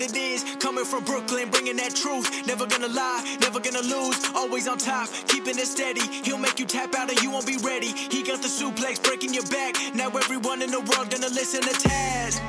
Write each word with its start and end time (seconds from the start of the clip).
What 0.00 0.10
it 0.10 0.16
is. 0.16 0.44
Coming 0.56 0.84
from 0.84 1.04
Brooklyn, 1.04 1.50
bringing 1.50 1.76
that 1.76 1.94
truth. 1.94 2.46
Never 2.46 2.66
gonna 2.66 2.88
lie, 2.88 3.36
never 3.40 3.60
gonna 3.60 3.82
lose. 3.82 4.18
Always 4.34 4.66
on 4.68 4.78
top, 4.78 5.08
keeping 5.28 5.58
it 5.58 5.66
steady. 5.66 6.00
He'll 6.24 6.38
make 6.38 6.58
you 6.58 6.66
tap 6.66 6.94
out 6.94 7.10
and 7.10 7.20
you 7.22 7.30
won't 7.30 7.46
be 7.46 7.58
ready. 7.58 7.88
He 7.88 8.22
got 8.22 8.40
the 8.42 8.48
suplex 8.48 9.02
breaking 9.02 9.34
your 9.34 9.46
back. 9.46 9.74
Now 9.94 10.08
everyone 10.08 10.62
in 10.62 10.70
the 10.70 10.80
world 10.80 11.10
gonna 11.10 11.28
listen 11.28 11.62
to 11.62 11.74
Taz. 11.88 12.40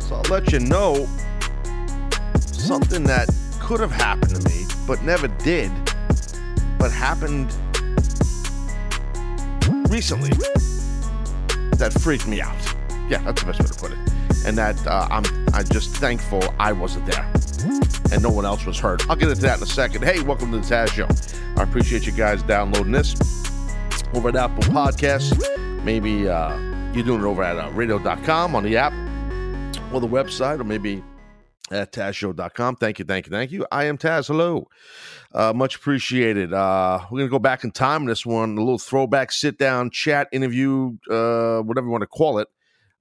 So 0.00 0.16
I'll 0.16 0.30
let 0.30 0.52
you 0.52 0.60
know 0.60 1.08
something 2.52 3.04
that 3.04 3.28
could 3.60 3.80
have 3.80 3.92
happened 3.92 4.34
to 4.34 4.48
me, 4.48 4.66
but 4.86 5.02
never 5.02 5.28
did, 5.28 5.70
but 6.78 6.90
happened 6.90 7.52
recently 9.88 10.30
that 11.78 11.92
freaked 12.00 12.26
me 12.26 12.40
out. 12.40 12.79
Yeah, 13.10 13.20
that's 13.22 13.42
the 13.42 13.46
best 13.46 13.60
way 13.60 13.66
to 13.66 13.74
put 13.74 13.92
it. 13.92 14.46
And 14.46 14.56
that 14.56 14.86
uh, 14.86 15.08
I'm 15.10 15.24
I'm 15.52 15.66
just 15.66 15.90
thankful 15.96 16.42
I 16.58 16.72
wasn't 16.72 17.06
there 17.06 17.30
and 18.12 18.22
no 18.22 18.30
one 18.30 18.44
else 18.44 18.64
was 18.64 18.78
hurt. 18.78 19.08
I'll 19.08 19.16
get 19.16 19.28
into 19.28 19.42
that 19.42 19.58
in 19.58 19.62
a 19.64 19.66
second. 19.66 20.04
Hey, 20.04 20.20
welcome 20.20 20.50
to 20.52 20.58
the 20.58 20.64
Taz 20.64 20.88
Show. 20.88 21.08
I 21.56 21.64
appreciate 21.64 22.06
you 22.06 22.12
guys 22.12 22.42
downloading 22.42 22.92
this 22.92 23.14
over 24.14 24.28
at 24.28 24.36
Apple 24.36 24.62
Podcasts. 24.64 25.36
Maybe 25.84 26.28
uh, 26.28 26.56
you're 26.92 27.04
doing 27.04 27.20
it 27.20 27.26
over 27.26 27.42
at 27.42 27.56
uh, 27.56 27.70
radio.com 27.72 28.54
on 28.54 28.62
the 28.62 28.76
app 28.76 28.92
or 29.92 30.00
the 30.00 30.08
website, 30.08 30.60
or 30.60 30.64
maybe 30.64 31.02
at 31.70 31.92
TazShow.com. 31.92 32.76
Thank 32.76 32.98
you, 32.98 33.04
thank 33.04 33.26
you, 33.26 33.30
thank 33.30 33.50
you. 33.50 33.66
I 33.70 33.84
am 33.84 33.98
Taz. 33.98 34.26
Hello. 34.28 34.68
Uh, 35.32 35.52
much 35.52 35.76
appreciated. 35.76 36.52
Uh, 36.52 37.00
we're 37.10 37.18
going 37.18 37.28
to 37.28 37.30
go 37.30 37.38
back 37.38 37.62
in 37.64 37.70
time 37.70 38.02
in 38.02 38.08
this 38.08 38.26
one, 38.26 38.56
a 38.56 38.60
little 38.60 38.78
throwback 38.78 39.30
sit 39.30 39.58
down 39.58 39.90
chat 39.90 40.28
interview, 40.32 40.96
uh, 41.08 41.60
whatever 41.60 41.86
you 41.86 41.90
want 41.90 42.02
to 42.02 42.08
call 42.08 42.38
it, 42.38 42.48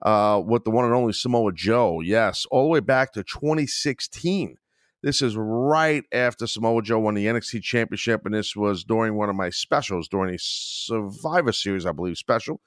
uh, 0.01 0.41
with 0.45 0.63
the 0.63 0.71
one 0.71 0.85
and 0.85 0.93
only 0.93 1.13
Samoa 1.13 1.51
Joe. 1.53 2.01
Yes, 2.01 2.45
all 2.51 2.63
the 2.63 2.69
way 2.69 2.79
back 2.79 3.13
to 3.13 3.23
2016. 3.23 4.55
This 5.01 5.21
is 5.21 5.37
right 5.37 6.03
after 6.11 6.45
Samoa 6.45 6.81
Joe 6.81 6.99
won 6.99 7.13
the 7.13 7.25
NXT 7.25 7.63
Championship, 7.63 8.25
and 8.25 8.33
this 8.33 8.55
was 8.55 8.83
during 8.83 9.15
one 9.15 9.29
of 9.29 9.35
my 9.35 9.49
specials, 9.49 10.09
during 10.09 10.35
a 10.35 10.39
Survivor 10.39 11.53
Series, 11.53 11.85
I 11.85 11.93
believe, 11.93 12.17
special. 12.17 12.59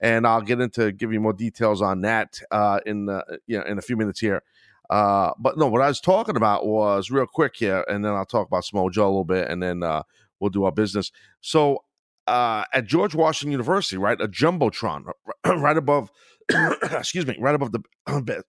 And 0.00 0.26
I'll 0.26 0.42
get 0.42 0.60
into 0.60 0.92
give 0.92 1.12
you 1.12 1.20
more 1.20 1.32
details 1.32 1.82
on 1.82 2.00
that 2.02 2.40
uh, 2.50 2.80
in 2.86 3.08
you 3.46 3.58
know, 3.58 3.64
in 3.64 3.78
a 3.78 3.82
few 3.82 3.96
minutes 3.96 4.20
here. 4.20 4.42
Uh, 4.90 5.32
but 5.38 5.56
no, 5.56 5.68
what 5.68 5.80
I 5.80 5.88
was 5.88 6.00
talking 6.00 6.36
about 6.36 6.66
was 6.66 7.10
real 7.10 7.26
quick 7.26 7.56
here, 7.56 7.84
and 7.88 8.04
then 8.04 8.12
I'll 8.12 8.26
talk 8.26 8.46
about 8.46 8.64
Samoa 8.64 8.90
Joe 8.90 9.04
a 9.04 9.06
little 9.06 9.24
bit, 9.24 9.48
and 9.48 9.62
then 9.62 9.82
uh, 9.82 10.02
we'll 10.38 10.50
do 10.50 10.64
our 10.64 10.72
business. 10.72 11.10
So 11.40 11.84
uh, 12.26 12.64
at 12.72 12.86
George 12.86 13.14
Washington 13.14 13.52
University, 13.52 13.96
right, 13.96 14.20
a 14.20 14.28
jumbotron, 14.28 15.04
right 15.46 15.76
above, 15.76 16.10
excuse 16.92 17.26
me, 17.26 17.36
right 17.38 17.54
above 17.54 17.72
the 17.72 17.82
bed, 18.22 18.42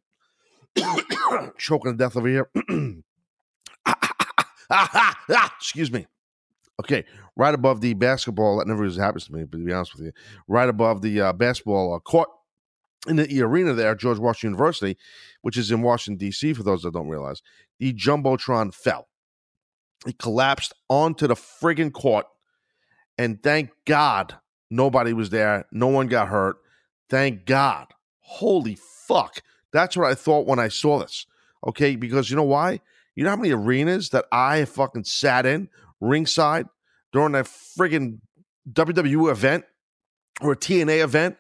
choking 1.58 1.92
to 1.92 1.98
death 1.98 2.16
over 2.16 2.28
here. 2.28 2.50
excuse 5.60 5.92
me. 5.92 6.08
Okay, 6.80 7.06
right 7.36 7.54
above 7.54 7.82
the 7.82 7.94
basketball. 7.94 8.58
That 8.58 8.68
never 8.68 8.82
really 8.82 9.00
happens 9.00 9.26
to 9.26 9.34
me, 9.34 9.44
but 9.44 9.60
to 9.60 9.66
be 9.66 9.73
honest 9.73 9.95
with 9.95 10.06
you, 10.06 10.12
right 10.48 10.68
above 10.68 11.02
the 11.02 11.22
uh, 11.22 11.34
basketball 11.34 11.94
uh, 11.94 12.00
court 12.00 12.30
in 13.08 13.18
the 13.18 13.42
arena 13.42 13.73
there, 13.73 13.95
George 13.95 14.17
Washington 14.17 14.56
University, 14.56 14.98
which 15.42 15.58
is 15.58 15.72
in 15.72 15.82
Washington 15.82 16.17
D.C. 16.17 16.54
For 16.54 16.64
those 16.64 16.82
that 16.83 16.94
don't 16.94 17.10
realize, 17.10 17.42
the 17.80 17.94
jumbotron 17.94 18.73
fell. 18.73 19.08
It 20.08 20.17
collapsed 20.17 20.73
onto 20.89 21.27
the 21.27 21.36
friggin' 21.36 21.94
court, 21.94 22.26
and 23.17 23.42
thank 23.42 23.70
God 23.86 24.38
nobody 24.70 25.14
was 25.14 25.30
there. 25.30 25.66
No 25.72 25.88
one 25.88 26.08
got 26.08 26.27
hurt. 26.27 26.58
Thank 27.10 27.45
God. 27.45 27.88
Holy 28.23 28.76
fuck! 28.76 29.42
That's 29.72 29.95
what 29.95 30.10
I 30.10 30.16
thought 30.16 30.48
when 30.48 30.60
I 30.60 30.67
saw 30.67 31.00
this. 31.00 31.26
Okay, 31.66 31.95
because 31.95 32.30
you 32.30 32.36
know 32.36 32.44
why? 32.44 32.80
You 33.16 33.23
know 33.23 33.30
how 33.30 33.36
many 33.36 33.52
arenas 33.52 34.10
that 34.10 34.26
I 34.32 34.66
fucking 34.66 35.04
sat 35.04 35.45
in 35.45 35.70
ringside 36.02 36.67
during 37.12 37.33
that 37.33 37.45
friggin' 37.45 38.20
WWE 38.72 39.32
event 39.32 39.66
or 40.42 40.54
a 40.54 40.58
TNA 40.58 41.04
event 41.04 41.38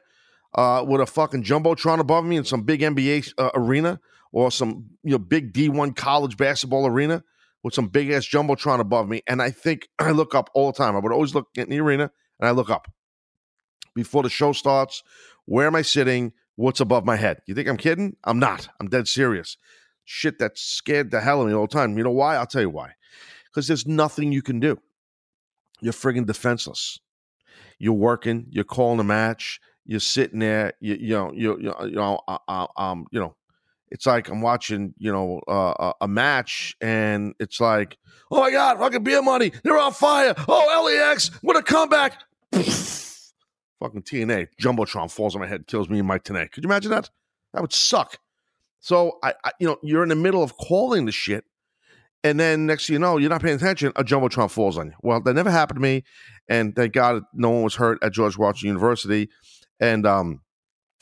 uh, 0.55 0.85
with 0.87 1.01
a 1.01 1.05
fucking 1.05 1.43
jumbotron 1.43 1.99
above 1.99 2.25
me 2.25 2.37
in 2.37 2.45
some 2.45 2.61
big 2.61 2.81
NBA 2.81 3.33
uh, 3.37 3.49
arena 3.55 3.99
or 4.31 4.51
some 4.51 4.85
you 5.03 5.11
know 5.11 5.19
big 5.19 5.53
D1 5.53 5.95
college 5.95 6.37
basketball 6.37 6.85
arena 6.85 7.23
with 7.63 7.73
some 7.73 7.87
big 7.87 8.11
ass 8.11 8.27
jumbotron 8.27 8.79
above 8.79 9.07
me. 9.07 9.21
And 9.27 9.41
I 9.41 9.51
think 9.51 9.87
I 9.99 10.11
look 10.11 10.35
up 10.35 10.49
all 10.53 10.71
the 10.71 10.77
time. 10.77 10.95
I 10.95 10.99
would 10.99 11.13
always 11.13 11.33
look 11.33 11.47
in 11.55 11.69
the 11.69 11.79
arena 11.79 12.11
and 12.39 12.47
I 12.47 12.51
look 12.51 12.69
up 12.69 12.91
before 13.95 14.23
the 14.23 14.29
show 14.29 14.51
starts. 14.53 15.03
Where 15.45 15.67
am 15.67 15.75
I 15.75 15.81
sitting? 15.81 16.33
What's 16.55 16.79
above 16.79 17.05
my 17.05 17.15
head? 17.15 17.41
You 17.45 17.55
think 17.55 17.67
I'm 17.67 17.77
kidding? 17.77 18.15
I'm 18.23 18.39
not. 18.39 18.67
I'm 18.79 18.87
dead 18.87 19.07
serious. 19.07 19.57
Shit 20.05 20.39
that 20.39 20.57
scared 20.57 21.11
the 21.11 21.21
hell 21.21 21.39
out 21.39 21.43
of 21.43 21.47
me 21.47 21.53
all 21.53 21.67
the 21.67 21.73
time. 21.73 21.97
You 21.97 22.03
know 22.03 22.11
why? 22.11 22.35
I'll 22.35 22.45
tell 22.45 22.61
you 22.61 22.69
why. 22.69 22.91
Because 23.45 23.67
there's 23.67 23.87
nothing 23.87 24.31
you 24.31 24.41
can 24.41 24.59
do. 24.59 24.79
You're 25.81 25.93
friggin' 25.93 26.25
defenseless. 26.25 26.99
You're 27.79 27.93
working. 27.93 28.45
You're 28.49 28.63
calling 28.63 28.99
a 28.99 29.03
match 29.03 29.59
you're 29.85 29.99
sitting 29.99 30.39
there, 30.39 30.73
you, 30.79 30.95
you 30.95 31.13
know, 31.13 31.31
you, 31.33 31.57
you 31.59 31.91
know, 31.91 32.19
uh, 32.27 32.37
uh, 32.47 32.67
um, 32.77 33.05
you 33.11 33.19
know, 33.19 33.35
it's 33.91 34.05
like 34.05 34.29
I'm 34.29 34.41
watching, 34.41 34.93
you 34.97 35.11
know, 35.11 35.39
uh, 35.47 35.93
a 36.01 36.07
match, 36.07 36.75
and 36.81 37.33
it's 37.39 37.59
like, 37.59 37.97
oh 38.31 38.39
my 38.41 38.51
god, 38.51 38.79
fucking 38.79 39.03
beer 39.03 39.21
money, 39.21 39.51
they're 39.63 39.77
on 39.77 39.93
fire. 39.93 40.33
Oh, 40.47 40.83
LAX, 40.85 41.29
what 41.41 41.57
a 41.57 41.61
comeback! 41.61 42.21
fucking 43.83 44.03
TNA, 44.03 44.47
jumbotron 44.61 45.11
falls 45.11 45.35
on 45.35 45.41
my 45.41 45.47
head, 45.47 45.67
kills 45.67 45.89
me 45.89 45.99
and 45.99 46.07
Mike 46.07 46.23
Tenay. 46.23 46.49
Could 46.51 46.63
you 46.63 46.69
imagine 46.69 46.91
that? 46.91 47.09
That 47.53 47.61
would 47.61 47.73
suck. 47.73 48.17
So 48.79 49.19
I, 49.21 49.33
I, 49.43 49.51
you 49.59 49.67
know, 49.67 49.77
you're 49.83 50.03
in 50.03 50.09
the 50.09 50.15
middle 50.15 50.41
of 50.41 50.57
calling 50.57 51.05
the 51.05 51.11
shit, 51.11 51.43
and 52.23 52.39
then 52.39 52.65
next 52.65 52.87
thing 52.87 52.93
you 52.93 52.99
know, 52.99 53.17
you're 53.17 53.29
not 53.29 53.41
paying 53.41 53.55
attention. 53.55 53.91
A 53.95 54.03
jumbotron 54.03 54.49
falls 54.49 54.77
on 54.77 54.87
you. 54.87 54.93
Well, 55.01 55.21
that 55.21 55.33
never 55.33 55.51
happened 55.51 55.77
to 55.77 55.81
me, 55.81 56.03
and 56.47 56.75
thank 56.75 56.93
God 56.93 57.23
no 57.33 57.49
one 57.49 57.63
was 57.63 57.75
hurt 57.75 57.99
at 58.01 58.13
George 58.13 58.37
Washington 58.37 58.69
University. 58.69 59.29
And 59.79 60.05
um, 60.05 60.41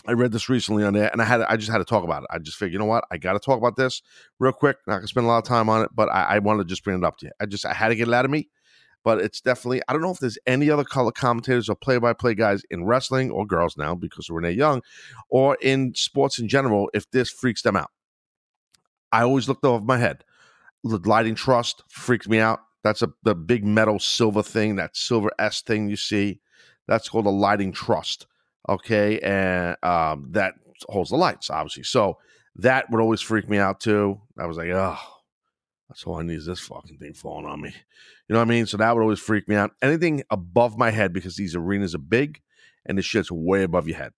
I 0.08 0.14
read 0.14 0.32
this 0.32 0.50
recently 0.50 0.84
on 0.84 0.94
there, 0.94 1.10
and 1.12 1.22
I 1.22 1.26
had 1.26 1.42
I 1.42 1.58
just 1.58 1.72
had 1.72 1.78
to 1.78 1.86
talk 1.86 2.04
about 2.04 2.24
it. 2.24 2.30
I 2.32 2.40
just 2.40 2.58
figured, 2.58 2.74
you 2.74 2.80
know 2.80 2.86
what, 2.86 3.04
I 3.12 3.18
got 3.18 3.34
to 3.34 3.40
talk 3.40 3.58
about 3.58 3.76
this 3.76 4.02
real 4.40 4.54
quick. 4.54 4.78
Not 4.88 4.96
gonna 4.98 5.08
spend 5.08 5.26
a 5.26 5.30
lot 5.30 5.38
of 5.38 5.44
time 5.44 5.70
on 5.70 5.84
it, 5.84 5.90
but 5.94 6.10
I, 6.10 6.24
I 6.24 6.40
wanted 6.40 6.64
to 6.64 6.70
just 6.70 6.84
bring 6.84 6.98
it 6.98 7.04
up 7.04 7.18
to 7.20 7.28
you. 7.28 7.32
I 7.40 7.46
just 7.46 7.66
I 7.66 7.74
had 7.74 7.90
to 7.90 7.96
get 7.96 8.08
it 8.08 8.14
out 8.14 8.26
of 8.26 8.32
me. 8.32 8.50
But 9.04 9.20
it's 9.20 9.42
definitely 9.42 9.82
I 9.88 9.94
don't 9.94 10.02
know 10.02 10.12
if 10.12 10.20
there's 10.20 10.38
any 10.46 10.70
other 10.70 10.84
color 10.84 11.12
commentators 11.12 11.70
or 11.70 11.76
play-by-play 11.76 12.36
guys 12.36 12.64
in 12.70 12.86
wrestling 12.86 13.32
or 13.32 13.46
girls 13.46 13.78
now 13.78 13.96
because 13.96 14.30
Renee 14.30 14.52
Young, 14.52 14.82
or 15.30 15.58
in 15.62 15.94
sports 15.96 16.40
in 16.40 16.48
general. 16.48 16.90
If 16.94 17.10
this 17.12 17.30
freaks 17.30 17.62
them 17.62 17.76
out, 17.76 17.92
I 19.12 19.24
always 19.24 19.48
looked 19.48 19.66
over 19.66 19.84
my 19.84 19.98
head. 19.98 20.24
The 20.84 21.00
lighting 21.06 21.36
truss 21.36 21.76
freaked 21.90 22.28
me 22.28 22.40
out. 22.40 22.60
That's 22.84 23.02
a 23.02 23.12
the 23.24 23.36
big 23.36 23.66
metal 23.66 24.00
silver 24.00 24.44
thing, 24.44 24.76
that 24.78 24.96
silver 24.96 25.32
S 25.40 25.62
thing 25.62 25.90
you 25.90 25.96
see. 25.96 26.40
That's 26.88 27.10
called 27.10 27.28
a 27.28 27.30
lighting 27.30 27.72
truss 27.72 28.18
okay, 28.70 29.20
and 29.20 29.76
um, 29.84 30.28
that 30.32 30.56
holds 30.90 31.10
the 31.10 31.18
lights, 31.18 31.50
obviously. 31.50 31.84
So 31.84 32.18
that 32.56 32.90
would 32.90 33.02
always 33.02 33.22
freak 33.22 33.50
me 33.50 33.58
out 33.58 33.80
too. 33.80 34.20
I 34.38 34.46
was 34.46 34.58
like, 34.58 34.70
oh, 34.70 34.98
that's 35.92 36.06
all 36.06 36.20
I 36.20 36.24
need 36.24 36.38
is 36.38 36.46
this 36.46 36.62
fucking 36.62 37.00
thing 37.00 37.14
falling 37.14 37.46
on 37.46 37.60
me. 37.60 37.74
You 38.30 38.34
know 38.34 38.40
what 38.40 38.48
I 38.48 38.50
mean? 38.50 38.66
So 38.66 38.78
that 38.78 38.96
would 38.96 39.02
always 39.02 39.20
freak 39.20 39.50
me 39.50 39.58
out. 39.58 39.72
Anything 39.82 40.24
above 40.30 40.78
my 40.78 40.90
head 40.90 41.12
because 41.12 41.36
these 41.36 41.54
arenas 41.54 41.94
are 41.94 41.98
big 41.98 42.40
and 42.86 42.98
the 42.98 43.02
shit's 43.02 43.30
way 43.30 43.64
above 43.64 43.90
your 43.90 43.98
head. 43.98 44.14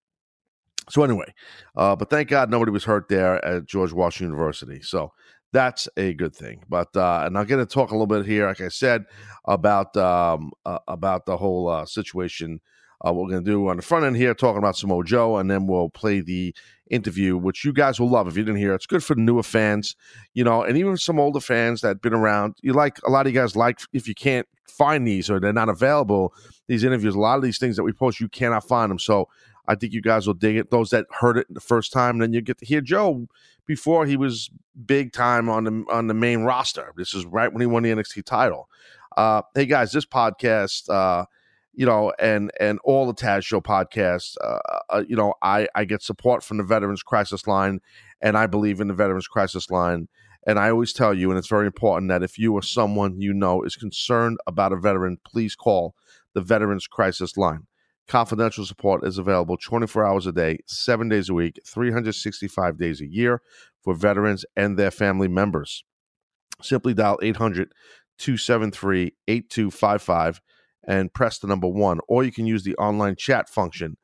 So 0.92 1.02
anyway, 1.04 1.34
uh, 1.76 1.96
but 1.96 2.12
thank 2.12 2.30
God 2.30 2.52
nobody 2.52 2.72
was 2.72 2.84
hurt 2.84 3.10
there 3.10 3.44
at 3.44 3.66
George 3.66 3.92
Washington 3.92 4.36
University. 4.36 4.84
So 4.84 5.14
that's 5.52 5.90
a 5.98 6.14
good 6.14 6.36
thing. 6.36 6.64
But 6.70 6.96
uh, 6.96 7.24
and 7.26 7.36
I'll 7.36 7.46
get 7.46 7.56
to 7.56 7.66
talk 7.66 7.90
a 7.90 7.96
little 7.96 8.06
bit 8.06 8.28
here, 8.28 8.46
like 8.46 8.62
I 8.62 8.68
said, 8.68 9.06
about 9.46 9.98
um, 9.98 10.52
uh, 10.68 10.78
about 10.88 11.26
the 11.26 11.38
whole 11.38 11.70
uh, 11.70 11.86
situation 11.88 12.62
uh, 13.06 13.12
what 13.12 13.26
we're 13.26 13.32
going 13.32 13.44
to 13.44 13.52
do 13.52 13.68
on 13.68 13.78
the 13.78 13.84
front 13.84 14.06
end 14.06 14.16
here, 14.16 14.34
talking 14.34 14.60
about 14.60 14.78
Samoa 14.78 15.04
Joe, 15.04 15.38
and 15.38 15.50
then 15.50 15.68
we'll 15.68 15.90
play 15.90 16.22
the 16.22 16.56
interview, 16.90 17.38
which 17.38 17.66
you 17.66 17.74
guys 17.74 18.00
will 18.00 18.10
love 18.10 18.28
if 18.28 18.38
you 18.38 18.44
didn't 18.44 18.60
hear. 18.60 18.74
It's 18.74 18.86
good 18.86 19.04
for 19.04 19.16
newer 19.16 19.44
fans, 19.44 19.96
you 20.34 20.44
know, 20.44 20.64
and 20.64 20.78
even 20.78 20.98
some 20.98 21.20
older 21.20 21.40
fans 21.40 21.82
that 21.82 21.88
have 21.88 22.02
been 22.02 22.14
around. 22.14 22.56
You 22.62 22.74
like 22.74 23.00
a 23.06 23.10
lot 23.10 23.26
of 23.26 23.34
you 23.34 23.40
guys 23.40 23.56
like 23.56 23.82
if 23.94 24.08
you 24.08 24.16
can't 24.16 24.48
find 24.68 25.08
these 25.08 25.30
or 25.30 25.40
they're 25.40 25.54
not 25.54 25.70
available. 25.70 26.34
These 26.68 26.84
interviews, 26.84 27.16
a 27.16 27.20
lot 27.20 27.38
of 27.38 27.44
these 27.44 27.58
things 27.58 27.76
that 27.76 27.84
we 27.84 27.92
post, 27.92 28.20
you 28.20 28.30
cannot 28.30 28.68
find 28.68 28.90
them. 28.90 29.00
So 29.00 29.28
I 29.68 29.76
think 29.76 29.94
you 29.94 30.02
guys 30.02 30.28
will 30.28 30.34
dig 30.34 30.58
it. 30.58 30.72
Those 30.72 30.90
that 30.90 31.06
heard 31.12 31.38
it 31.38 31.48
the 31.50 31.60
first 31.60 31.92
time, 31.92 32.20
then 32.20 32.34
you 32.34 32.42
get 32.42 32.58
to 32.60 32.66
hear 32.66 32.82
Joe 32.82 33.28
before 33.66 34.06
he 34.06 34.18
was 34.18 34.50
big 34.86 35.14
time 35.14 35.50
on 35.50 35.64
the 35.64 35.86
on 35.92 36.08
the 36.08 36.14
main 36.14 36.44
roster. 36.44 36.94
This 36.98 37.14
is 37.14 37.26
right 37.26 37.52
when 37.52 37.62
he 37.62 37.68
won 37.68 37.84
the 37.84 37.92
NXT 37.92 38.26
title. 38.26 38.70
Uh, 39.16 39.42
hey 39.56 39.66
guys, 39.66 39.92
this 39.92 40.06
podcast. 40.06 40.90
Uh, 40.90 41.26
you 41.74 41.86
know, 41.86 42.14
and 42.20 42.52
and 42.60 42.80
all 42.84 43.08
the 43.08 43.14
Taz 43.14 43.44
Show 43.44 43.62
podcasts. 43.62 44.36
Uh, 44.44 44.60
uh, 44.90 45.04
you 45.08 45.16
know, 45.16 45.34
I 45.42 45.68
I 45.76 45.86
get 45.86 46.02
support 46.02 46.44
from 46.44 46.58
the 46.58 46.64
Veterans 46.64 47.04
Crisis 47.04 47.48
Line, 47.48 47.80
and 48.22 48.38
I 48.38 48.48
believe 48.48 48.80
in 48.80 48.88
the 48.88 48.94
Veterans 48.94 49.28
Crisis 49.28 49.70
Line. 49.70 50.08
And 50.46 50.60
I 50.60 50.70
always 50.70 50.92
tell 50.92 51.14
you, 51.14 51.30
and 51.30 51.38
it's 51.38 51.48
very 51.48 51.66
important 51.66 52.10
that 52.10 52.22
if 52.22 52.38
you 52.38 52.54
or 52.54 52.62
someone 52.62 53.20
you 53.20 53.34
know 53.34 53.64
is 53.64 53.76
concerned 53.76 54.38
about 54.46 54.74
a 54.74 54.78
veteran, 54.78 55.18
please 55.26 55.56
call 55.56 55.96
the 56.34 56.42
Veterans 56.42 56.86
Crisis 56.86 57.38
Line. 57.38 57.68
Confidential 58.08 58.66
support 58.66 59.06
is 59.06 59.18
available 59.18 59.56
24 59.56 60.06
hours 60.06 60.28
a 60.28 60.34
day, 60.34 60.60
seven 60.68 61.08
days 61.08 61.30
a 61.30 61.34
week, 61.34 61.60
365 61.66 62.78
days 62.78 63.00
a 63.00 63.08
year 63.08 63.42
for 63.82 63.94
veterans 63.94 64.44
and 64.58 64.78
their 64.78 64.92
family 64.92 65.30
members. 65.30 65.86
Simply 66.62 66.94
dial 66.94 67.18
800 67.22 67.72
273 68.18 69.14
8255 69.28 70.42
and 70.86 71.14
press 71.14 71.40
the 71.40 71.48
number 71.48 71.68
one, 71.68 72.00
or 72.08 72.24
you 72.24 72.32
can 72.32 72.46
use 72.46 72.64
the 72.64 72.76
online 72.76 73.16
chat 73.16 73.50
function 73.50 73.98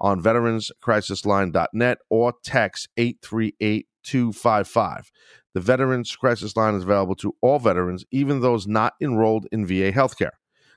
on 0.00 0.22
veteranscrisisline.net 0.22 1.98
or 2.10 2.34
text 2.42 2.88
838 2.96 3.86
255. 4.02 5.10
The 5.54 5.60
Veterans 5.60 6.16
Crisis 6.16 6.56
Line 6.56 6.74
is 6.74 6.82
available 6.82 7.14
to 7.16 7.34
all 7.40 7.58
veterans, 7.58 8.04
even 8.10 8.40
those 8.40 8.66
not 8.66 8.94
enrolled 9.00 9.46
in 9.52 9.66
VA 9.66 9.92
healthcare. 9.92 10.30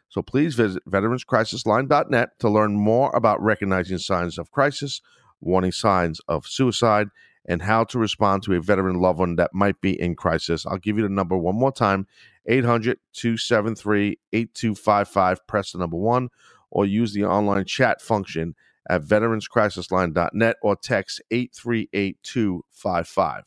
So 0.10 0.22
please 0.22 0.56
visit 0.56 0.84
veteranscrisisline.net 0.88 2.30
to 2.40 2.50
learn 2.50 2.76
more 2.76 3.16
about 3.16 3.42
recognizing 3.42 3.98
signs 3.98 4.38
of 4.38 4.52
crisis, 4.52 5.02
warning 5.42 5.72
signs 5.72 6.22
of 6.28 6.46
suicide, 6.46 7.08
and 7.48 7.62
how 7.62 7.84
to 7.86 8.00
respond 8.00 8.44
to 8.44 8.54
a 8.54 8.62
veteran 8.62 9.00
loved 9.00 9.20
one 9.20 9.36
that 9.38 9.54
might 9.54 9.80
be 9.82 10.00
in 10.00 10.16
crisis. 10.16 10.66
I'll 10.66 10.78
give 10.78 10.98
you 10.98 11.04
the 11.04 11.10
number 11.10 11.38
one 11.38 11.56
more 11.56 11.72
time 11.72 12.08
800 12.48 13.00
273 13.14 14.20
8255. 14.34 15.48
Press 15.48 15.72
the 15.72 15.80
number 15.80 15.98
one 15.98 16.30
or 16.72 16.86
use 16.86 17.14
the 17.14 17.26
online 17.26 17.66
chat 17.66 18.02
function 18.02 18.56
at 18.90 19.02
veteranscrisisline.net 19.02 20.56
or 20.62 20.76
text 20.76 21.22
838255. 21.32 23.44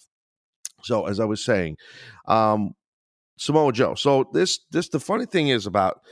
So, 0.83 1.07
as 1.07 1.21
I 1.21 1.25
was 1.25 1.45
saying, 1.45 1.77
um, 2.27 2.75
Samoa 3.39 3.73
Joe. 3.73 3.95
So 3.95 4.29
this 4.33 4.61
this 4.71 4.89
the 4.89 5.01
funny 5.01 5.27
thing 5.27 5.49
is 5.49 5.67
about 5.67 6.03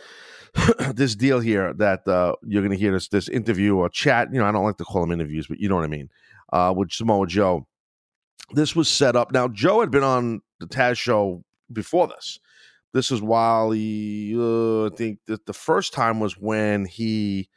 this 0.95 1.15
deal 1.15 1.41
here 1.41 1.75
that 1.75 2.07
uh, 2.09 2.35
you're 2.43 2.63
going 2.63 2.73
to 2.73 2.79
hear 2.79 2.93
this 2.93 3.09
this 3.09 3.29
interview 3.29 3.77
or 3.77 3.89
chat. 3.89 4.33
You 4.33 4.41
know, 4.41 4.47
I 4.47 4.53
don't 4.53 4.65
like 4.65 4.79
to 4.79 4.85
call 4.85 5.03
them 5.03 5.13
interviews, 5.13 5.47
but 5.47 5.61
you 5.61 5.69
know 5.69 5.75
what 5.75 5.85
I 5.85 5.89
mean. 5.89 6.09
Uh, 6.53 6.73
with 6.77 6.93
Samoa 6.93 7.27
Joe, 7.27 7.67
this 8.53 8.77
was 8.77 8.89
set 8.89 9.17
up. 9.17 9.33
Now 9.33 9.49
Joe 9.49 9.81
had 9.81 9.91
been 9.91 10.05
on 10.05 10.41
the 10.61 10.67
Taz 10.67 10.97
show 10.97 11.45
before 11.73 12.07
this. 12.07 12.39
This 12.97 13.11
is 13.11 13.21
while 13.21 13.73
he, 13.73 14.35
uh, 14.35 14.87
I 14.87 14.89
think 14.89 15.19
that 15.27 15.45
the 15.45 15.53
first 15.53 15.93
time 15.93 16.19
was 16.19 16.39
when 16.39 16.87
he 16.87 17.51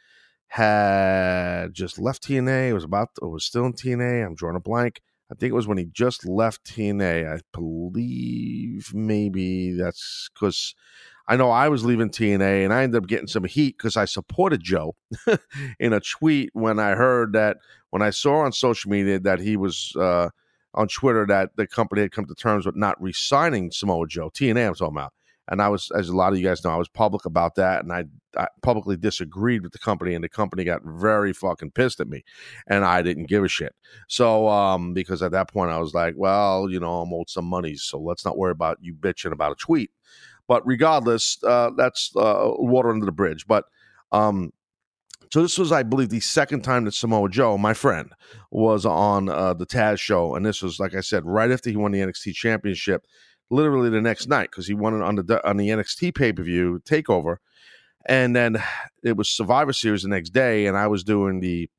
had 0.50 1.74
just 1.74 1.98
left 1.98 2.28
TNA. 2.28 2.68
It 2.68 2.74
was 2.74 2.84
about, 2.84 3.12
it 3.22 3.26
was 3.26 3.46
still 3.46 3.66
in 3.66 3.72
TNA. 3.72 4.26
I'm 4.26 4.36
drawing 4.36 4.58
a 4.58 4.60
blank. 4.60 5.00
I 5.32 5.36
think 5.36 5.52
it 5.52 5.56
was 5.56 5.66
when 5.66 5.78
he 5.78 5.86
just 5.86 6.28
left 6.28 6.66
TNA. 6.66 7.34
I 7.34 7.40
believe 7.54 8.92
maybe 8.94 9.72
that's 9.72 10.30
because 10.34 10.76
I 11.26 11.38
know 11.38 11.52
I 11.52 11.70
was 11.70 11.86
leaving 11.86 12.10
TNA 12.10 12.66
and 12.66 12.74
I 12.74 12.84
ended 12.84 13.02
up 13.02 13.08
getting 13.08 13.28
some 13.28 13.46
heat 13.46 13.78
because 13.78 13.96
I 13.96 14.04
supported 14.04 14.62
Joe 14.62 14.98
in 15.80 15.94
a 15.94 16.02
tweet 16.02 16.50
when 16.52 16.80
I 16.80 16.96
heard 16.96 17.32
that 17.32 17.60
when 17.92 18.02
I 18.02 18.10
saw 18.10 18.40
on 18.40 18.52
social 18.52 18.92
media 18.92 19.22
that 19.22 19.40
he 19.40 19.56
was 19.56 19.94
uh, 19.96 20.32
on 20.74 20.90
Twitter 20.90 21.26
that 21.28 21.56
the 21.56 21.66
company 21.66 22.02
had 22.02 22.12
come 22.12 22.26
to 22.26 22.36
terms 22.36 22.66
with 22.66 22.76
not 22.76 23.02
re-signing 23.02 23.72
Samoa 23.72 24.06
Joe. 24.06 24.30
TNA 24.30 24.68
I'm 24.68 24.76
talking 24.76 24.98
about. 24.98 25.14
And 25.50 25.62
I 25.62 25.70
was, 25.70 25.92
as 25.96 26.10
a 26.10 26.16
lot 26.16 26.32
of 26.32 26.40
you 26.40 26.46
guys 26.46 26.64
know, 26.64 26.70
I 26.70 26.78
was 26.78 26.88
public 26.88 27.26
about 27.26 27.56
that, 27.56 27.84
and 27.84 27.92
I, 27.92 28.06
I 28.38 28.48
publicly 28.62 28.98
disagreed 28.98 29.64
with 29.64 29.72
the 29.72 29.80
company, 29.80 30.14
and 30.14 30.24
the 30.24 30.30
company 30.30 30.64
got 30.64 30.82
very 30.84 31.34
fucking 31.34 31.72
pissed 31.72 32.00
at 32.00 32.08
me, 32.08 32.24
and 32.68 32.86
I 32.86 33.02
didn't 33.02 33.28
give 33.28 33.44
a 33.44 33.48
shit. 33.48 33.76
So, 34.08 34.48
um, 34.48 34.94
because 34.94 35.22
at 35.22 35.32
that 35.32 35.52
point 35.52 35.72
I 35.72 35.80
was 35.80 35.94
like, 35.94 36.14
well, 36.18 36.70
you 36.70 36.80
know, 36.80 37.02
I'm 37.02 37.14
owed 37.14 37.30
some 37.30 37.46
money, 37.46 37.76
so 37.76 38.00
let's 38.00 38.24
not 38.24 38.38
worry 38.38 38.52
about 38.52 38.78
you 38.82 38.94
bitching 38.94 39.32
about 39.32 39.52
a 39.52 39.56
tweet. 39.56 39.92
But 40.48 40.66
regardless, 40.66 41.38
uh, 41.44 41.72
that's 41.78 42.12
uh, 42.16 42.52
water 42.58 42.90
under 42.90 43.06
the 43.06 43.12
bridge. 43.12 43.46
But 43.46 43.66
um, 44.12 44.52
so 45.32 45.44
this 45.44 45.60
was, 45.60 45.72
I 45.72 45.84
believe, 45.84 46.10
the 46.10 46.20
second 46.20 46.64
time 46.64 46.86
that 46.86 46.94
Samoa 46.96 47.30
Joe, 47.30 47.58
my 47.58 47.76
friend, 47.76 48.12
was 48.50 48.84
on 48.86 49.30
uh, 49.30 49.54
the 49.54 49.68
Taz 49.68 50.00
show, 50.00 50.36
and 50.36 50.44
this 50.44 50.64
was, 50.64 50.80
like 50.80 50.96
I 50.96 51.02
said, 51.02 51.24
right 51.26 51.52
after 51.52 51.70
he 51.70 51.76
won 51.76 51.92
the 51.92 52.00
NXT 52.00 52.34
Championship, 52.34 53.06
literally 53.50 53.90
the 53.90 54.02
next 54.02 54.28
night 54.28 54.52
because 54.52 54.68
he 54.68 54.74
won 54.74 54.94
it 54.94 55.04
on 55.04 55.16
the 55.16 55.48
on 55.48 55.58
the 55.58 55.70
NXT 55.70 56.16
pay 56.16 56.34
per 56.34 56.44
view 56.44 56.82
Takeover, 56.86 57.38
and 58.06 58.36
then 58.36 58.62
it 59.04 59.18
was 59.18 59.30
Survivor 59.30 59.74
Series 59.74 60.04
the 60.04 60.10
next 60.10 60.32
day, 60.32 60.68
and 60.68 60.78
I 60.78 60.88
was 60.88 61.04
doing 61.04 61.40
the 61.40 61.70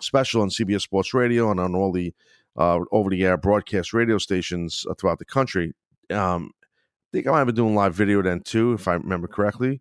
special 0.00 0.42
on 0.42 0.48
CBS 0.48 0.82
Sports 0.82 1.14
Radio 1.14 1.50
and 1.50 1.60
on 1.60 1.74
all 1.74 1.92
the 1.92 2.14
uh, 2.56 2.80
over 2.92 3.10
the 3.10 3.24
air 3.24 3.36
broadcast 3.36 3.92
radio 3.92 4.18
stations 4.18 4.84
uh, 4.90 4.94
throughout 4.94 5.18
the 5.18 5.24
country. 5.24 5.72
Um, 6.10 6.50
I 6.60 7.08
think 7.12 7.26
I 7.26 7.30
might 7.30 7.38
have 7.38 7.46
been 7.46 7.56
doing 7.56 7.74
live 7.74 7.94
video 7.94 8.20
then 8.22 8.40
too, 8.40 8.74
if 8.74 8.88
I 8.88 8.94
remember 8.94 9.28
correctly. 9.28 9.80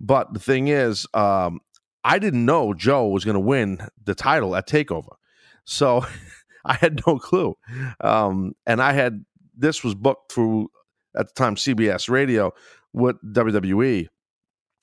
But 0.00 0.32
the 0.32 0.40
thing 0.40 0.68
is, 0.68 1.06
um, 1.14 1.60
I 2.04 2.18
didn't 2.18 2.44
know 2.44 2.72
Joe 2.72 3.08
was 3.08 3.24
going 3.24 3.34
to 3.34 3.40
win 3.40 3.80
the 4.04 4.14
title 4.14 4.54
at 4.54 4.68
Takeover, 4.68 5.16
so 5.64 6.04
I 6.64 6.74
had 6.74 7.00
no 7.06 7.18
clue. 7.18 7.56
Um, 8.00 8.54
and 8.66 8.80
I 8.80 8.92
had 8.92 9.24
this 9.58 9.84
was 9.84 9.94
booked 9.94 10.32
through 10.32 10.70
at 11.16 11.28
the 11.28 11.34
time 11.34 11.56
CBS 11.56 12.08
Radio 12.08 12.52
with 12.92 13.16
WWE, 13.24 14.06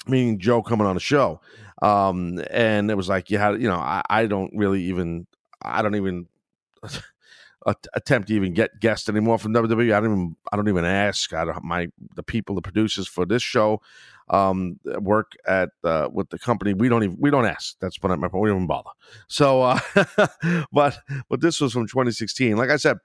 meaning 0.08 0.40
Joe 0.40 0.62
coming 0.62 0.86
on 0.86 0.96
the 0.96 1.00
show. 1.00 1.42
Um, 1.82 2.42
and 2.52 2.92
it 2.92 2.96
was 2.96 3.10
like 3.10 3.30
you 3.30 3.38
had, 3.38 3.62
you 3.62 3.68
know, 3.68 3.78
I, 3.78 4.02
I 4.10 4.26
don't 4.28 4.52
really 4.56 4.84
even, 4.84 5.28
I 5.62 5.82
don't 5.82 5.96
even 5.96 6.28
attempt 7.66 8.28
to 8.28 8.34
even 8.36 8.54
get 8.54 8.80
guests 8.80 9.10
anymore 9.10 9.38
from 9.38 9.54
WWE. 9.54 9.94
I 9.94 10.00
don't 10.00 10.12
even, 10.12 10.36
I 10.52 10.56
don't 10.56 10.70
even 10.70 10.86
ask. 10.86 11.34
I 11.34 11.46
don't, 11.46 11.64
my 11.64 11.88
the 12.16 12.24
people, 12.24 12.56
the 12.56 12.62
producers 12.62 13.08
for 13.08 13.26
this 13.26 13.42
show, 13.42 13.82
um, 14.30 14.80
work 15.00 15.34
at 15.48 15.70
uh, 15.84 16.10
with 16.12 16.30
the 16.30 16.40
company. 16.40 16.74
We 16.74 16.90
don't 16.90 17.04
even, 17.04 17.18
we 17.20 17.30
don't 17.30 17.46
ask. 17.46 17.76
That's 17.80 17.98
what 18.02 18.12
I'm. 18.12 18.22
We 18.22 18.28
don't 18.28 18.48
even 18.48 18.68
bother. 18.68 18.92
So, 19.28 19.62
uh, 19.64 19.80
but 20.72 20.98
but 21.30 21.42
this 21.42 21.60
was 21.60 21.74
from 21.74 21.88
2016. 21.88 22.56
Like 22.56 22.70
I 22.70 22.78
said, 22.78 22.98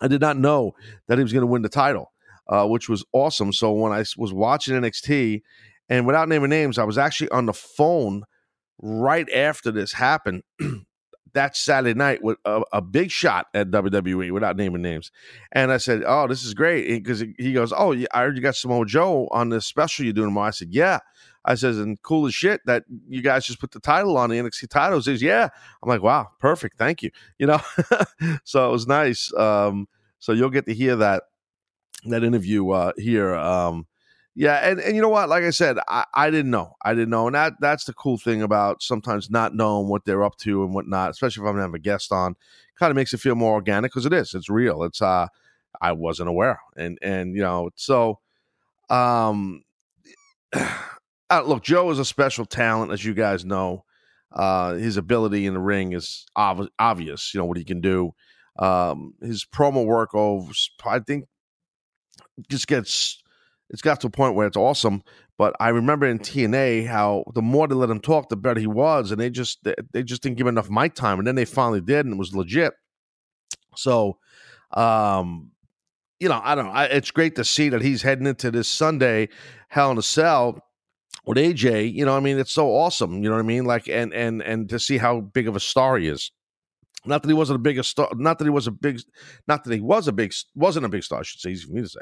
I 0.00 0.08
did 0.08 0.20
not 0.20 0.36
know 0.36 0.74
that 1.06 1.18
he 1.18 1.24
was 1.24 1.32
going 1.32 1.42
to 1.42 1.46
win 1.46 1.62
the 1.62 1.68
title, 1.68 2.12
uh, 2.48 2.66
which 2.66 2.88
was 2.88 3.04
awesome. 3.12 3.52
So 3.52 3.72
when 3.72 3.92
I 3.92 4.04
was 4.16 4.32
watching 4.32 4.74
NXT, 4.74 5.42
and 5.88 6.06
without 6.06 6.28
naming 6.28 6.50
names, 6.50 6.78
I 6.78 6.84
was 6.84 6.98
actually 6.98 7.30
on 7.30 7.46
the 7.46 7.52
phone 7.52 8.24
right 8.80 9.30
after 9.32 9.70
this 9.70 9.92
happened. 9.92 10.42
that 11.34 11.56
Saturday 11.56 11.94
night 11.94 12.22
with 12.22 12.38
a, 12.44 12.62
a, 12.72 12.80
big 12.80 13.10
shot 13.10 13.46
at 13.52 13.70
WWE 13.70 14.32
without 14.32 14.56
naming 14.56 14.80
names. 14.80 15.12
And 15.52 15.70
I 15.70 15.76
said, 15.76 16.02
Oh, 16.06 16.26
this 16.26 16.42
is 16.42 16.54
great. 16.54 16.88
Because 16.88 17.22
he 17.38 17.52
goes, 17.52 17.72
Oh, 17.76 17.92
I 17.92 18.20
heard 18.20 18.36
you 18.36 18.42
got 18.42 18.56
Samoa 18.56 18.86
Joe 18.86 19.28
on 19.30 19.50
this 19.50 19.66
special 19.66 20.04
you're 20.04 20.14
doing 20.14 20.28
tomorrow. 20.28 20.48
I 20.48 20.52
said, 20.52 20.68
Yeah. 20.70 21.00
I 21.44 21.54
says, 21.54 21.78
and 21.78 22.00
cool 22.02 22.26
as 22.26 22.34
shit 22.34 22.60
that 22.66 22.84
you 23.08 23.22
guys 23.22 23.46
just 23.46 23.58
put 23.58 23.70
the 23.70 23.80
title 23.80 24.18
on 24.18 24.28
the 24.28 24.36
NXT 24.36 24.68
titles. 24.68 25.06
He 25.06 25.12
says, 25.12 25.22
yeah. 25.22 25.48
I'm 25.82 25.88
like, 25.88 26.02
wow, 26.02 26.28
perfect. 26.38 26.76
Thank 26.76 27.02
you. 27.02 27.10
You 27.38 27.46
know, 27.46 27.60
so 28.44 28.68
it 28.68 28.72
was 28.72 28.86
nice. 28.86 29.32
Um, 29.34 29.88
so 30.18 30.32
you'll 30.32 30.50
get 30.50 30.66
to 30.66 30.74
hear 30.74 30.96
that, 30.96 31.24
that 32.06 32.24
interview, 32.24 32.70
uh, 32.70 32.92
here. 32.96 33.34
Um, 33.34 33.86
yeah. 34.34 34.68
And, 34.68 34.78
and 34.80 34.94
you 34.94 35.02
know 35.02 35.08
what? 35.08 35.28
Like 35.28 35.42
I 35.42 35.50
said, 35.50 35.78
I, 35.88 36.04
I 36.14 36.30
didn't 36.30 36.52
know. 36.52 36.74
I 36.82 36.94
didn't 36.94 37.10
know. 37.10 37.26
And 37.26 37.34
that, 37.34 37.54
that's 37.60 37.84
the 37.84 37.92
cool 37.92 38.18
thing 38.18 38.42
about 38.42 38.82
sometimes 38.82 39.30
not 39.30 39.54
knowing 39.54 39.88
what 39.88 40.04
they're 40.04 40.22
up 40.24 40.36
to 40.38 40.62
and 40.64 40.72
whatnot, 40.72 41.10
especially 41.10 41.42
if 41.42 41.48
I'm 41.48 41.56
to 41.56 41.62
have 41.62 41.74
a 41.74 41.78
guest 41.78 42.12
on, 42.12 42.36
kind 42.78 42.90
of 42.90 42.96
makes 42.96 43.12
it 43.12 43.18
feel 43.20 43.34
more 43.34 43.54
organic 43.54 43.90
because 43.90 44.06
it 44.06 44.12
is, 44.12 44.34
it's 44.34 44.48
real. 44.48 44.84
It's, 44.84 45.02
uh, 45.02 45.26
I 45.80 45.92
wasn't 45.92 46.28
aware. 46.28 46.60
And, 46.76 46.98
and, 47.02 47.34
you 47.34 47.42
know, 47.42 47.70
so, 47.74 48.20
um, 48.90 49.62
uh, 51.30 51.42
look, 51.44 51.62
Joe 51.62 51.90
is 51.90 51.98
a 51.98 52.04
special 52.04 52.46
talent, 52.46 52.92
as 52.92 53.04
you 53.04 53.14
guys 53.14 53.44
know. 53.44 53.84
Uh, 54.32 54.74
his 54.74 54.96
ability 54.96 55.46
in 55.46 55.54
the 55.54 55.60
ring 55.60 55.94
is 55.94 56.26
ov- 56.36 56.68
obvious. 56.78 57.32
You 57.32 57.40
know 57.40 57.46
what 57.46 57.56
he 57.56 57.64
can 57.64 57.80
do. 57.80 58.12
Um, 58.58 59.14
his 59.22 59.44
promo 59.44 59.84
work, 59.84 60.10
oh, 60.14 60.50
I 60.84 60.98
think, 61.00 61.26
just 62.48 62.66
gets 62.66 63.22
it's 63.70 63.82
got 63.82 64.00
to 64.00 64.06
a 64.06 64.10
point 64.10 64.34
where 64.34 64.46
it's 64.46 64.56
awesome. 64.56 65.02
But 65.36 65.54
I 65.60 65.68
remember 65.68 66.06
in 66.06 66.18
TNA 66.18 66.86
how 66.86 67.24
the 67.34 67.42
more 67.42 67.68
they 67.68 67.74
let 67.74 67.90
him 67.90 68.00
talk, 68.00 68.28
the 68.28 68.36
better 68.36 68.58
he 68.58 68.66
was, 68.66 69.12
and 69.12 69.20
they 69.20 69.30
just 69.30 69.62
they, 69.62 69.74
they 69.92 70.02
just 70.02 70.22
didn't 70.22 70.36
give 70.36 70.46
him 70.46 70.54
enough 70.54 70.70
mic 70.70 70.94
time, 70.94 71.18
and 71.18 71.26
then 71.26 71.36
they 71.36 71.44
finally 71.44 71.80
did, 71.80 72.06
and 72.06 72.14
it 72.14 72.18
was 72.18 72.34
legit. 72.34 72.72
So, 73.76 74.18
um, 74.72 75.52
you 76.18 76.28
know, 76.28 76.40
I 76.42 76.54
don't 76.54 76.66
know. 76.66 76.72
I, 76.72 76.84
it's 76.86 77.12
great 77.12 77.36
to 77.36 77.44
see 77.44 77.68
that 77.68 77.82
he's 77.82 78.02
heading 78.02 78.26
into 78.26 78.50
this 78.50 78.66
Sunday 78.66 79.28
Hell 79.68 79.92
in 79.92 79.98
a 79.98 80.02
Cell 80.02 80.64
with 81.24 81.36
AJ, 81.36 81.92
you 81.92 82.06
know, 82.06 82.16
I 82.16 82.20
mean, 82.20 82.38
it's 82.38 82.52
so 82.52 82.68
awesome, 82.70 83.22
you 83.22 83.28
know 83.28 83.36
what 83.36 83.42
I 83.42 83.46
mean? 83.46 83.66
Like, 83.66 83.86
and 83.86 84.14
and 84.14 84.42
and 84.42 84.68
to 84.70 84.78
see 84.80 84.96
how 84.96 85.20
big 85.20 85.46
of 85.46 85.54
a 85.54 85.60
star 85.60 85.98
he 85.98 86.08
is. 86.08 86.32
Not 87.06 87.22
that 87.22 87.28
he 87.28 87.34
wasn't 87.34 87.56
a 87.56 87.60
big 87.60 87.82
star. 87.84 88.08
Not 88.14 88.38
that 88.38 88.44
he 88.44 88.50
was 88.50 88.66
a 88.66 88.72
big. 88.72 89.00
Not 89.46 89.62
that 89.64 89.72
he 89.72 89.80
was 89.80 90.08
a 90.08 90.12
big. 90.12 90.34
Wasn't 90.56 90.84
a 90.84 90.88
big 90.88 91.04
star. 91.04 91.20
I 91.20 91.22
should 91.22 91.40
say. 91.40 91.50
Easy 91.50 91.66
for 91.66 91.72
me 91.72 91.82
to 91.82 91.88
say. 91.88 92.00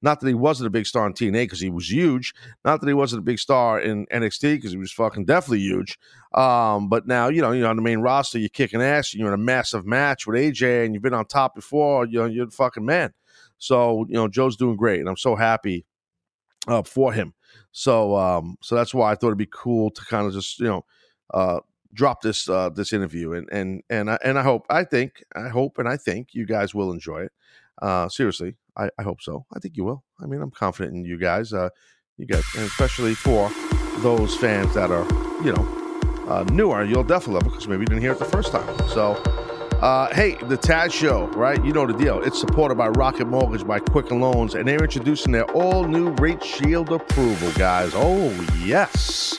Not 0.00 0.20
that 0.20 0.26
he 0.26 0.34
wasn't 0.34 0.68
a 0.68 0.70
big 0.70 0.86
star 0.86 1.06
in 1.06 1.12
TNA 1.12 1.32
because 1.32 1.60
he 1.60 1.68
was 1.68 1.92
huge. 1.92 2.32
Not 2.64 2.80
that 2.80 2.88
he 2.88 2.94
wasn't 2.94 3.20
a 3.20 3.24
big 3.24 3.38
star 3.38 3.78
in 3.78 4.06
NXT 4.06 4.56
because 4.56 4.72
he 4.72 4.78
was 4.78 4.90
fucking 4.90 5.26
definitely 5.26 5.60
huge. 5.60 5.98
Um, 6.34 6.88
but 6.88 7.06
now 7.06 7.28
you 7.28 7.42
know 7.42 7.52
you're 7.52 7.68
on 7.68 7.76
the 7.76 7.82
main 7.82 7.98
roster. 7.98 8.38
You're 8.38 8.48
kicking 8.48 8.80
ass. 8.80 9.12
You're 9.12 9.28
in 9.28 9.34
a 9.34 9.36
massive 9.36 9.84
match 9.84 10.26
with 10.26 10.40
AJ, 10.40 10.86
and 10.86 10.94
you've 10.94 11.02
been 11.02 11.14
on 11.14 11.26
top 11.26 11.54
before. 11.54 12.06
You 12.06 12.20
know 12.20 12.26
you're 12.26 12.46
the 12.46 12.52
fucking 12.52 12.84
man. 12.84 13.12
So 13.58 14.06
you 14.08 14.14
know 14.14 14.28
Joe's 14.28 14.56
doing 14.56 14.76
great, 14.76 15.00
and 15.00 15.08
I'm 15.10 15.16
so 15.18 15.36
happy 15.36 15.84
uh, 16.66 16.82
for 16.82 17.12
him. 17.12 17.34
So 17.72 18.16
um, 18.16 18.56
so 18.62 18.74
that's 18.74 18.94
why 18.94 19.12
I 19.12 19.14
thought 19.14 19.28
it'd 19.28 19.38
be 19.38 19.46
cool 19.50 19.90
to 19.90 20.04
kind 20.06 20.26
of 20.26 20.32
just 20.32 20.58
you 20.58 20.66
know 20.66 20.84
uh, 21.34 21.60
drop 21.92 22.22
this 22.22 22.48
uh, 22.48 22.70
this 22.70 22.92
interview, 22.92 23.32
and 23.32 23.48
and 23.50 23.82
and 23.90 24.10
I, 24.10 24.18
and 24.24 24.38
I 24.38 24.42
hope 24.42 24.66
I 24.68 24.84
think 24.84 25.24
I 25.34 25.48
hope 25.48 25.78
and 25.78 25.88
I 25.88 25.96
think 25.96 26.28
you 26.32 26.46
guys 26.46 26.74
will 26.74 26.92
enjoy 26.92 27.22
it. 27.22 27.32
Uh, 27.80 28.08
seriously, 28.08 28.56
I, 28.76 28.90
I 28.98 29.02
hope 29.02 29.22
so. 29.22 29.46
I 29.54 29.60
think 29.60 29.76
you 29.76 29.84
will. 29.84 30.04
I 30.20 30.26
mean, 30.26 30.42
I'm 30.42 30.50
confident 30.50 30.94
in 30.96 31.04
you 31.04 31.18
guys. 31.18 31.52
Uh, 31.52 31.70
you 32.16 32.26
guys, 32.26 32.44
and 32.56 32.64
especially 32.64 33.14
for 33.14 33.50
those 33.98 34.36
fans 34.36 34.74
that 34.74 34.90
are 34.90 35.04
you 35.44 35.52
know 35.52 36.24
uh, 36.28 36.44
newer, 36.50 36.84
you'll 36.84 37.04
definitely 37.04 37.34
love 37.34 37.46
it 37.46 37.50
because 37.50 37.68
maybe 37.68 37.80
you 37.80 37.86
didn't 37.86 38.02
hear 38.02 38.12
it 38.12 38.18
the 38.18 38.24
first 38.24 38.52
time. 38.52 38.88
So. 38.88 39.20
Uh, 39.78 40.12
hey, 40.12 40.34
the 40.48 40.58
Taz 40.58 40.92
Show, 40.92 41.28
right? 41.36 41.64
You 41.64 41.72
know 41.72 41.86
the 41.86 41.92
deal. 41.92 42.20
It's 42.22 42.40
supported 42.40 42.76
by 42.76 42.88
Rocket 42.88 43.26
Mortgage 43.26 43.64
by 43.64 43.78
Quicken 43.78 44.18
Loans, 44.18 44.56
and 44.56 44.66
they're 44.66 44.82
introducing 44.82 45.30
their 45.30 45.48
all 45.52 45.84
new 45.84 46.10
Rate 46.14 46.42
Shield 46.42 46.90
approval, 46.90 47.52
guys. 47.52 47.92
Oh, 47.94 48.32
yes. 48.64 49.38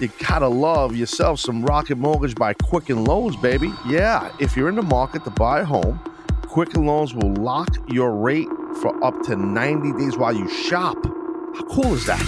You 0.00 0.10
gotta 0.28 0.48
love 0.48 0.96
yourself 0.96 1.38
some 1.38 1.64
Rocket 1.64 1.98
Mortgage 1.98 2.34
by 2.34 2.52
Quicken 2.54 3.04
Loans, 3.04 3.36
baby. 3.36 3.72
Yeah, 3.88 4.30
if 4.40 4.56
you're 4.56 4.68
in 4.68 4.74
the 4.74 4.82
market 4.82 5.22
to 5.22 5.30
buy 5.30 5.60
a 5.60 5.64
home, 5.64 6.00
Quicken 6.48 6.84
Loans 6.84 7.14
will 7.14 7.32
lock 7.34 7.68
your 7.88 8.10
rate 8.10 8.48
for 8.82 9.02
up 9.04 9.22
to 9.22 9.36
90 9.36 9.92
days 9.92 10.18
while 10.18 10.32
you 10.32 10.48
shop. 10.48 10.96
How 11.04 11.62
cool 11.70 11.94
is 11.94 12.04
that? 12.06 12.20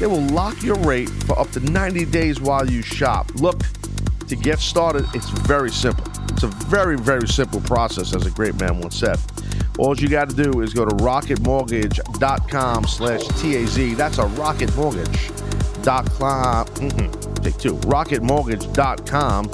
They 0.00 0.06
will 0.06 0.22
lock 0.28 0.62
your 0.62 0.76
rate 0.76 1.10
for 1.10 1.38
up 1.38 1.50
to 1.50 1.60
90 1.60 2.06
days 2.06 2.40
while 2.40 2.68
you 2.68 2.80
shop. 2.80 3.30
Look, 3.34 3.60
to 4.28 4.34
get 4.34 4.58
started, 4.58 5.06
it's 5.12 5.28
very 5.30 5.70
simple. 5.70 6.06
It's 6.30 6.44
a 6.44 6.48
very, 6.48 6.96
very 6.96 7.28
simple 7.28 7.60
process, 7.60 8.14
as 8.14 8.24
a 8.24 8.30
great 8.30 8.58
man 8.58 8.80
once 8.80 8.96
said. 8.96 9.18
All 9.78 9.94
you 9.96 10.08
got 10.08 10.30
to 10.30 10.36
do 10.36 10.62
is 10.62 10.72
go 10.72 10.86
to 10.86 10.94
rocketmortgage.com 10.96 12.84
slash 12.86 13.26
TAZ. 13.26 13.96
That's 13.96 14.18
a 14.18 14.22
rocketmortgage.com. 15.84 16.66
Mm-mm, 16.66 17.42
take 17.42 17.58
two. 17.58 17.74
Rocketmortgage.com 17.74 19.50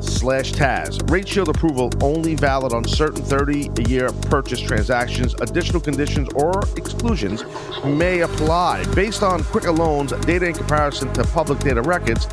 slash 0.00 0.52
Taz. 0.52 1.10
Rate 1.10 1.28
shield 1.28 1.48
approval 1.48 1.90
only 2.00 2.34
valid 2.34 2.72
on 2.72 2.84
certain 2.84 3.22
30-year 3.22 4.12
purchase 4.30 4.60
transactions. 4.60 5.34
Additional 5.40 5.80
conditions 5.80 6.28
or 6.34 6.52
exclusions 6.76 7.44
may 7.84 8.20
apply. 8.20 8.84
Based 8.94 9.22
on 9.22 9.42
quicker 9.44 9.72
loans, 9.72 10.12
data 10.24 10.46
in 10.46 10.54
comparison 10.54 11.12
to 11.14 11.24
public 11.24 11.58
data 11.60 11.82
records, 11.82 12.26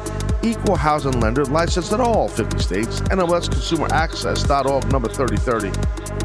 equal 0.45 0.75
housing 0.75 1.19
lender 1.19 1.43
licensed 1.45 1.91
in 1.91 1.99
all 1.99 2.27
50 2.27 2.59
states. 2.59 3.01
NMLSconsumeraccess.org, 3.01 4.91
number 4.91 5.09
3030. 5.09 5.71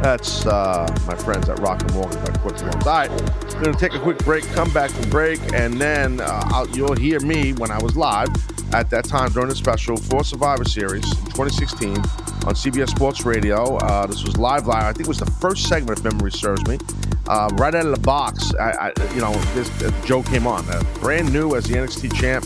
That's 0.01 0.47
uh, 0.47 0.87
my 1.07 1.15
friends 1.15 1.49
at 1.49 1.59
Rock 1.61 1.83
and 1.83 1.93
Morgan 1.95 2.23
by 2.25 2.33
Quick 2.39 2.61
Loans. 2.63 2.87
All 2.87 2.93
right, 2.93 3.11
we're 3.11 3.63
going 3.63 3.73
to 3.73 3.79
take 3.79 3.95
a 3.95 4.01
quick 4.01 4.19
break, 4.19 4.45
come 4.49 4.71
back 4.73 4.91
from 4.91 5.09
break, 5.11 5.41
and 5.53 5.81
then 5.81 6.21
uh, 6.21 6.67
you'll 6.73 6.97
hear 6.97 7.21
me 7.21 7.53
when 7.55 7.71
I 7.71 7.83
was 7.83 7.97
live 7.97 8.29
at 8.73 8.89
that 8.91 9.05
time 9.05 9.31
during 9.33 9.49
the 9.49 9.57
special 9.57 9.97
for 9.97 10.23
Survivor 10.23 10.65
Series 10.65 11.05
in 11.05 11.25
2016 11.27 11.97
on 11.99 12.55
CBS 12.55 12.91
Sports 12.91 13.25
Radio. 13.25 13.77
Uh, 13.77 14.07
this 14.07 14.25
was 14.25 14.37
live 14.37 14.67
live. 14.67 14.85
I 14.85 14.93
think 14.93 15.07
it 15.07 15.09
was 15.09 15.19
the 15.19 15.31
first 15.31 15.69
segment, 15.69 15.99
if 15.99 16.05
memory 16.05 16.33
serves 16.33 16.65
me. 16.67 16.79
Uh, 17.27 17.49
right 17.55 17.75
out 17.75 17.87
of 17.87 17.95
the 17.95 18.01
box, 18.01 18.55
I, 18.55 18.93
I 18.99 19.15
you 19.15 19.21
know, 19.21 19.33
this 19.55 19.71
Joe 20.05 20.23
came 20.23 20.47
on, 20.47 20.69
uh, 20.69 20.83
brand 21.01 21.33
new 21.33 21.55
as 21.55 21.65
the 21.67 21.75
NXT 21.75 22.15
champ, 22.15 22.45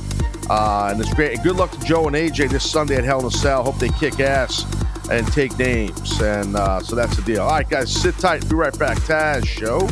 uh, 0.50 0.88
and 0.90 1.00
it's 1.00 1.12
great. 1.14 1.42
Good 1.42 1.56
luck 1.56 1.70
to 1.72 1.80
Joe 1.80 2.06
and 2.06 2.16
AJ 2.16 2.50
this 2.50 2.68
Sunday 2.70 2.96
at 2.96 3.04
Hell 3.04 3.20
in 3.20 3.26
a 3.26 3.30
Cell. 3.30 3.62
Hope 3.62 3.78
they 3.78 3.88
kick 3.90 4.20
ass 4.20 4.64
and 5.10 5.26
take 5.32 5.58
names, 5.58 6.20
and 6.20 6.56
uh, 6.56 6.80
so 6.80 6.96
that's 6.96 7.16
the 7.16 7.22
deal. 7.22 7.42
All 7.42 7.50
right, 7.50 7.68
guys, 7.68 7.92
sit 7.92 8.16
tight. 8.18 8.48
Be 8.48 8.56
right 8.56 8.76
back. 8.78 8.98
Taz 8.98 9.46
Show. 9.46 9.88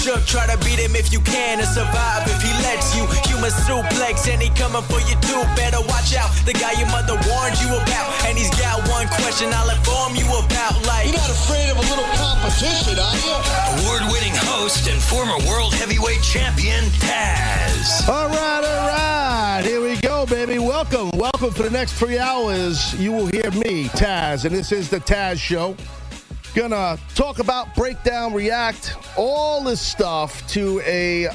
Shook. 0.00 0.24
Try 0.24 0.48
to 0.48 0.56
beat 0.64 0.80
him 0.80 0.96
if 0.96 1.12
you 1.12 1.20
can 1.20 1.60
and 1.60 1.68
survive 1.68 2.24
if 2.24 2.40
he 2.40 2.52
lets 2.64 2.96
you. 2.96 3.04
Human 3.28 3.52
suplex 3.52 4.24
and 4.32 4.40
he 4.40 4.48
coming 4.56 4.82
for 4.88 5.00
you 5.04 5.14
too. 5.20 5.44
Better 5.52 5.80
watch 5.92 6.16
out. 6.16 6.32
The 6.48 6.56
guy 6.56 6.72
your 6.80 6.88
mother 6.88 7.20
warned 7.28 7.60
you 7.60 7.68
about. 7.76 8.08
And 8.24 8.36
he's 8.36 8.50
got 8.56 8.80
one 8.88 9.06
question 9.20 9.52
I'll 9.52 9.68
inform 9.68 10.16
you 10.16 10.24
about. 10.40 10.80
Like, 10.88 11.12
You're 11.12 11.20
not 11.20 11.30
afraid 11.30 11.68
of 11.68 11.76
a 11.76 11.84
little 11.92 12.08
competition, 12.16 12.96
are 12.96 13.18
you? 13.20 13.36
Award 13.84 14.02
winning 14.08 14.34
host 14.48 14.88
and 14.88 15.00
former 15.00 15.36
world 15.46 15.74
heavyweight 15.76 16.22
champion, 16.24 16.84
Taz. 17.04 18.08
All 18.08 18.28
right, 18.28 18.64
all 18.64 18.88
right. 18.88 19.62
Here 19.64 19.80
we 19.80 19.96
go, 20.00 20.24
baby. 20.24 20.58
Welcome. 20.58 21.10
Welcome 21.14 21.52
for 21.52 21.62
the 21.62 21.70
next 21.70 21.92
three 21.94 22.18
hours. 22.18 22.94
You 22.98 23.12
will 23.12 23.26
hear 23.26 23.50
me, 23.52 23.88
Taz, 23.92 24.44
and 24.44 24.54
this 24.54 24.72
is 24.72 24.88
the 24.88 25.00
Taz 25.00 25.38
Show. 25.38 25.76
Gonna 26.54 26.98
talk 27.14 27.38
about, 27.38 27.74
break 27.76 28.02
down, 28.02 28.34
react, 28.34 28.96
all 29.16 29.62
this 29.62 29.80
stuff 29.80 30.46
to 30.48 30.80
a, 30.84 31.28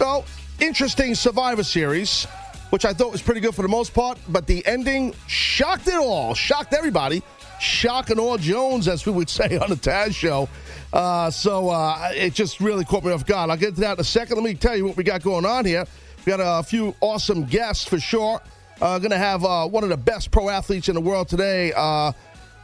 well, 0.00 0.24
interesting 0.58 1.14
Survivor 1.14 1.62
Series, 1.62 2.24
which 2.70 2.86
I 2.86 2.94
thought 2.94 3.12
was 3.12 3.20
pretty 3.20 3.42
good 3.42 3.54
for 3.54 3.60
the 3.60 3.68
most 3.68 3.92
part, 3.92 4.18
but 4.28 4.46
the 4.46 4.66
ending 4.66 5.14
shocked 5.26 5.86
it 5.86 5.96
all, 5.96 6.32
shocked 6.34 6.72
everybody, 6.72 7.22
shocking 7.60 8.18
all 8.18 8.38
Jones, 8.38 8.88
as 8.88 9.04
we 9.04 9.12
would 9.12 9.28
say 9.28 9.58
on 9.58 9.68
the 9.68 9.76
Taz 9.76 10.14
Show. 10.14 10.48
Uh, 10.94 11.30
so 11.30 11.68
uh, 11.68 12.10
it 12.14 12.32
just 12.32 12.60
really 12.60 12.86
caught 12.86 13.04
me 13.04 13.12
off 13.12 13.26
guard. 13.26 13.50
I'll 13.50 13.56
get 13.58 13.74
to 13.74 13.80
that 13.82 13.98
in 13.98 14.00
a 14.00 14.04
second. 14.04 14.36
Let 14.36 14.44
me 14.44 14.54
tell 14.54 14.76
you 14.76 14.86
what 14.86 14.96
we 14.96 15.04
got 15.04 15.22
going 15.22 15.44
on 15.44 15.66
here. 15.66 15.84
We 16.24 16.30
got 16.30 16.40
a 16.40 16.62
few 16.62 16.94
awesome 17.02 17.44
guests 17.44 17.84
for 17.86 18.00
sure. 18.00 18.40
Uh, 18.80 18.98
going 18.98 19.10
to 19.10 19.18
have 19.18 19.44
uh, 19.44 19.66
one 19.66 19.82
of 19.82 19.90
the 19.90 19.96
best 19.96 20.30
pro 20.30 20.48
athletes 20.48 20.88
in 20.88 20.94
the 20.94 21.00
world 21.00 21.28
today. 21.28 21.72
Uh, 21.76 22.12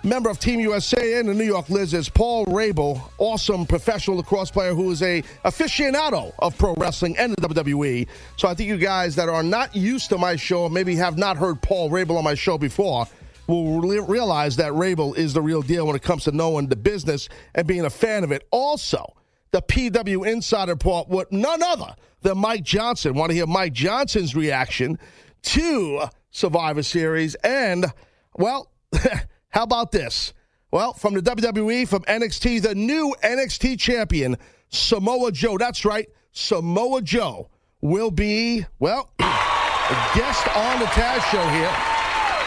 member 0.04 0.28
of 0.28 0.38
Team 0.38 0.60
USA 0.60 1.18
and 1.18 1.28
the 1.28 1.34
New 1.34 1.44
York 1.44 1.70
Lizards, 1.70 2.08
Paul 2.08 2.44
Rabil, 2.46 3.00
awesome 3.18 3.66
professional 3.66 4.18
lacrosse 4.18 4.50
player 4.50 4.74
who 4.74 4.90
is 4.90 5.02
a 5.02 5.22
aficionado 5.44 6.32
of 6.40 6.56
pro 6.58 6.74
wrestling 6.74 7.16
and 7.18 7.32
the 7.32 7.48
WWE. 7.48 8.06
So 8.36 8.46
I 8.46 8.54
think 8.54 8.68
you 8.68 8.76
guys 8.76 9.16
that 9.16 9.28
are 9.28 9.42
not 9.42 9.74
used 9.74 10.10
to 10.10 10.18
my 10.18 10.36
show, 10.36 10.68
maybe 10.68 10.94
have 10.96 11.16
not 11.16 11.36
heard 11.36 11.60
Paul 11.62 11.90
Rabil 11.90 12.16
on 12.16 12.24
my 12.24 12.34
show 12.34 12.58
before, 12.58 13.06
will 13.46 13.80
re- 13.80 14.00
realize 14.00 14.56
that 14.56 14.72
Rabil 14.72 15.16
is 15.16 15.32
the 15.32 15.42
real 15.42 15.62
deal 15.62 15.86
when 15.86 15.96
it 15.96 16.02
comes 16.02 16.24
to 16.24 16.32
knowing 16.32 16.68
the 16.68 16.76
business 16.76 17.28
and 17.54 17.66
being 17.66 17.84
a 17.84 17.90
fan 17.90 18.24
of 18.24 18.32
it. 18.32 18.46
Also, 18.50 19.14
the 19.52 19.62
PW 19.62 20.26
Insider 20.26 20.72
Report 20.72 21.08
with 21.08 21.32
none 21.32 21.62
other 21.62 21.94
than 22.22 22.38
Mike 22.38 22.62
Johnson. 22.62 23.14
Want 23.14 23.30
to 23.30 23.34
hear 23.34 23.46
Mike 23.46 23.72
Johnson's 23.72 24.34
reaction 24.34 24.98
to 25.42 26.04
Survivor 26.30 26.82
Series 26.82 27.34
and, 27.36 27.86
well, 28.36 28.70
how 29.54 29.62
about 29.62 29.92
this? 29.92 30.34
Well, 30.72 30.94
from 30.94 31.14
the 31.14 31.20
WWE, 31.20 31.86
from 31.86 32.02
NXT, 32.02 32.62
the 32.62 32.74
new 32.74 33.14
NXT 33.22 33.78
champion, 33.78 34.36
Samoa 34.68 35.30
Joe. 35.30 35.56
That's 35.56 35.84
right, 35.84 36.08
Samoa 36.32 37.00
Joe 37.00 37.48
will 37.80 38.10
be, 38.10 38.66
well, 38.80 39.10
a 39.20 40.10
guest 40.16 40.48
on 40.56 40.80
the 40.80 40.86
Taz 40.86 41.20
show 41.30 41.46
here. 41.50 41.70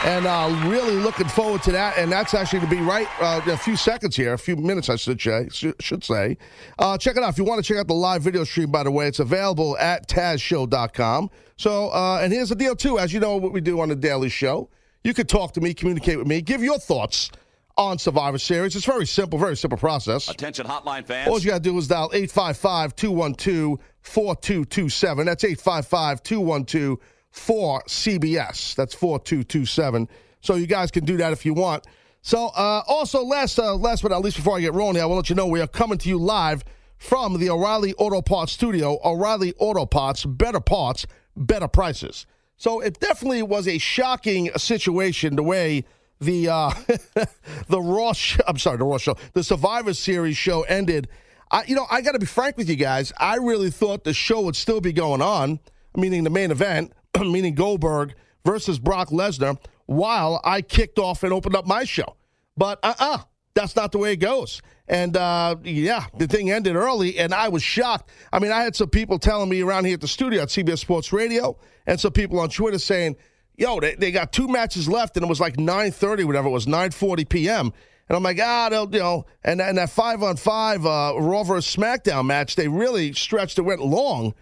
And 0.03 0.27
uh, 0.27 0.69
really 0.69 0.95
looking 0.95 1.29
forward 1.29 1.63
to 1.63 1.71
that. 1.71 1.97
And 1.97 2.11
that's 2.11 2.33
actually 2.33 2.59
going 2.59 2.71
to 2.71 2.75
be 2.75 2.81
right 2.81 3.07
uh, 3.21 3.39
a 3.47 3.57
few 3.57 3.77
seconds 3.77 4.17
here, 4.17 4.33
a 4.33 4.37
few 4.37 4.57
minutes, 4.57 4.89
I 4.89 4.97
should 4.97 5.21
say. 5.21 5.47
Should 5.49 6.03
say. 6.03 6.37
Uh, 6.77 6.97
check 6.97 7.15
it 7.15 7.23
out. 7.23 7.29
If 7.29 7.37
you 7.37 7.45
want 7.45 7.63
to 7.63 7.67
check 7.67 7.79
out 7.79 7.87
the 7.87 7.93
live 7.93 8.21
video 8.21 8.43
stream, 8.43 8.69
by 8.69 8.83
the 8.83 8.91
way, 8.91 9.07
it's 9.07 9.19
available 9.19 9.77
at 9.77 10.09
TazShow.com. 10.09 11.29
So, 11.55 11.89
uh, 11.89 12.19
and 12.21 12.33
here's 12.33 12.49
the 12.49 12.55
deal, 12.55 12.75
too. 12.75 12.99
As 12.99 13.13
you 13.13 13.21
know, 13.21 13.37
what 13.37 13.53
we 13.53 13.61
do 13.61 13.79
on 13.79 13.87
the 13.87 13.95
Daily 13.95 14.29
Show, 14.29 14.69
you 15.07 15.13
could 15.13 15.29
talk 15.29 15.53
to 15.53 15.61
me, 15.61 15.73
communicate 15.73 16.17
with 16.17 16.27
me, 16.27 16.41
give 16.41 16.61
your 16.61 16.77
thoughts 16.77 17.31
on 17.77 17.97
Survivor 17.97 18.37
Series. 18.37 18.75
It's 18.75 18.85
very 18.85 19.05
simple, 19.05 19.39
very 19.39 19.55
simple 19.55 19.77
process. 19.77 20.27
Attention, 20.27 20.67
hotline 20.67 21.05
fans. 21.05 21.29
All 21.29 21.39
you 21.39 21.51
got 21.51 21.63
to 21.63 21.69
do 21.69 21.77
is 21.77 21.87
dial 21.87 22.09
855 22.13 22.93
212 22.95 23.79
4227. 24.01 25.25
That's 25.25 25.43
855 25.45 26.23
212 26.23 26.99
4CBS. 27.33 28.75
That's 28.75 28.93
4227. 28.93 30.09
So 30.41 30.55
you 30.55 30.67
guys 30.67 30.91
can 30.91 31.05
do 31.05 31.15
that 31.17 31.31
if 31.31 31.45
you 31.45 31.53
want. 31.53 31.85
So, 32.21 32.47
uh, 32.47 32.81
also, 32.87 33.23
last 33.23 33.57
uh, 33.57 33.75
last 33.75 34.01
but 34.01 34.11
not 34.11 34.21
least, 34.21 34.35
before 34.35 34.57
I 34.57 34.61
get 34.61 34.73
rolling 34.73 34.95
here, 34.95 35.03
I 35.03 35.05
will 35.05 35.15
let 35.15 35.29
you 35.29 35.35
know 35.35 35.47
we 35.47 35.61
are 35.61 35.67
coming 35.67 35.97
to 35.99 36.09
you 36.09 36.17
live 36.17 36.65
from 36.97 37.39
the 37.39 37.49
O'Reilly 37.49 37.93
Auto 37.93 38.21
Parts 38.21 38.51
studio. 38.51 38.99
O'Reilly 39.05 39.53
Auto 39.59 39.85
Parts, 39.85 40.25
better 40.25 40.59
parts, 40.59 41.05
better 41.37 41.69
prices. 41.69 42.25
So, 42.57 42.79
it 42.79 42.99
definitely 42.99 43.43
was 43.43 43.67
a 43.67 43.77
shocking 43.77 44.49
situation 44.57 45.35
the 45.35 45.43
way 45.43 45.85
the 46.19 46.49
uh, 46.49 46.71
the 47.69 47.79
Raw. 47.81 48.13
Sh- 48.13 48.39
I'm 48.47 48.57
sorry, 48.57 48.77
the 48.77 48.85
Raw 48.85 48.97
show, 48.97 49.15
the 49.33 49.43
Survivor 49.43 49.93
Series 49.93 50.37
show 50.37 50.63
ended. 50.63 51.07
I, 51.49 51.63
you 51.65 51.75
know, 51.75 51.85
I 51.89 52.01
got 52.01 52.11
to 52.11 52.19
be 52.19 52.25
frank 52.25 52.57
with 52.57 52.69
you 52.69 52.75
guys. 52.75 53.13
I 53.17 53.35
really 53.35 53.71
thought 53.71 54.03
the 54.03 54.13
show 54.13 54.41
would 54.41 54.55
still 54.55 54.81
be 54.81 54.91
going 54.91 55.21
on, 55.21 55.59
meaning 55.95 56.23
the 56.23 56.29
main 56.29 56.51
event, 56.51 56.91
meaning 57.19 57.55
Goldberg 57.55 58.15
versus 58.45 58.79
Brock 58.79 59.09
Lesnar, 59.09 59.57
while 59.85 60.41
I 60.43 60.61
kicked 60.61 60.99
off 60.99 61.23
and 61.23 61.31
opened 61.31 61.55
up 61.55 61.65
my 61.65 61.83
show. 61.85 62.15
But 62.57 62.79
uh 62.83 62.95
uh 62.99 63.17
that's 63.57 63.75
not 63.75 63.91
the 63.91 63.97
way 63.97 64.13
it 64.13 64.17
goes. 64.17 64.61
And 64.87 65.17
uh, 65.17 65.55
yeah, 65.63 66.05
the 66.17 66.27
thing 66.27 66.51
ended 66.51 66.75
early, 66.75 67.17
and 67.17 67.33
I 67.33 67.49
was 67.49 67.63
shocked. 67.63 68.09
I 68.31 68.39
mean, 68.39 68.51
I 68.51 68.61
had 68.61 68.75
some 68.75 68.89
people 68.89 69.19
telling 69.19 69.49
me 69.49 69.61
around 69.61 69.85
here 69.85 69.95
at 69.95 70.01
the 70.01 70.07
studio 70.07 70.43
at 70.43 70.49
CBS 70.49 70.79
Sports 70.79 71.11
Radio, 71.11 71.57
and 71.85 71.99
some 71.99 72.13
people 72.13 72.39
on 72.39 72.49
Twitter 72.49 72.79
saying, 72.79 73.17
"Yo, 73.55 73.79
they, 73.79 73.95
they 73.95 74.11
got 74.11 74.31
two 74.31 74.47
matches 74.47 74.87
left, 74.87 75.17
and 75.17 75.25
it 75.25 75.29
was 75.29 75.41
like 75.41 75.57
9:30, 75.57 76.23
whatever 76.25 76.47
it 76.47 76.51
was, 76.51 76.67
9:40 76.67 77.27
p.m." 77.27 77.73
And 78.09 78.15
I'm 78.15 78.23
like, 78.23 78.39
ah, 78.41 78.69
they'll, 78.69 78.89
you 78.89 78.99
know, 78.99 79.25
and, 79.43 79.61
and 79.61 79.77
that 79.77 79.89
five 79.89 80.23
on 80.23 80.37
five 80.37 80.85
uh, 80.85 81.13
Raw 81.17 81.43
versus 81.43 81.75
SmackDown 81.75 82.25
match, 82.25 82.55
they 82.55 82.69
really 82.69 83.11
stretched 83.11 83.59
it, 83.59 83.63
went 83.63 83.81
long. 83.81 84.33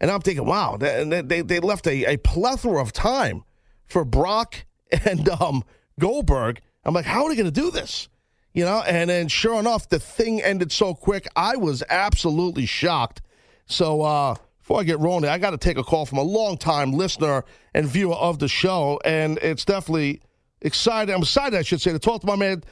And 0.00 0.10
I'm 0.10 0.22
thinking, 0.22 0.46
wow, 0.46 0.78
they, 0.78 1.20
they, 1.20 1.42
they 1.42 1.60
left 1.60 1.86
a, 1.86 2.14
a 2.14 2.16
plethora 2.16 2.80
of 2.80 2.92
time 2.92 3.44
for 3.84 4.06
Brock 4.06 4.64
and 5.04 5.28
um, 5.28 5.64
Goldberg. 5.98 6.62
I'm 6.82 6.94
like, 6.94 7.04
how 7.04 7.24
are 7.24 7.28
they 7.28 7.36
going 7.36 7.52
to 7.52 7.60
do 7.60 7.70
this? 7.70 8.08
You 8.52 8.64
know, 8.64 8.82
and 8.82 9.08
then 9.08 9.28
sure 9.28 9.60
enough, 9.60 9.88
the 9.88 10.00
thing 10.00 10.42
ended 10.42 10.72
so 10.72 10.94
quick. 10.94 11.28
I 11.36 11.56
was 11.56 11.84
absolutely 11.88 12.66
shocked. 12.66 13.22
So 13.66 14.02
uh, 14.02 14.34
before 14.58 14.80
I 14.80 14.82
get 14.84 14.98
rolling, 14.98 15.30
I 15.30 15.38
got 15.38 15.50
to 15.50 15.58
take 15.58 15.78
a 15.78 15.84
call 15.84 16.04
from 16.04 16.18
a 16.18 16.22
longtime 16.22 16.92
listener 16.92 17.44
and 17.74 17.86
viewer 17.86 18.16
of 18.16 18.40
the 18.40 18.48
show, 18.48 19.00
and 19.04 19.38
it's 19.38 19.64
definitely 19.64 20.20
excited. 20.60 21.12
I'm 21.12 21.22
excited, 21.22 21.56
I 21.58 21.62
should 21.62 21.80
say, 21.80 21.92
to 21.92 21.98
talk 22.00 22.22
to 22.22 22.26
my 22.26 22.36
man. 22.36 22.64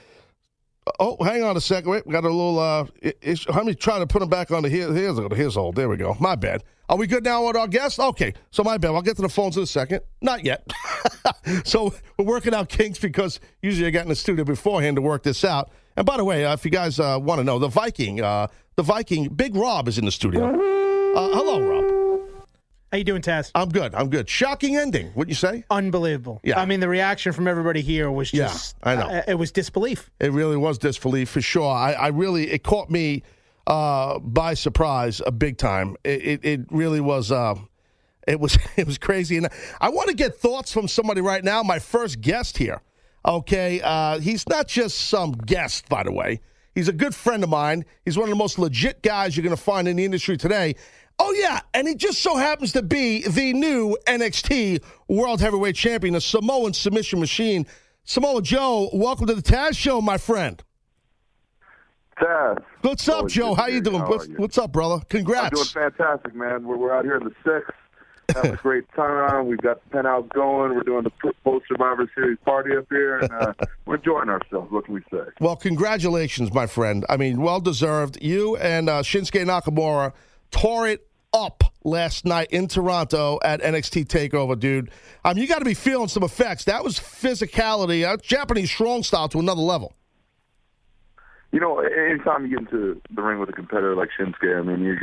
Oh, 1.00 1.16
hang 1.22 1.42
on 1.42 1.56
a 1.56 1.60
second. 1.60 1.90
Wait, 1.90 2.06
we 2.06 2.12
got 2.12 2.24
a 2.24 2.28
little. 2.28 2.58
Uh, 2.58 2.86
it, 3.00 3.46
let 3.48 3.64
me 3.64 3.74
try 3.74 3.98
to 3.98 4.06
put 4.06 4.22
him 4.22 4.28
back 4.28 4.50
on 4.50 4.62
the 4.62 4.68
his, 4.68 4.94
his, 4.94 5.18
his 5.36 5.56
old. 5.56 5.76
There 5.76 5.88
we 5.88 5.96
go. 5.96 6.16
My 6.20 6.34
bad. 6.34 6.62
Are 6.88 6.96
we 6.96 7.06
good 7.06 7.24
now 7.24 7.46
with 7.46 7.56
our 7.56 7.68
guest? 7.68 8.00
Okay, 8.00 8.32
so 8.50 8.64
my 8.64 8.78
bad. 8.78 8.92
I'll 8.92 9.02
get 9.02 9.16
to 9.16 9.22
the 9.22 9.28
phones 9.28 9.56
in 9.56 9.62
a 9.62 9.66
second. 9.66 10.00
Not 10.22 10.44
yet. 10.44 10.66
so 11.64 11.94
we're 12.18 12.24
working 12.24 12.54
out 12.54 12.68
kinks 12.68 12.98
because 12.98 13.40
usually 13.60 13.86
I 13.86 13.90
get 13.90 14.02
in 14.02 14.08
the 14.08 14.16
studio 14.16 14.44
beforehand 14.44 14.96
to 14.96 15.02
work 15.02 15.22
this 15.22 15.44
out. 15.44 15.70
And 15.96 16.06
by 16.06 16.16
the 16.16 16.24
way, 16.24 16.44
uh, 16.44 16.54
if 16.54 16.64
you 16.64 16.70
guys 16.70 16.98
uh, 16.98 17.18
want 17.20 17.40
to 17.40 17.44
know, 17.44 17.58
the 17.58 17.68
Viking, 17.68 18.20
uh, 18.22 18.46
the 18.76 18.82
Viking, 18.82 19.28
Big 19.28 19.54
Rob 19.54 19.88
is 19.88 19.98
in 19.98 20.04
the 20.04 20.12
studio. 20.12 20.46
Uh, 20.46 21.28
hello, 21.34 21.60
Rob. 21.60 21.97
How 22.90 22.96
you 22.96 23.04
doing, 23.04 23.20
Taz? 23.20 23.50
I'm 23.54 23.68
good. 23.68 23.94
I'm 23.94 24.08
good. 24.08 24.28
Shocking 24.30 24.76
ending. 24.76 25.08
What'd 25.08 25.28
you 25.28 25.34
say? 25.34 25.62
Unbelievable. 25.70 26.40
Yeah. 26.42 26.58
I 26.58 26.64
mean, 26.64 26.80
the 26.80 26.88
reaction 26.88 27.32
from 27.32 27.46
everybody 27.46 27.82
here 27.82 28.10
was 28.10 28.30
just. 28.30 28.76
Yeah. 28.82 28.88
I 28.90 28.94
know. 28.96 29.08
uh, 29.08 29.22
it 29.28 29.34
was 29.34 29.52
disbelief. 29.52 30.10
It 30.20 30.32
really 30.32 30.56
was 30.56 30.78
disbelief 30.78 31.28
for 31.28 31.42
sure. 31.42 31.70
I, 31.70 31.92
I 31.92 32.08
really 32.08 32.50
it 32.50 32.62
caught 32.62 32.90
me 32.90 33.24
uh, 33.66 34.18
by 34.20 34.54
surprise, 34.54 35.20
a 35.26 35.32
big 35.32 35.58
time. 35.58 35.96
It 36.02 36.22
it, 36.22 36.44
it 36.44 36.60
really 36.70 37.00
was. 37.00 37.30
Uh, 37.30 37.56
it 38.26 38.40
was 38.40 38.56
it 38.76 38.86
was 38.86 38.96
crazy, 38.96 39.36
and 39.36 39.48
I 39.82 39.90
want 39.90 40.08
to 40.08 40.14
get 40.14 40.36
thoughts 40.36 40.72
from 40.72 40.88
somebody 40.88 41.20
right 41.20 41.44
now. 41.44 41.62
My 41.62 41.78
first 41.78 42.22
guest 42.22 42.56
here. 42.56 42.80
Okay, 43.26 43.82
uh, 43.82 44.20
he's 44.20 44.48
not 44.48 44.66
just 44.66 44.96
some 44.96 45.32
guest, 45.32 45.88
by 45.90 46.04
the 46.04 46.12
way. 46.12 46.40
He's 46.74 46.88
a 46.88 46.92
good 46.92 47.14
friend 47.14 47.42
of 47.42 47.50
mine. 47.50 47.84
He's 48.04 48.16
one 48.16 48.28
of 48.28 48.30
the 48.30 48.36
most 48.36 48.58
legit 48.58 49.02
guys 49.02 49.36
you're 49.36 49.42
going 49.42 49.54
to 49.54 49.60
find 49.60 49.88
in 49.88 49.96
the 49.96 50.04
industry 50.04 50.36
today. 50.36 50.76
Oh 51.20 51.32
yeah, 51.32 51.60
and 51.74 51.88
he 51.88 51.94
just 51.94 52.22
so 52.22 52.36
happens 52.36 52.72
to 52.72 52.82
be 52.82 53.26
the 53.26 53.52
new 53.52 53.96
NXT 54.06 54.82
World 55.08 55.40
Heavyweight 55.40 55.74
Champion, 55.74 56.14
a 56.14 56.20
Samoan 56.20 56.72
submission 56.72 57.18
machine. 57.18 57.66
Samoa 58.04 58.40
Joe, 58.40 58.88
welcome 58.92 59.26
to 59.26 59.34
the 59.34 59.42
Taz 59.42 59.76
Show, 59.76 60.00
my 60.00 60.16
friend. 60.16 60.62
Taz. 62.20 62.62
What's 62.82 63.08
up, 63.08 63.28
Joe? 63.28 63.54
How 63.54 63.66
you 63.66 63.80
doing? 63.80 63.98
How 63.98 64.08
What's, 64.08 64.28
you? 64.28 64.34
what's 64.36 64.58
up, 64.58 64.72
brother? 64.72 64.94
I'm 64.94 65.00
Congrats. 65.08 65.72
doing 65.72 65.90
fantastic, 65.90 66.34
man. 66.34 66.64
We're, 66.64 66.76
we're 66.76 66.94
out 66.94 67.04
here 67.04 67.16
in 67.16 67.24
the 67.24 67.34
sixth. 67.44 67.74
Having 68.36 68.52
a 68.52 68.56
great 68.62 68.84
time. 68.94 69.48
We've 69.48 69.58
got 69.58 69.82
the 69.84 69.90
penthouse 69.90 70.26
going. 70.34 70.74
We're 70.74 70.82
doing 70.82 71.04
the 71.04 71.32
post 71.44 71.66
Survivor 71.68 72.10
Series 72.14 72.38
party 72.44 72.76
up 72.76 72.86
here, 72.90 73.18
and 73.18 73.32
uh, 73.32 73.52
we're 73.86 73.96
enjoying 73.96 74.28
ourselves. 74.28 74.70
What 74.70 74.84
can 74.84 74.94
we 74.94 75.00
say? 75.10 75.24
Well, 75.40 75.56
congratulations, 75.56 76.52
my 76.52 76.66
friend. 76.66 77.04
I 77.08 77.16
mean, 77.16 77.40
well 77.40 77.60
deserved. 77.60 78.18
You 78.22 78.56
and 78.56 78.88
uh, 78.88 79.02
Shinsuke 79.02 79.44
Nakamura 79.44 80.12
tore 80.50 80.88
it 80.88 81.07
up 81.32 81.64
last 81.84 82.24
night 82.24 82.48
in 82.50 82.68
Toronto 82.68 83.38
at 83.44 83.60
NXT 83.60 84.06
Takeover, 84.06 84.58
dude. 84.58 84.90
I 85.24 85.34
mean, 85.34 85.42
you 85.42 85.48
got 85.48 85.58
to 85.58 85.64
be 85.64 85.74
feeling 85.74 86.08
some 86.08 86.22
effects. 86.22 86.64
That 86.64 86.84
was 86.84 86.98
physicality, 86.98 88.06
uh, 88.06 88.16
Japanese 88.18 88.70
strong 88.70 89.02
style 89.02 89.28
to 89.28 89.38
another 89.38 89.60
level. 89.60 89.92
You 91.50 91.60
know, 91.60 91.78
anytime 91.78 92.44
you 92.44 92.50
get 92.50 92.72
into 92.72 93.00
the 93.10 93.22
ring 93.22 93.38
with 93.38 93.48
a 93.48 93.52
competitor 93.52 93.96
like 93.96 94.10
Shinsuke, 94.18 94.58
I 94.58 94.62
mean, 94.62 94.82
you're, 94.84 94.98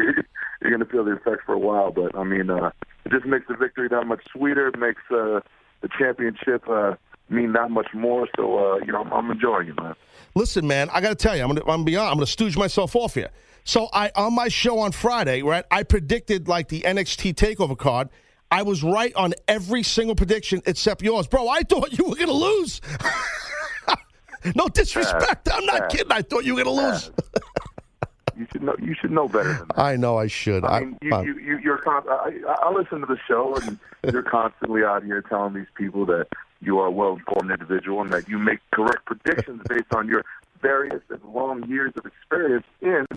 you're 0.61 0.71
going 0.71 0.79
to 0.79 0.85
feel 0.85 1.03
the 1.03 1.13
effects 1.13 1.43
for 1.45 1.53
a 1.53 1.59
while. 1.59 1.91
But 1.91 2.15
I 2.15 2.23
mean, 2.23 2.49
uh, 2.49 2.71
it 3.05 3.11
just 3.11 3.25
makes 3.25 3.47
the 3.47 3.55
victory 3.55 3.87
that 3.89 4.05
much 4.05 4.21
sweeter. 4.31 4.67
It 4.67 4.77
makes 4.77 5.01
uh, 5.09 5.39
the 5.81 5.89
championship 5.97 6.67
uh, 6.69 6.95
mean 7.29 7.53
that 7.53 7.71
much 7.71 7.87
more. 7.93 8.27
So, 8.35 8.57
uh, 8.57 8.77
you 8.85 8.91
know, 8.91 9.01
I'm, 9.01 9.11
I'm 9.11 9.31
enjoying 9.31 9.69
it, 9.69 9.81
man. 9.81 9.95
Listen, 10.35 10.67
man, 10.67 10.89
I 10.91 11.01
got 11.01 11.09
to 11.09 11.15
tell 11.15 11.35
you, 11.35 11.43
I'm 11.43 11.49
gonna, 11.49 11.71
I'm 11.71 11.83
beyond. 11.83 12.09
I'm 12.09 12.17
gonna 12.17 12.27
stooge 12.27 12.57
myself 12.57 12.95
off 12.95 13.13
here. 13.15 13.29
So 13.65 13.89
I 13.91 14.11
on 14.15 14.33
my 14.35 14.47
show 14.47 14.79
on 14.79 14.91
Friday, 14.91 15.41
right? 15.41 15.65
I 15.71 15.81
predicted 15.83 16.47
like 16.47 16.69
the 16.69 16.81
NXT 16.81 17.33
Takeover 17.33 17.75
card. 17.75 18.09
I 18.51 18.61
was 18.61 18.83
right 18.83 19.13
on 19.15 19.33
every 19.47 19.81
single 19.81 20.15
prediction 20.15 20.61
except 20.67 21.01
yours, 21.01 21.27
bro. 21.27 21.49
I 21.49 21.63
thought 21.63 21.97
you 21.97 22.05
were 22.05 22.15
gonna 22.15 22.31
lose. 22.31 22.79
no 24.55 24.67
disrespect. 24.67 25.49
I'm 25.51 25.65
not 25.65 25.89
kidding. 25.89 26.11
I 26.11 26.21
thought 26.21 26.45
you 26.45 26.53
were 26.53 26.63
gonna 26.63 26.89
lose. 26.89 27.11
You 28.37 28.45
should 28.51 28.61
know. 28.61 28.75
You 28.79 28.93
should 29.01 29.11
know 29.11 29.27
better 29.27 29.53
than 29.53 29.67
that. 29.69 29.79
I 29.79 29.95
know 29.95 30.17
I 30.19 30.27
should. 30.27 30.63
I 30.63 30.81
mean, 30.81 30.99
you, 31.01 31.15
uh, 31.15 31.21
you, 31.21 31.39
you, 31.39 31.57
you're. 31.57 31.79
con- 31.79 32.07
I, 32.07 32.39
I 32.47 32.67
I 32.67 32.71
listen 32.71 32.99
to 32.99 33.07
the 33.07 33.17
show, 33.27 33.55
and 33.55 33.79
you're 34.11 34.21
constantly 34.21 34.83
out 34.83 35.03
here 35.03 35.23
telling 35.23 35.55
these 35.55 35.67
people 35.75 36.05
that 36.05 36.27
you 36.61 36.77
are 36.79 36.87
a 36.87 36.91
well-informed 36.91 37.49
individual 37.49 38.01
and 38.01 38.11
that 38.11 38.29
you 38.29 38.37
make 38.37 38.59
correct 38.71 39.05
predictions 39.05 39.61
based 39.67 39.91
on 39.93 40.07
your 40.07 40.23
various 40.61 41.01
and 41.09 41.23
long 41.23 41.67
years 41.67 41.93
of 41.95 42.05
experience 42.05 42.65
in 42.81 43.07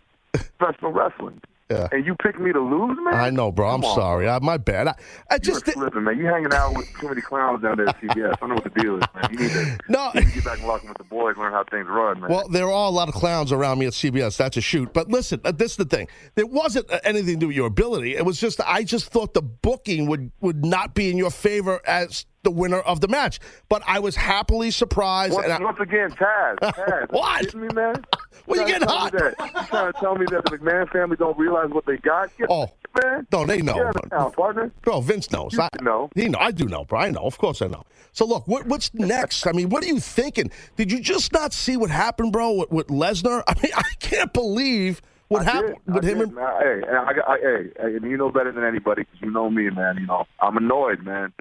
professional 0.58 0.92
wrestling. 0.92 1.40
Yeah. 1.70 1.86
And 1.92 2.06
you 2.06 2.14
picked 2.22 2.40
me 2.40 2.50
to 2.50 2.60
lose, 2.60 2.96
man. 3.04 3.12
I 3.12 3.28
know, 3.28 3.52
bro. 3.52 3.68
I'm 3.68 3.82
Come 3.82 3.90
on. 3.90 3.94
sorry. 3.94 4.26
I, 4.26 4.38
my 4.38 4.56
bad. 4.56 4.88
I, 4.88 4.92
I 5.30 5.34
You're 5.34 5.38
just 5.40 5.66
slipping, 5.70 6.02
man. 6.04 6.16
You 6.16 6.24
hanging 6.24 6.50
out 6.54 6.74
with 6.74 6.88
too 6.98 7.08
many 7.08 7.20
clowns 7.20 7.62
down 7.62 7.76
there 7.76 7.90
at 7.90 8.00
CBS. 8.00 8.32
I 8.32 8.36
don't 8.40 8.48
know 8.48 8.54
what 8.54 8.64
the 8.64 8.70
deal 8.80 8.96
is, 8.96 9.04
man. 9.14 9.28
You 9.30 9.38
need 9.38 9.50
to, 9.50 9.78
No. 9.90 10.10
you 10.14 10.20
need 10.22 10.28
to 10.28 10.34
get 10.36 10.44
back 10.46 10.58
and 10.60 10.66
lock 10.66 10.82
in 10.82 10.88
with 10.88 10.96
the 10.96 11.04
boys, 11.04 11.36
learn 11.36 11.52
how 11.52 11.64
things 11.70 11.86
run, 11.86 12.20
man. 12.22 12.30
Well, 12.30 12.48
there 12.48 12.64
are 12.72 12.86
a 12.86 12.88
lot 12.90 13.08
of 13.08 13.14
clowns 13.14 13.52
around 13.52 13.80
me 13.80 13.84
at 13.86 13.92
CBS. 13.92 14.38
That's 14.38 14.56
a 14.56 14.62
shoot. 14.62 14.94
But 14.94 15.08
listen, 15.08 15.42
uh, 15.44 15.52
this 15.52 15.72
is 15.72 15.76
the 15.76 15.84
thing. 15.84 16.08
There 16.36 16.46
wasn't 16.46 16.90
uh, 16.90 17.00
anything 17.04 17.34
to 17.34 17.40
do 17.40 17.46
with 17.48 17.56
your 17.56 17.66
ability. 17.66 18.16
It 18.16 18.24
was 18.24 18.40
just 18.40 18.62
I 18.66 18.82
just 18.82 19.10
thought 19.12 19.34
the 19.34 19.42
booking 19.42 20.06
would 20.06 20.32
would 20.40 20.64
not 20.64 20.94
be 20.94 21.10
in 21.10 21.18
your 21.18 21.30
favor 21.30 21.82
as 21.86 22.24
the 22.42 22.50
winner 22.50 22.80
of 22.80 23.00
the 23.00 23.08
match. 23.08 23.40
But 23.68 23.82
I 23.86 23.98
was 23.98 24.16
happily 24.16 24.70
surprised. 24.70 25.34
Once, 25.34 25.44
and 25.44 25.52
I, 25.52 25.60
once 25.62 25.78
again, 25.80 26.10
Taz, 26.12 26.56
Taz, 26.62 27.10
What? 27.12 27.46
Are 27.54 27.58
you 27.58 27.64
me, 27.64 27.68
man? 27.74 28.04
Well, 28.46 28.60
you 28.60 28.66
getting 28.66 28.88
hot. 28.88 29.12
You 29.12 29.30
trying 29.66 29.92
to 29.92 29.98
tell 30.00 30.16
me 30.16 30.24
that 30.30 30.42
the 30.46 30.56
McMahon 30.56 30.88
family 30.90 31.16
don't 31.16 31.36
realize 31.38 31.68
what 31.68 31.84
they 31.84 31.98
got? 31.98 32.34
Get 32.38 32.46
Oh. 32.48 32.70
man. 33.04 33.26
No, 33.30 33.44
they 33.44 33.60
know. 33.60 33.74
Get 33.74 33.86
out 33.88 34.10
town, 34.10 34.32
partner. 34.32 34.70
bro, 34.80 35.02
Vince 35.02 35.30
knows. 35.30 35.52
You 35.52 35.60
I 35.60 35.68
know. 35.82 36.08
He 36.14 36.30
know. 36.30 36.38
I 36.38 36.50
do 36.50 36.64
know, 36.64 36.84
bro. 36.84 36.98
I 37.00 37.10
know. 37.10 37.20
Of 37.24 37.36
course, 37.36 37.60
I 37.60 37.66
know. 37.66 37.84
So 38.12 38.24
look, 38.24 38.48
what, 38.48 38.64
what's 38.64 38.94
next? 38.94 39.46
I 39.46 39.52
mean, 39.52 39.68
what 39.68 39.84
are 39.84 39.86
you 39.86 40.00
thinking? 40.00 40.50
Did 40.76 40.90
you 40.90 40.98
just 41.00 41.30
not 41.34 41.52
see 41.52 41.76
what 41.76 41.90
happened, 41.90 42.32
bro, 42.32 42.52
with, 42.52 42.70
with 42.70 42.86
Lesnar? 42.86 43.42
I 43.48 43.54
mean, 43.62 43.72
I 43.76 43.82
can't 44.00 44.32
believe 44.32 45.02
what 45.28 45.42
I 45.42 45.44
happened 45.52 45.76
did, 45.84 45.94
with 45.94 46.04
I 46.06 46.08
him. 46.08 46.18
did, 46.20 46.26
and 46.28 46.34
man. 46.36 46.52
Hey, 46.62 46.82
and 46.88 46.96
I, 46.96 47.10
I, 47.26 47.38
hey, 47.38 47.70
hey, 47.82 47.96
and 47.96 48.10
you 48.10 48.16
know 48.16 48.30
better 48.30 48.50
than 48.52 48.64
anybody 48.64 49.02
because 49.02 49.20
you 49.20 49.30
know 49.30 49.50
me, 49.50 49.68
man. 49.68 49.98
You 50.00 50.06
know, 50.06 50.24
I'm 50.40 50.56
annoyed, 50.56 51.02
man. 51.02 51.34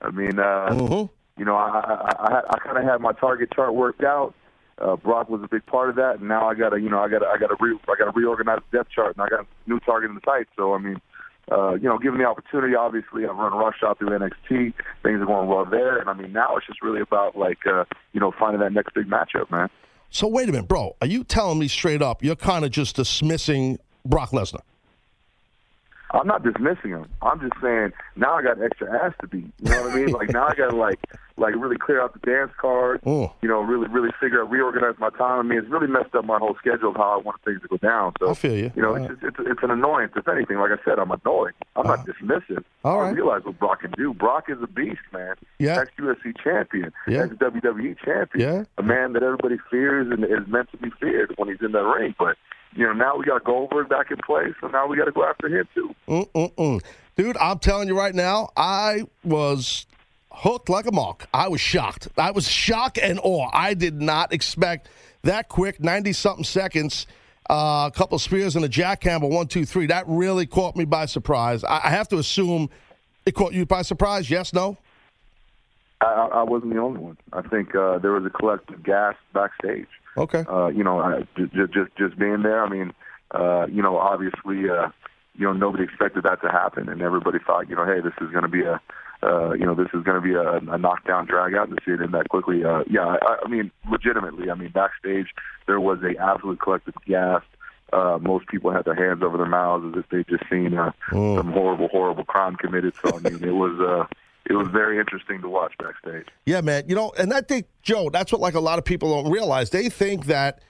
I 0.00 0.10
mean, 0.10 0.38
uh, 0.38 0.68
Mhm. 0.70 1.08
you 1.38 1.44
know, 1.44 1.56
I, 1.56 1.68
I, 1.68 2.12
I, 2.18 2.42
I 2.50 2.58
kind 2.58 2.78
of 2.78 2.84
had 2.84 3.00
my 3.00 3.12
target 3.12 3.50
chart 3.54 3.74
worked 3.74 4.02
out. 4.04 4.34
Uh, 4.78 4.94
Brock 4.96 5.30
was 5.30 5.40
a 5.42 5.48
big 5.48 5.64
part 5.66 5.88
of 5.88 5.96
that, 5.96 6.18
and 6.18 6.28
now 6.28 6.48
I 6.48 6.54
got 6.54 6.70
to, 6.70 6.80
you 6.80 6.90
know, 6.90 6.98
I 7.00 7.08
got 7.08 7.20
to, 7.20 7.26
I 7.26 7.38
got 7.38 7.46
to, 7.48 7.56
re, 7.58 7.78
I 7.88 7.94
got 7.98 8.12
to 8.12 8.18
reorganize 8.18 8.60
the 8.70 8.78
depth 8.78 8.90
chart, 8.90 9.16
and 9.16 9.22
I 9.22 9.28
got 9.28 9.40
a 9.40 9.46
new 9.66 9.80
target 9.80 10.10
in 10.10 10.16
the 10.16 10.20
sight. 10.24 10.48
So, 10.54 10.74
I 10.74 10.78
mean, 10.78 11.00
uh, 11.50 11.74
you 11.74 11.88
know, 11.88 11.96
given 11.98 12.18
the 12.18 12.26
opportunity, 12.26 12.74
obviously, 12.74 13.24
I've 13.24 13.36
run 13.36 13.54
a 13.54 13.56
rush 13.56 13.82
out 13.82 13.98
through 13.98 14.10
NXT. 14.10 14.74
Things 15.02 15.20
are 15.20 15.24
going 15.24 15.48
well 15.48 15.64
there, 15.64 15.96
and 15.98 16.10
I 16.10 16.12
mean, 16.12 16.32
now 16.32 16.56
it's 16.56 16.66
just 16.66 16.82
really 16.82 17.00
about 17.00 17.36
like, 17.38 17.66
uh, 17.66 17.84
you 18.12 18.20
know, 18.20 18.32
finding 18.38 18.60
that 18.60 18.72
next 18.72 18.92
big 18.94 19.06
matchup, 19.06 19.50
man. 19.50 19.70
So 20.10 20.28
wait 20.28 20.48
a 20.48 20.52
minute, 20.52 20.68
bro. 20.68 20.94
Are 21.00 21.06
you 21.06 21.24
telling 21.24 21.58
me 21.58 21.68
straight 21.68 22.02
up 22.02 22.22
you're 22.22 22.36
kind 22.36 22.64
of 22.64 22.70
just 22.70 22.96
dismissing 22.96 23.78
Brock 24.04 24.30
Lesnar? 24.30 24.60
I'm 26.12 26.26
not 26.26 26.42
dismissing 26.44 26.90
him. 26.90 27.06
I'm 27.22 27.40
just 27.40 27.54
saying 27.62 27.92
now 28.14 28.36
I 28.36 28.42
got 28.42 28.62
extra 28.62 29.04
ass 29.04 29.12
to 29.20 29.26
beat. 29.26 29.52
You 29.60 29.70
know 29.70 29.82
what 29.82 29.92
I 29.92 29.96
mean? 29.96 30.08
Like 30.12 30.30
now 30.30 30.46
I 30.46 30.54
got 30.54 30.70
to 30.70 30.76
like 30.76 31.00
like 31.36 31.54
really 31.54 31.76
clear 31.76 32.00
out 32.00 32.12
the 32.14 32.18
dance 32.20 32.52
card. 32.58 33.00
Oh. 33.04 33.32
You 33.42 33.48
know, 33.48 33.60
really, 33.60 33.88
really 33.88 34.10
figure 34.20 34.42
out, 34.42 34.50
reorganize 34.50 34.94
my 34.98 35.10
time. 35.10 35.40
I 35.40 35.42
mean, 35.42 35.58
it's 35.58 35.68
really 35.68 35.86
messed 35.86 36.14
up 36.14 36.24
my 36.24 36.38
whole 36.38 36.56
schedule 36.58 36.90
of 36.90 36.96
how 36.96 37.18
I 37.18 37.22
want 37.22 37.42
things 37.44 37.60
to 37.62 37.68
go 37.68 37.76
down. 37.76 38.12
So 38.18 38.30
I 38.30 38.34
feel 38.34 38.54
you. 38.56 38.72
You 38.74 38.82
know, 38.82 38.90
All 38.90 38.96
it's 38.96 39.08
right. 39.10 39.20
just, 39.20 39.38
it's 39.40 39.50
it's 39.50 39.62
an 39.62 39.70
annoyance. 39.70 40.12
If 40.16 40.28
anything, 40.28 40.58
like 40.58 40.70
I 40.70 40.82
said, 40.84 40.98
I'm 40.98 41.10
annoyed. 41.10 41.52
I'm 41.74 41.86
not 41.86 42.00
uh, 42.00 42.04
dismissive. 42.04 42.64
All 42.84 43.00
I 43.00 43.04
right. 43.04 43.14
realize 43.14 43.42
what 43.44 43.58
Brock 43.58 43.80
can 43.82 43.90
do. 43.92 44.14
Brock 44.14 44.44
is 44.48 44.58
a 44.62 44.66
beast, 44.66 45.00
man. 45.12 45.34
Yeah. 45.58 45.80
Ex 45.80 45.90
UFC 45.98 46.32
champion. 46.42 46.92
Yeah. 47.06 47.24
Ex 47.24 47.34
WWE 47.34 47.96
champion. 48.04 48.48
Yeah. 48.48 48.64
A 48.78 48.82
man 48.82 49.12
that 49.12 49.22
everybody 49.22 49.56
fears 49.70 50.06
and 50.10 50.24
is 50.24 50.46
meant 50.48 50.70
to 50.70 50.76
be 50.78 50.90
feared 51.00 51.34
when 51.36 51.48
he's 51.48 51.60
in 51.60 51.72
that 51.72 51.84
ring. 51.84 52.14
But 52.18 52.36
you 52.76 52.86
know, 52.86 52.92
now 52.92 53.16
we 53.16 53.24
got 53.24 53.42
Goldberg 53.44 53.88
back 53.88 54.10
in 54.10 54.18
place, 54.18 54.54
so 54.60 54.68
now 54.68 54.86
we 54.86 54.96
got 54.96 55.06
to 55.06 55.12
go 55.12 55.24
after 55.24 55.48
him 55.48 55.66
too. 55.74 55.94
Mm-mm-mm. 56.08 56.82
Dude, 57.16 57.36
I'm 57.38 57.58
telling 57.58 57.88
you 57.88 57.96
right 57.96 58.14
now, 58.14 58.50
I 58.56 59.04
was 59.24 59.86
hooked 60.30 60.68
like 60.68 60.86
a 60.86 60.92
mark. 60.92 61.26
I 61.32 61.48
was 61.48 61.60
shocked. 61.60 62.08
I 62.18 62.30
was 62.30 62.46
shock 62.46 62.98
and 63.00 63.18
awe. 63.22 63.48
I 63.52 63.72
did 63.72 64.00
not 64.02 64.34
expect 64.34 64.88
that 65.22 65.48
quick, 65.48 65.80
90 65.80 66.12
something 66.12 66.44
seconds. 66.44 67.06
Uh, 67.48 67.88
a 67.92 67.96
couple 67.96 68.16
of 68.16 68.22
spears 68.22 68.56
and 68.56 68.64
a 68.64 68.68
jackhammer, 68.68 69.30
one, 69.30 69.46
two, 69.46 69.64
three. 69.64 69.86
That 69.86 70.04
really 70.06 70.46
caught 70.46 70.76
me 70.76 70.84
by 70.84 71.06
surprise. 71.06 71.64
I, 71.64 71.80
I 71.84 71.90
have 71.90 72.08
to 72.08 72.18
assume 72.18 72.68
it 73.24 73.34
caught 73.34 73.54
you 73.54 73.64
by 73.64 73.82
surprise. 73.82 74.28
Yes, 74.28 74.52
no? 74.52 74.76
I, 76.00 76.06
I 76.06 76.26
I 76.26 76.42
wasn't 76.42 76.74
the 76.74 76.80
only 76.80 77.00
one. 77.00 77.16
I 77.32 77.42
think 77.42 77.74
uh, 77.74 77.98
there 77.98 78.12
was 78.12 78.26
a 78.26 78.30
collective 78.30 78.82
gasp 78.82 79.18
backstage. 79.32 79.86
Okay. 80.16 80.44
Uh, 80.48 80.68
you 80.68 80.84
know, 80.84 81.00
I, 81.00 81.22
just 81.36 81.72
just 81.72 81.96
just 81.96 82.18
being 82.18 82.42
there. 82.42 82.64
I 82.64 82.68
mean, 82.68 82.92
uh, 83.32 83.66
you 83.66 83.82
know, 83.82 83.96
obviously, 83.98 84.68
uh, 84.68 84.88
you 85.34 85.44
know, 85.46 85.52
nobody 85.52 85.84
expected 85.84 86.24
that 86.24 86.40
to 86.42 86.48
happen, 86.48 86.88
and 86.88 87.02
everybody 87.02 87.38
thought, 87.44 87.68
you 87.68 87.76
know, 87.76 87.84
hey, 87.84 88.00
this 88.00 88.14
is 88.20 88.30
going 88.30 88.42
to 88.42 88.48
be 88.48 88.62
a, 88.62 88.80
uh, 89.22 89.52
you 89.52 89.66
know, 89.66 89.74
this 89.74 89.88
is 89.92 90.02
going 90.02 90.20
to 90.20 90.20
be 90.20 90.34
a, 90.34 90.72
a 90.72 90.78
knockdown 90.78 91.26
drag 91.26 91.54
out 91.54 91.68
to 91.70 91.76
see 91.84 91.92
it 91.92 92.00
in 92.00 92.12
that 92.12 92.28
quickly. 92.28 92.64
Uh, 92.64 92.84
yeah, 92.88 93.16
I, 93.20 93.38
I 93.44 93.48
mean, 93.48 93.70
legitimately, 93.90 94.50
I 94.50 94.54
mean, 94.54 94.70
backstage 94.70 95.28
there 95.66 95.80
was 95.80 95.98
a 96.02 96.20
absolute 96.20 96.60
collective 96.60 96.94
gasp. 97.06 97.46
Uh, 97.92 98.18
most 98.20 98.48
people 98.48 98.72
had 98.72 98.84
their 98.84 98.94
hands 98.94 99.22
over 99.22 99.36
their 99.36 99.46
mouths 99.46 99.84
as 99.92 100.02
if 100.02 100.08
they'd 100.10 100.26
just 100.28 100.48
seen 100.50 100.76
uh, 100.76 100.90
some 101.10 101.52
horrible, 101.52 101.88
horrible 101.88 102.24
crime 102.24 102.56
committed. 102.56 102.94
So 103.02 103.16
I 103.16 103.20
mean, 103.20 103.44
it 103.44 103.54
was 103.54 103.78
uh, 103.80 104.06
it 104.48 104.54
was 104.54 104.68
very 104.68 104.98
interesting 104.98 105.40
to 105.42 105.48
watch 105.48 105.74
backstage. 105.78 106.28
Yeah, 106.44 106.60
man. 106.60 106.84
You 106.88 106.94
know, 106.94 107.12
and 107.18 107.32
I 107.32 107.40
think, 107.40 107.66
Joe, 107.82 108.10
that's 108.10 108.30
what 108.30 108.40
like 108.40 108.54
a 108.54 108.60
lot 108.60 108.78
of 108.78 108.84
people 108.84 109.22
don't 109.22 109.32
realize. 109.32 109.70
They 109.70 109.88
think 109.88 110.26
that, 110.26 110.62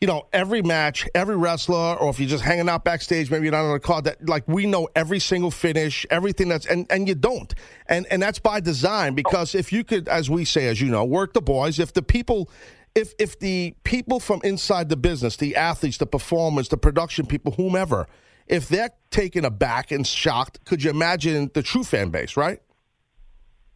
you 0.00 0.06
know, 0.06 0.26
every 0.32 0.62
match, 0.62 1.08
every 1.14 1.36
wrestler, 1.36 1.94
or 1.94 2.10
if 2.10 2.20
you're 2.20 2.28
just 2.28 2.44
hanging 2.44 2.68
out 2.68 2.84
backstage, 2.84 3.30
maybe 3.30 3.44
you're 3.44 3.52
not 3.52 3.64
on 3.64 3.74
a 3.74 3.80
card, 3.80 4.04
that 4.04 4.28
like 4.28 4.46
we 4.46 4.66
know 4.66 4.88
every 4.94 5.18
single 5.18 5.50
finish, 5.50 6.04
everything 6.10 6.48
that's 6.48 6.66
and, 6.66 6.86
and 6.90 7.08
you 7.08 7.14
don't. 7.14 7.54
And 7.86 8.06
and 8.10 8.20
that's 8.20 8.38
by 8.38 8.60
design 8.60 9.14
because 9.14 9.54
if 9.54 9.72
you 9.72 9.84
could, 9.84 10.08
as 10.08 10.28
we 10.28 10.44
say, 10.44 10.66
as 10.66 10.80
you 10.80 10.88
know, 10.88 11.04
work 11.04 11.32
the 11.32 11.40
boys, 11.40 11.78
if 11.78 11.92
the 11.92 12.02
people 12.02 12.50
if 12.94 13.14
if 13.18 13.38
the 13.38 13.74
people 13.84 14.20
from 14.20 14.40
inside 14.44 14.88
the 14.88 14.96
business, 14.96 15.36
the 15.36 15.56
athletes, 15.56 15.96
the 15.98 16.06
performers, 16.06 16.68
the 16.68 16.76
production 16.76 17.24
people, 17.24 17.52
whomever, 17.52 18.08
if 18.46 18.68
they're 18.68 18.90
taken 19.10 19.44
aback 19.44 19.90
and 19.90 20.06
shocked, 20.06 20.64
could 20.64 20.82
you 20.82 20.90
imagine 20.90 21.50
the 21.54 21.62
true 21.62 21.84
fan 21.84 22.10
base, 22.10 22.36
right? 22.36 22.60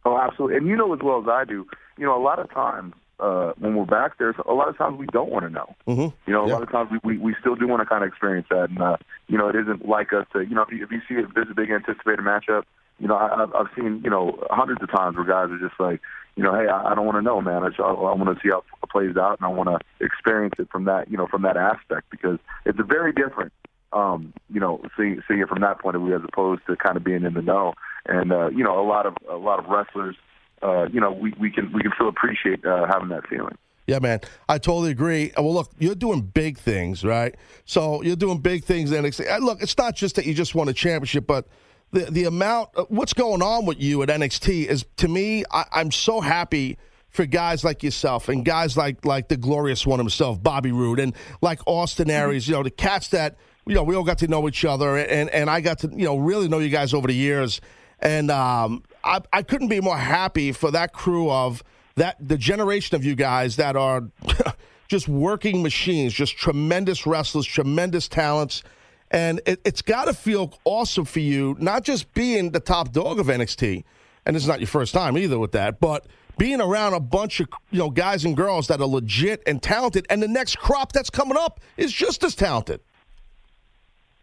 Oh, 0.07 0.17
absolutely. 0.17 0.57
And 0.57 0.67
you 0.67 0.75
know 0.77 0.93
as 0.93 0.99
well 1.03 1.19
as 1.21 1.27
I 1.27 1.43
do, 1.43 1.67
you 1.97 2.05
know, 2.05 2.15
a 2.17 2.23
lot 2.23 2.39
of 2.39 2.49
times 2.51 2.93
uh, 3.19 3.51
when 3.59 3.75
we're 3.75 3.85
back 3.85 4.17
there, 4.19 4.29
a 4.47 4.53
lot 4.53 4.69
of 4.69 4.77
times 4.77 4.97
we 4.97 5.07
don't 5.07 5.29
want 5.29 5.43
to 5.45 5.49
know. 5.49 5.75
Mm-hmm. 5.87 6.15
You 6.27 6.33
know, 6.33 6.45
a 6.45 6.47
Yeah. 6.47 6.53
lot 6.53 6.63
of 6.63 6.71
times 6.71 6.89
we, 6.91 6.99
we, 7.03 7.17
we 7.17 7.35
still 7.41 7.55
do 7.55 7.67
want 7.67 7.81
to 7.81 7.85
kind 7.85 8.03
of 8.03 8.07
experience 8.07 8.47
that. 8.49 8.69
And, 8.69 8.81
uh, 8.81 8.97
you 9.27 9.37
know, 9.37 9.49
it 9.49 9.55
isn't 9.55 9.85
like 9.87 10.13
us 10.13 10.25
to, 10.33 10.41
you 10.41 10.55
know, 10.55 10.61
if 10.61 10.71
you, 10.71 10.83
if 10.83 10.91
you 10.91 11.01
see 11.09 11.15
if 11.15 11.33
there's 11.33 11.49
a 11.51 11.55
big 11.55 11.71
anticipated 11.71 12.19
matchup, 12.19 12.63
you 12.99 13.07
know, 13.07 13.15
I, 13.15 13.43
I've, 13.43 13.53
I've 13.53 13.67
seen, 13.75 14.01
you 14.03 14.09
know, 14.09 14.39
hundreds 14.49 14.81
of 14.81 14.89
times 14.91 15.17
where 15.17 15.25
guys 15.25 15.49
are 15.51 15.59
just 15.59 15.79
like, 15.79 15.99
you 16.35 16.43
know, 16.43 16.53
hey, 16.53 16.67
I, 16.67 16.91
I 16.91 16.95
don't 16.95 17.05
want 17.05 17.17
to 17.17 17.21
know, 17.23 17.41
man. 17.41 17.63
I, 17.63 17.69
just, 17.69 17.79
I, 17.79 17.89
I 17.89 18.13
want 18.13 18.29
to 18.29 18.39
see 18.41 18.49
how 18.49 18.59
it 18.59 18.89
plays 18.89 19.17
out, 19.17 19.39
and 19.39 19.45
I 19.45 19.49
want 19.49 19.69
to 19.69 19.79
experience 20.05 20.53
it 20.59 20.69
from 20.71 20.85
that, 20.85 21.09
you 21.11 21.17
know, 21.17 21.27
from 21.27 21.41
that 21.41 21.57
aspect 21.57 22.09
because 22.11 22.37
it's 22.65 22.79
a 22.79 22.83
very 22.83 23.11
different, 23.11 23.51
um, 23.93 24.33
you 24.53 24.59
know, 24.59 24.81
seeing 24.95 25.21
seeing 25.27 25.39
it 25.39 25.49
from 25.49 25.61
that 25.61 25.79
point 25.79 25.95
of 25.95 26.03
view 26.03 26.15
as 26.15 26.21
opposed 26.23 26.61
to 26.67 26.75
kind 26.75 26.97
of 26.97 27.03
being 27.03 27.23
in 27.23 27.33
the 27.33 27.41
know. 27.41 27.73
And 28.07 28.31
uh, 28.31 28.49
you 28.49 28.63
know, 28.63 28.79
a 28.79 28.85
lot 28.87 29.05
of 29.05 29.15
a 29.29 29.35
lot 29.35 29.59
of 29.59 29.65
wrestlers, 29.65 30.15
uh, 30.61 30.87
you 30.91 30.99
know, 30.99 31.11
we, 31.11 31.33
we 31.39 31.51
can 31.51 31.71
we 31.73 31.81
can 31.81 31.91
still 31.95 32.09
appreciate 32.09 32.65
uh, 32.65 32.85
having 32.87 33.09
that 33.09 33.27
feeling. 33.27 33.57
Yeah, 33.87 33.99
man, 33.99 34.19
I 34.49 34.57
totally 34.57 34.91
agree. 34.91 35.31
Uh, 35.31 35.43
Well, 35.43 35.53
look, 35.53 35.71
you're 35.79 35.95
doing 35.95 36.21
big 36.21 36.57
things, 36.57 37.05
right? 37.05 37.33
So 37.63 38.01
you're 38.03 38.17
doing 38.17 38.39
big 38.39 38.65
things. 38.65 38.91
And 38.91 39.05
uh, 39.05 39.37
look, 39.37 39.61
it's 39.61 39.77
not 39.77 39.95
just 39.95 40.15
that 40.17 40.25
you 40.25 40.33
just 40.33 40.53
won 40.55 40.67
a 40.67 40.73
championship, 40.73 41.25
but 41.25 41.47
the 41.91 42.05
the 42.11 42.25
amount, 42.25 42.69
uh, 42.75 42.83
what's 42.89 43.13
going 43.13 43.41
on 43.41 43.65
with 43.65 43.79
you 43.79 44.03
at 44.03 44.09
NXT 44.09 44.65
is, 44.65 44.85
to 44.97 45.07
me, 45.07 45.45
I, 45.51 45.65
I'm 45.71 45.91
so 45.91 46.19
happy 46.19 46.77
for 47.09 47.25
guys 47.25 47.63
like 47.63 47.81
yourself 47.81 48.27
and 48.27 48.43
guys 48.43 48.75
like 48.75 49.05
like 49.05 49.29
the 49.29 49.37
glorious 49.37 49.87
one 49.87 49.99
himself, 49.99 50.43
Bobby 50.43 50.73
Roode, 50.73 50.99
and 50.99 51.15
like 51.41 51.61
Austin 51.65 52.09
Aries. 52.09 52.47
You 52.47 52.55
know, 52.55 52.63
the 52.63 52.69
cats 52.69 53.07
that 53.09 53.37
you 53.65 53.73
know 53.73 53.83
we 53.83 53.95
all 53.95 54.03
got 54.03 54.17
to 54.17 54.27
know 54.27 54.47
each 54.49 54.65
other, 54.65 54.97
and 54.97 55.29
and 55.29 55.49
I 55.49 55.61
got 55.61 55.79
to 55.79 55.89
you 55.89 56.05
know 56.05 56.17
really 56.17 56.49
know 56.49 56.59
you 56.59 56.69
guys 56.69 56.93
over 56.93 57.07
the 57.07 57.15
years. 57.15 57.61
And 57.99 58.29
um, 58.29 58.83
I, 59.03 59.21
I 59.33 59.41
couldn't 59.41 59.69
be 59.69 59.81
more 59.81 59.97
happy 59.97 60.51
for 60.51 60.71
that 60.71 60.93
crew 60.93 61.29
of 61.29 61.63
that 61.95 62.15
the 62.25 62.37
generation 62.37 62.95
of 62.95 63.03
you 63.03 63.15
guys 63.15 63.55
that 63.55 63.75
are 63.75 64.03
just 64.87 65.07
working 65.07 65.63
machines, 65.63 66.13
just 66.13 66.37
tremendous 66.37 67.05
wrestlers, 67.05 67.45
tremendous 67.45 68.07
talents. 68.07 68.63
And 69.09 69.41
it, 69.45 69.61
it's 69.65 69.81
got 69.81 70.05
to 70.05 70.13
feel 70.13 70.53
awesome 70.63 71.05
for 71.05 71.19
you, 71.19 71.55
not 71.59 71.83
just 71.83 72.13
being 72.13 72.51
the 72.51 72.59
top 72.59 72.91
dog 72.91 73.19
of 73.19 73.27
NXT, 73.27 73.83
and 74.25 74.35
it's 74.35 74.45
not 74.45 74.59
your 74.59 74.67
first 74.67 74.93
time 74.93 75.17
either 75.17 75.39
with 75.39 75.53
that, 75.53 75.79
but 75.79 76.05
being 76.37 76.61
around 76.61 76.93
a 76.93 76.99
bunch 76.99 77.39
of 77.39 77.47
you 77.71 77.79
know 77.79 77.89
guys 77.89 78.25
and 78.25 78.35
girls 78.37 78.67
that 78.67 78.79
are 78.81 78.87
legit 78.87 79.41
and 79.47 79.61
talented, 79.61 80.05
and 80.09 80.21
the 80.21 80.27
next 80.27 80.57
crop 80.57 80.91
that's 80.91 81.09
coming 81.09 81.37
up 81.37 81.59
is 81.77 81.91
just 81.91 82.23
as 82.23 82.35
talented. 82.35 82.81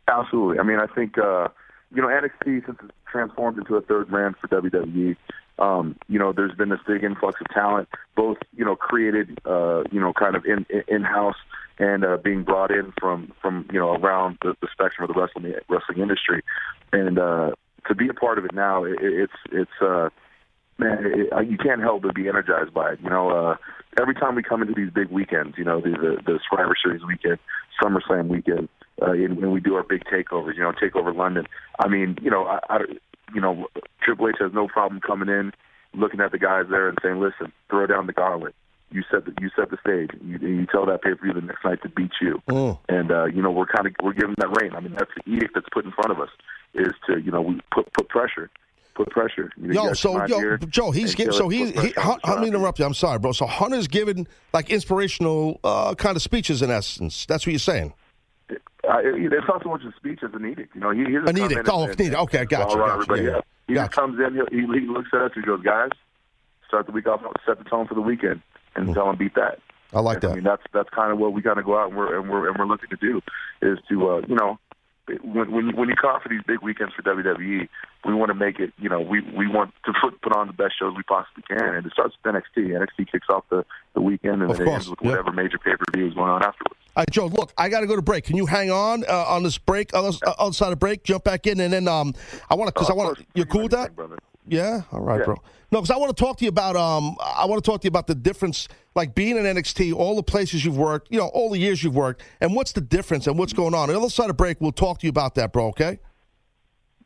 Absolutely. 0.07 0.59
I 0.59 0.63
mean, 0.63 0.79
I 0.79 0.87
think 0.87 1.17
uh, 1.19 1.49
you 1.95 2.03
know 2.03 2.09
NXT 2.09 2.67
since 2.67 2.79
it's 2.83 2.93
transformed 3.11 3.59
into 3.59 3.77
a 3.77 3.81
third 3.81 4.09
brand 4.09 4.37
for 4.41 4.49
WWE. 4.49 5.17
Um, 5.57 5.97
you 6.09 6.19
know, 6.19 6.33
there's 6.33 6.55
been 6.55 6.71
this 6.71 6.81
big 6.87 7.05
influx 7.05 7.41
of 7.41 7.47
talent, 7.55 7.89
both 8.17 8.39
you 8.57 8.65
know 8.65 8.75
created, 8.75 9.39
uh, 9.45 9.85
you 9.93 10.01
know, 10.01 10.13
kind 10.13 10.35
of 10.37 10.45
in 10.45 10.67
in 10.89 11.03
house 11.03 11.37
and 11.79 12.05
uh, 12.05 12.17
being 12.17 12.43
brought 12.43 12.71
in 12.71 12.93
from 13.01 13.33
from 13.41 13.69
you 13.73 13.79
know 13.79 13.95
around 13.95 14.39
the, 14.43 14.55
the 14.61 14.69
spectrum 14.73 15.09
of 15.09 15.15
the 15.15 15.21
wrestling 15.21 15.55
wrestling 15.69 15.99
industry, 15.99 16.43
and 16.93 17.19
uh, 17.19 17.53
to 17.89 17.95
be 17.95 18.09
a 18.09 18.15
part 18.15 18.39
of 18.39 18.45
it 18.45 18.55
now, 18.55 18.85
it, 18.85 18.97
it's 19.01 19.33
it's 19.53 19.83
uh, 19.83 20.09
man, 20.79 20.99
it, 21.05 21.49
you 21.49 21.57
can't 21.57 21.81
help 21.81 22.03
but 22.03 22.15
be 22.15 22.29
energized 22.29 22.73
by 22.73 22.93
it. 22.93 22.99
You 23.03 23.11
know, 23.11 23.31
uh, 23.31 23.57
every 24.01 24.15
time 24.15 24.35
we 24.35 24.43
come 24.43 24.63
into 24.63 24.75
these 24.75 24.91
big 24.91 25.09
weekends, 25.09 25.57
you 25.59 25.65
know, 25.65 25.81
the 25.81 25.91
the, 25.91 26.17
the 26.25 26.41
Survivor 26.49 26.75
Series 26.83 27.03
weekend, 27.07 27.39
SummerSlam 27.83 28.29
weekend, 28.29 28.69
uh, 29.03 29.11
when 29.11 29.51
we 29.51 29.61
do 29.61 29.75
our 29.75 29.83
big 29.83 30.05
takeovers, 30.05 30.57
you 30.57 30.63
know, 30.63 30.73
Takeover 30.73 31.15
London. 31.15 31.47
I 31.79 31.89
mean, 31.89 32.17
you 32.23 32.31
know, 32.31 32.45
I, 32.45 32.61
I 32.69 32.79
you 33.35 33.41
know, 33.41 33.67
Triple 34.03 34.29
H 34.29 34.37
has 34.41 34.53
no 34.53 34.69
problem 34.69 35.01
coming 35.01 35.29
in, 35.29 35.53
looking 35.95 36.21
at 36.21 36.33
the 36.33 36.39
guys 36.39 36.67
there 36.71 36.89
and 36.89 36.99
saying, 37.03 37.21
"Listen, 37.21 37.53
throw 37.69 37.87
down 37.87 38.07
the 38.07 38.13
gauntlet. 38.13 38.55
You 38.91 39.03
set 39.11 39.25
the 39.25 39.35
you 39.41 39.51
set 39.57 39.71
the 39.71 39.79
stage. 39.79 40.11
You, 40.23 40.39
you 40.39 40.67
tell 40.67 40.87
that 40.87 41.03
pay 41.03 41.15
per 41.15 41.25
view 41.25 41.33
the 41.33 41.41
next 41.41 41.65
night 41.65 41.83
to 41.83 41.89
beat 41.89 42.13
you." 42.21 42.41
Mm. 42.49 42.79
And 42.89 43.11
uh, 43.11 43.25
you 43.27 43.43
know, 43.43 43.51
we're 43.51 43.67
kind 43.67 43.87
of 43.87 43.95
we're 44.03 44.13
giving 44.13 44.37
that 44.39 44.57
reign. 44.61 44.75
I 44.75 44.81
mean, 44.81 44.93
that's 44.93 45.11
the 45.17 45.33
edict 45.33 45.55
that's 45.55 45.69
put 45.73 45.85
in 45.85 45.93
front 45.93 46.13
of 46.13 46.21
us 46.21 46.31
is 46.75 46.93
to 47.09 47.21
you 47.21 47.33
know 47.33 47.43
we 47.43 47.61
put 47.73 47.93
put 47.93 48.09
pressure, 48.09 48.51
put 48.95 49.11
pressure. 49.11 49.51
You 49.61 49.69
know, 49.69 49.87
Yo, 49.87 49.93
so 49.95 50.25
yo, 50.27 50.57
Joe, 50.59 50.93
he's 50.93 51.15
giving. 51.15 51.33
So 51.33 51.51
it, 51.51 51.55
he's. 51.55 51.73
put 51.73 51.85
He, 51.87 51.95
on 51.97 52.21
let 52.25 52.41
me 52.41 52.49
interrupt 52.49 52.79
you. 52.79 52.85
I'm 52.85 52.95
sorry, 52.95 53.19
bro. 53.19 53.33
So 53.33 53.47
Hunter's 53.47 53.89
giving 53.89 54.29
like 54.53 54.71
inspirational 54.71 55.59
uh, 55.65 55.95
kind 55.97 56.15
of 56.15 56.23
speeches 56.23 56.63
in 56.63 56.71
essence. 56.71 57.27
That's 57.27 57.47
what 57.47 57.53
you're 57.53 57.59
saying. 57.59 57.95
Uh, 58.89 58.99
it- 58.99 59.33
it's 59.33 59.49
not 59.49 59.63
so 59.63 59.69
much 59.71 59.83
a 59.85 59.93
speech 59.97 60.21
as 60.23 60.31
an 60.35 60.45
edict. 60.47 60.75
You 60.75 60.81
know, 60.81 60.91
he, 60.91 61.05
he 61.05 61.13
doesn't 61.13 61.29
An 61.29 61.39
edict. 61.39 61.69
Oh, 61.71 61.83
and- 61.85 61.93
an 62.01 62.07
edict. 62.07 62.21
Okay, 62.23 62.39
I 62.41 62.45
got 62.45 62.71
you, 62.71 62.77
right, 62.81 62.87
got 62.89 62.95
everybody, 62.95 63.23
Yeah, 63.23 63.29
yeah. 63.29 63.35
yeah. 63.37 63.41
He 63.67 63.75
Got 63.75 63.85
just 63.87 63.93
comes 63.93 64.19
in. 64.19 64.35
He, 64.51 64.61
he, 64.81 64.87
looks 64.87 65.09
at 65.13 65.23
us. 65.23 65.31
He 65.35 65.41
goes, 65.43 65.63
"Guys, 65.63 65.89
start 66.69 66.87
the 66.87 66.93
week 66.93 67.07
off. 67.07 67.21
Set 67.47 67.59
the 67.59 67.65
tone 67.65 67.87
for 67.87 67.95
the 67.95 68.01
weekend, 68.03 68.43
and 68.77 68.93
tell 68.95 69.07
them 69.07 69.17
beat 69.17 69.35
that." 69.37 69.59
I 69.95 70.01
like 70.01 70.19
I 70.19 70.21
that. 70.21 70.31
I 70.33 70.35
mean, 70.35 70.45
that's 70.45 70.63
that's 70.73 70.89
kind 70.91 71.13
of 71.13 71.19
what 71.19 71.33
we 71.33 71.41
got 71.41 71.55
to 71.55 71.63
go 71.63 71.79
out 71.79 71.89
and 71.89 71.97
we're 71.97 72.19
and 72.19 72.29
we're 72.29 72.49
and 72.49 72.59
we're 72.59 72.67
looking 72.67 72.91
to 72.91 72.97
do 72.97 73.21
is 73.63 73.79
to 73.89 74.09
uh, 74.09 74.21
you 74.29 74.35
know 74.35 74.59
when 75.23 75.51
when 75.53 75.67
you, 75.69 75.77
when 75.77 75.89
you 75.89 75.95
come 75.97 76.11
out 76.11 76.23
for 76.23 76.29
these 76.29 76.43
big 76.47 76.61
weekends 76.63 76.95
for 76.95 77.03
WWE, 77.03 77.69
we 78.07 78.15
want 78.15 78.31
to 78.31 78.35
make 78.35 78.59
it. 78.59 78.73
You 78.79 78.89
know, 78.89 79.01
we 79.01 79.21
we 79.21 79.47
want 79.47 79.73
to 79.87 79.93
put 80.01 80.21
put 80.23 80.33
on 80.35 80.47
the 80.47 80.53
best 80.53 80.79
shows 80.79 80.95
we 80.97 81.03
possibly 81.03 81.43
can, 81.49 81.75
and 81.75 81.87
it 81.87 81.93
starts 81.93 82.15
with 82.25 82.35
NXT. 82.35 82.69
NXT 82.71 83.11
kicks 83.13 83.27
off 83.29 83.45
the 83.51 83.65
the 83.95 84.01
weekend, 84.01 84.43
and 84.43 84.51
Of 84.51 84.59
then 84.59 84.67
it 84.67 84.71
course, 84.71 84.77
ends 84.87 84.91
with 84.91 84.99
yeah. 85.03 85.11
whatever 85.11 85.33
major 85.33 85.59
pay 85.59 85.73
per 85.77 85.85
view 85.95 86.07
is 86.09 86.15
going 86.15 86.31
on 86.31 86.43
afterwards. 86.43 86.75
All 86.97 87.01
right, 87.03 87.11
Joe. 87.11 87.27
Look, 87.27 87.53
I 87.59 87.69
got 87.69 87.81
to 87.81 87.87
go 87.87 87.97
to 87.97 88.03
break. 88.03 88.25
Can 88.25 88.37
you 88.37 88.47
hang 88.47 88.71
on 88.71 89.05
uh, 89.09 89.25
on 89.29 89.43
this 89.43 89.59
break, 89.59 89.93
other, 89.95 90.11
uh, 90.27 90.35
outside 90.41 90.73
of 90.73 90.79
break, 90.79 91.03
jump 91.05 91.25
back 91.25 91.47
in, 91.47 91.61
and 91.61 91.73
then 91.73 91.89
um, 91.89 92.15
I 92.51 92.55
want 92.55 92.69
to 92.69 92.73
because 92.73 92.89
Uh, 92.89 92.95
I 92.95 92.97
want 92.97 93.19
to. 93.19 93.25
You're 93.35 93.47
cool 93.47 93.63
with 93.65 93.73
that? 93.73 93.95
brother. 93.97 94.17
Yeah. 94.47 94.83
All 94.93 95.01
right, 95.01 95.19
Yeah. 95.21 95.25
bro. 95.25 95.37
No, 95.75 95.81
because 95.81 95.91
I 95.91 95.99
want 95.99 96.17
to 96.17 96.25
talk 96.25 96.39
to 96.39 96.45
you 96.45 96.51
about 96.51 96.77
um, 96.77 97.17
I 97.21 97.47
want 97.47 97.63
to 97.63 97.69
talk 97.69 97.81
to 97.81 97.87
you 97.87 97.89
about 97.89 98.07
the 98.07 98.15
difference, 98.15 98.69
like 98.95 99.13
being 99.13 99.37
in 99.37 99.43
NXT, 99.43 99.93
all 99.93 100.15
the 100.15 100.23
places 100.23 100.65
you've 100.65 100.79
worked, 100.79 101.09
you 101.11 101.19
know, 101.19 101.27
all 101.27 101.51
the 101.51 101.59
years 101.59 101.83
you've 101.83 101.97
worked, 101.97 102.23
and 102.41 102.55
what's 102.55 102.71
the 102.71 102.81
difference 102.81 103.27
and 103.27 103.37
what's 103.37 103.53
going 103.53 103.75
on. 103.75 103.89
On 103.89 103.89
the 103.89 103.99
other 103.99 104.09
side 104.09 104.31
of 104.31 104.37
break, 104.37 104.61
we'll 104.61 104.71
talk 104.71 105.01
to 105.01 105.07
you 105.07 105.11
about 105.11 105.35
that, 105.35 105.53
bro. 105.53 105.67
Okay. 105.71 105.99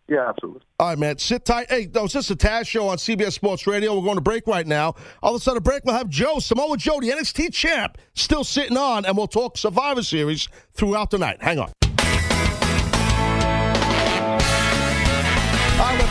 Yeah, 0.07 0.29
absolutely. 0.29 0.61
All 0.79 0.89
right, 0.89 0.99
man. 0.99 1.17
Sit 1.17 1.47
tight. 1.47 1.71
Hey, 1.71 1.89
no, 1.95 2.05
it's 2.05 2.13
just 2.13 2.31
a 2.31 2.37
Taz 2.37 2.67
show 2.67 2.89
on 2.89 2.99
CBS 2.99 3.33
Sports 3.33 3.67
Radio. 3.67 3.95
We're 3.97 4.05
going 4.05 4.17
to 4.17 4.21
break 4.21 4.47
right 4.47 4.67
now. 4.67 4.97
All 5.23 5.35
of 5.35 5.41
a 5.41 5.43
sudden, 5.43 5.63
break, 5.63 5.87
we'll 5.87 5.95
have 5.95 6.11
Joe, 6.11 6.39
Samoa 6.39 6.77
Joe, 6.77 7.01
the 7.01 7.09
NXT 7.09 7.55
champ, 7.55 7.97
still 8.15 8.45
sitting 8.45 8.77
on, 8.77 9.07
and 9.07 9.17
we'll 9.17 9.29
talk 9.29 9.57
Survivor 9.57 10.03
Series 10.03 10.47
throughout 10.75 11.09
the 11.09 11.17
night. 11.17 11.43
Hang 11.43 11.59
on. 11.59 11.73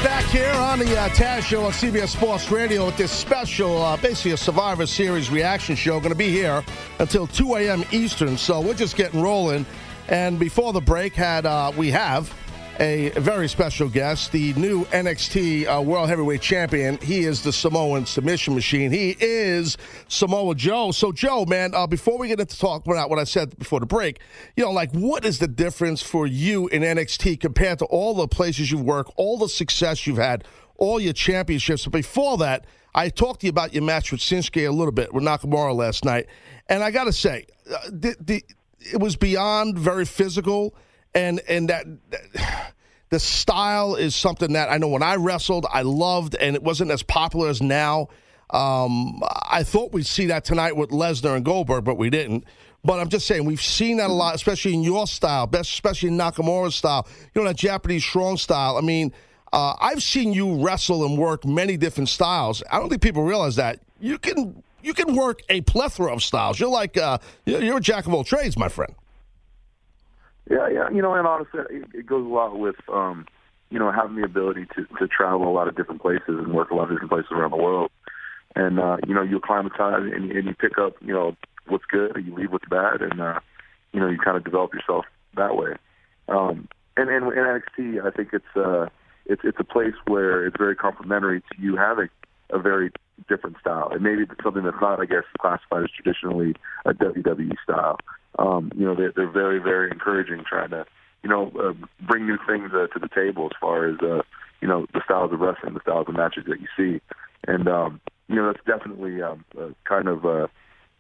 Back 0.08 0.24
here 0.28 0.54
on 0.54 0.80
the 0.80 0.98
uh, 0.98 1.10
Taz 1.10 1.42
Show 1.42 1.66
on 1.66 1.74
CBS 1.74 2.08
Sports 2.08 2.50
Radio 2.50 2.86
with 2.86 2.96
this 2.96 3.12
special, 3.12 3.82
uh, 3.82 3.98
basically 3.98 4.32
a 4.32 4.38
Survivor 4.38 4.86
Series 4.86 5.30
reaction 5.30 5.76
show. 5.76 6.00
Going 6.00 6.14
to 6.14 6.16
be 6.16 6.30
here 6.30 6.64
until 7.00 7.28
2 7.28 7.56
a.m. 7.56 7.84
Eastern, 7.92 8.38
so 8.38 8.62
we're 8.62 8.74
just 8.74 8.96
getting 8.96 9.22
rolling. 9.22 9.66
And 10.08 10.40
before 10.40 10.72
the 10.72 10.80
break, 10.80 11.14
had 11.14 11.46
uh, 11.46 11.74
we 11.76 11.92
have 11.92 12.34
a 12.80 13.10
very 13.18 13.48
special 13.48 13.90
guest, 13.90 14.32
the 14.32 14.54
new 14.54 14.86
NXT 14.86 15.68
uh, 15.68 15.82
World 15.82 16.10
Heavyweight 16.10 16.42
Champion. 16.42 16.98
He 16.98 17.24
is 17.24 17.42
the 17.42 17.52
Samoan 17.52 18.06
submission 18.06 18.54
machine. 18.54 18.92
He 18.92 19.16
is 19.20 19.78
Samoa 20.08 20.54
Joe. 20.54 20.92
So, 20.92 21.12
Joe, 21.12 21.46
man, 21.46 21.74
uh, 21.74 21.88
before 21.88 22.18
we 22.18 22.28
get 22.28 22.40
into 22.40 22.58
talk 22.58 22.86
about 22.86 23.10
what 23.10 23.18
I 23.20 23.24
said 23.24 23.58
before 23.58 23.80
the 23.80 23.86
break, 23.86 24.20
you 24.56 24.64
know, 24.64 24.72
like 24.72 24.92
what 24.92 25.26
is 25.26 25.40
the 25.40 25.48
difference 25.48 26.02
for 26.02 26.28
you 26.28 26.68
in 26.68 26.84
NXT 26.84 27.40
compared 27.40 27.80
to 27.80 27.86
all 27.86 28.14
the 28.14 28.28
places 28.28 28.72
you 28.72 28.78
work, 28.78 29.08
all 29.18 29.38
the 29.38 29.50
success 29.50 30.06
you've 30.06 30.18
had, 30.18 30.44
all 30.78 31.00
your 31.00 31.14
championships? 31.14 31.86
But 31.86 31.94
before 31.94 32.38
that, 32.38 32.66
I 32.94 33.10
talked 33.10 33.42
to 33.42 33.48
you 33.48 33.52
about 33.52 33.74
your 33.74 33.84
match 33.84 34.12
with 34.12 34.22
Shinsuke 34.22 34.68
a 34.68 34.72
little 34.72 34.92
bit 34.92 35.14
with 35.14 35.24
Nakamura 35.24 35.76
last 35.76 36.06
night, 36.06 36.28
and 36.70 36.84
I 36.84 36.92
got 36.92 37.06
to 37.06 37.14
say, 37.14 37.46
uh, 37.72 37.78
the, 37.90 38.16
the 38.20 38.44
it 38.80 39.00
was 39.00 39.16
beyond 39.16 39.78
very 39.78 40.06
physical 40.06 40.76
and 41.14 41.42
and 41.48 41.70
that, 41.70 41.86
that 42.10 42.74
the 43.10 43.20
style 43.20 43.96
is 43.96 44.16
something 44.16 44.54
that 44.54 44.70
I 44.70 44.78
know 44.78 44.90
when 44.90 45.04
I 45.04 45.16
wrestled 45.16 45.66
I 45.72 45.82
loved 45.82 46.36
and 46.36 46.56
it 46.56 46.64
wasn't 46.64 46.92
as 46.92 47.04
popular 47.04 47.50
as 47.50 47.62
now. 47.62 48.10
Um, 48.50 49.22
I 49.50 49.64
thought 49.64 49.92
we'd 49.92 50.06
see 50.06 50.28
that 50.28 50.46
tonight 50.46 50.78
with 50.78 50.90
Lesnar 50.90 51.36
and 51.36 51.44
Goldberg, 51.44 51.84
but 51.84 51.98
we 51.98 52.10
didn't. 52.10 52.46
But 52.84 53.00
I'm 53.02 53.10
just 53.10 53.28
saying 53.28 53.44
we've 53.44 53.62
seen 53.62 53.98
that 53.98 54.10
a 54.10 54.14
lot, 54.14 54.36
especially 54.36 54.74
in 54.74 54.84
your 54.84 55.08
style, 55.08 55.48
best 55.48 55.72
especially 55.72 56.10
in 56.10 56.18
Nakamura's 56.18 56.76
style. 56.76 57.08
You 57.36 57.42
know 57.42 57.48
that 57.48 57.58
Japanese 57.58 58.06
strong 58.06 58.38
style. 58.38 58.78
I 58.78 58.82
mean, 58.82 59.12
uh, 59.52 59.76
I've 59.82 60.04
seen 60.04 60.32
you 60.32 60.64
wrestle 60.64 61.06
and 61.06 61.18
work 61.18 61.46
many 61.46 61.76
different 61.76 62.08
styles. 62.08 62.64
I 62.72 62.80
don't 62.80 62.90
think 62.90 63.02
people 63.02 63.24
realize 63.24 63.58
that 63.58 63.80
you 64.00 64.18
can 64.18 64.64
you 64.82 64.94
can 64.94 65.16
work 65.16 65.42
a 65.50 65.62
plethora 65.62 66.14
of 66.14 66.24
styles. 66.24 66.60
You're 66.60 66.70
like 66.70 66.98
uh, 66.98 67.18
you're 67.46 67.78
a 67.78 67.82
jack 67.82 68.06
of 68.06 68.14
all 68.14 68.24
trades, 68.24 68.58
my 68.58 68.70
friend. 68.70 68.94
Yeah, 70.50 70.70
yeah. 70.70 70.90
You 70.90 71.02
know, 71.02 71.14
and 71.14 71.28
honestly, 71.28 71.60
it, 71.94 72.06
goes 72.06 72.26
a 72.26 72.30
lot 72.34 72.58
with, 72.58 72.76
um, 72.92 73.26
you 73.70 73.80
know, 73.80 73.92
having 73.92 74.16
the 74.16 74.24
ability 74.24 74.66
to, 74.76 74.86
to 75.00 75.08
travel 75.08 75.48
a 75.50 75.52
lot 75.52 75.68
of 75.68 75.76
different 75.76 76.02
places 76.02 76.24
and 76.28 76.54
work 76.54 76.72
a 76.72 76.76
lot 76.76 76.84
of 76.84 76.92
different 76.92 77.12
places 77.12 77.32
around 77.32 77.52
the 77.52 77.58
world. 77.58 77.92
And, 78.56 78.80
uh, 78.80 78.98
you 79.06 79.14
know, 79.14 79.22
you 79.22 79.38
acclimatize 79.38 80.04
and, 80.04 80.32
and 80.32 80.48
you 80.48 80.56
pick 80.56 80.78
up, 80.78 80.96
you 81.02 81.14
know, 81.14 81.36
what's 81.68 81.86
good 81.86 82.16
and 82.16 82.26
you 82.26 82.34
leave 82.34 82.52
what's 82.52 82.68
bad. 82.70 83.02
And, 83.02 83.22
uh, 83.22 83.40
you 83.92 84.00
know, 84.00 84.08
you 84.08 84.18
kind 84.18 84.38
of 84.38 84.44
develop 84.44 84.74
yourself 84.74 85.06
that 85.36 85.56
way. 85.56 85.74
Um, 86.30 86.68
and, 86.96 87.10
and 87.10 87.26
in 87.26 87.34
NXT, 87.34 88.06
I 88.06 88.12
think 88.12 88.30
it's, 88.32 88.56
uh, 88.56 88.88
it's, 89.26 89.42
it's 89.44 89.60
a 89.60 89.64
place 89.64 89.94
where 90.08 90.46
it's 90.46 90.58
very 90.58 90.76
complimentary 90.76 91.42
to 91.42 91.62
you 91.62 91.76
having 91.76 92.10
a 92.52 92.60
very 92.60 92.92
different 93.28 93.58
style. 93.60 93.90
And 93.92 94.02
maybe 94.02 94.24
it's 94.24 94.44
something 94.44 94.64
that's 94.64 94.78
not, 94.82 95.02
I 95.02 95.06
guess, 95.06 95.24
classified 95.40 95.84
as 95.84 95.90
traditionally 95.92 96.56
a 96.86 96.94
WWE 96.94 97.54
style 97.64 97.98
um, 98.38 98.72
you 98.76 98.86
know, 98.86 98.96
they're, 98.96 99.12
they're 99.16 99.32
very, 99.32 99.60
very 99.60 99.90
encouraging, 99.92 100.44
trying 100.48 100.70
to, 100.72 100.86
you 101.24 101.30
know, 101.30 101.52
uh, 101.60 101.74
bring 102.06 102.26
new 102.26 102.38
things 102.48 102.72
uh, 102.74 102.88
to 102.88 103.00
the 103.00 103.10
table 103.14 103.46
as 103.46 103.58
far 103.60 103.88
as, 103.88 103.98
uh, 104.02 104.22
you 104.62 104.68
know, 104.68 104.86
the 104.94 105.02
styles 105.06 105.32
of 105.32 105.40
wrestling, 105.40 105.74
the 105.74 105.82
styles 105.82 106.08
of 106.08 106.16
matches 106.16 106.46
that 106.48 106.60
you 106.60 106.68
see. 106.78 107.02
And, 107.48 107.68
um, 107.68 108.02
you 108.28 108.36
know, 108.36 108.52
that's 108.52 108.66
definitely 108.66 109.22
um, 109.22 109.46
kind 109.86 110.08
of 110.08 110.26
uh, 110.26 110.48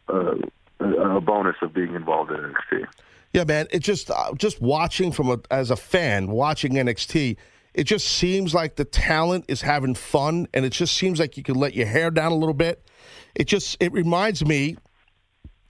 uh, 0.09 0.35
a 0.79 1.21
bonus 1.21 1.55
of 1.61 1.73
being 1.73 1.95
involved 1.95 2.31
in 2.31 2.37
NXT. 2.37 2.85
Yeah, 3.33 3.43
man. 3.43 3.67
It 3.71 3.79
just 3.79 4.09
uh, 4.09 4.33
just 4.35 4.61
watching 4.61 5.11
from 5.11 5.29
a 5.29 5.39
as 5.51 5.69
a 5.69 5.75
fan 5.75 6.31
watching 6.31 6.73
NXT, 6.73 7.35
it 7.73 7.83
just 7.83 8.07
seems 8.07 8.53
like 8.53 8.77
the 8.77 8.85
talent 8.85 9.45
is 9.47 9.61
having 9.61 9.95
fun, 9.95 10.47
and 10.53 10.65
it 10.65 10.71
just 10.71 10.95
seems 10.95 11.19
like 11.19 11.37
you 11.37 11.43
can 11.43 11.55
let 11.55 11.75
your 11.75 11.87
hair 11.87 12.09
down 12.09 12.31
a 12.31 12.35
little 12.35 12.53
bit. 12.53 12.87
It 13.35 13.45
just 13.45 13.77
it 13.81 13.91
reminds 13.91 14.45
me 14.45 14.77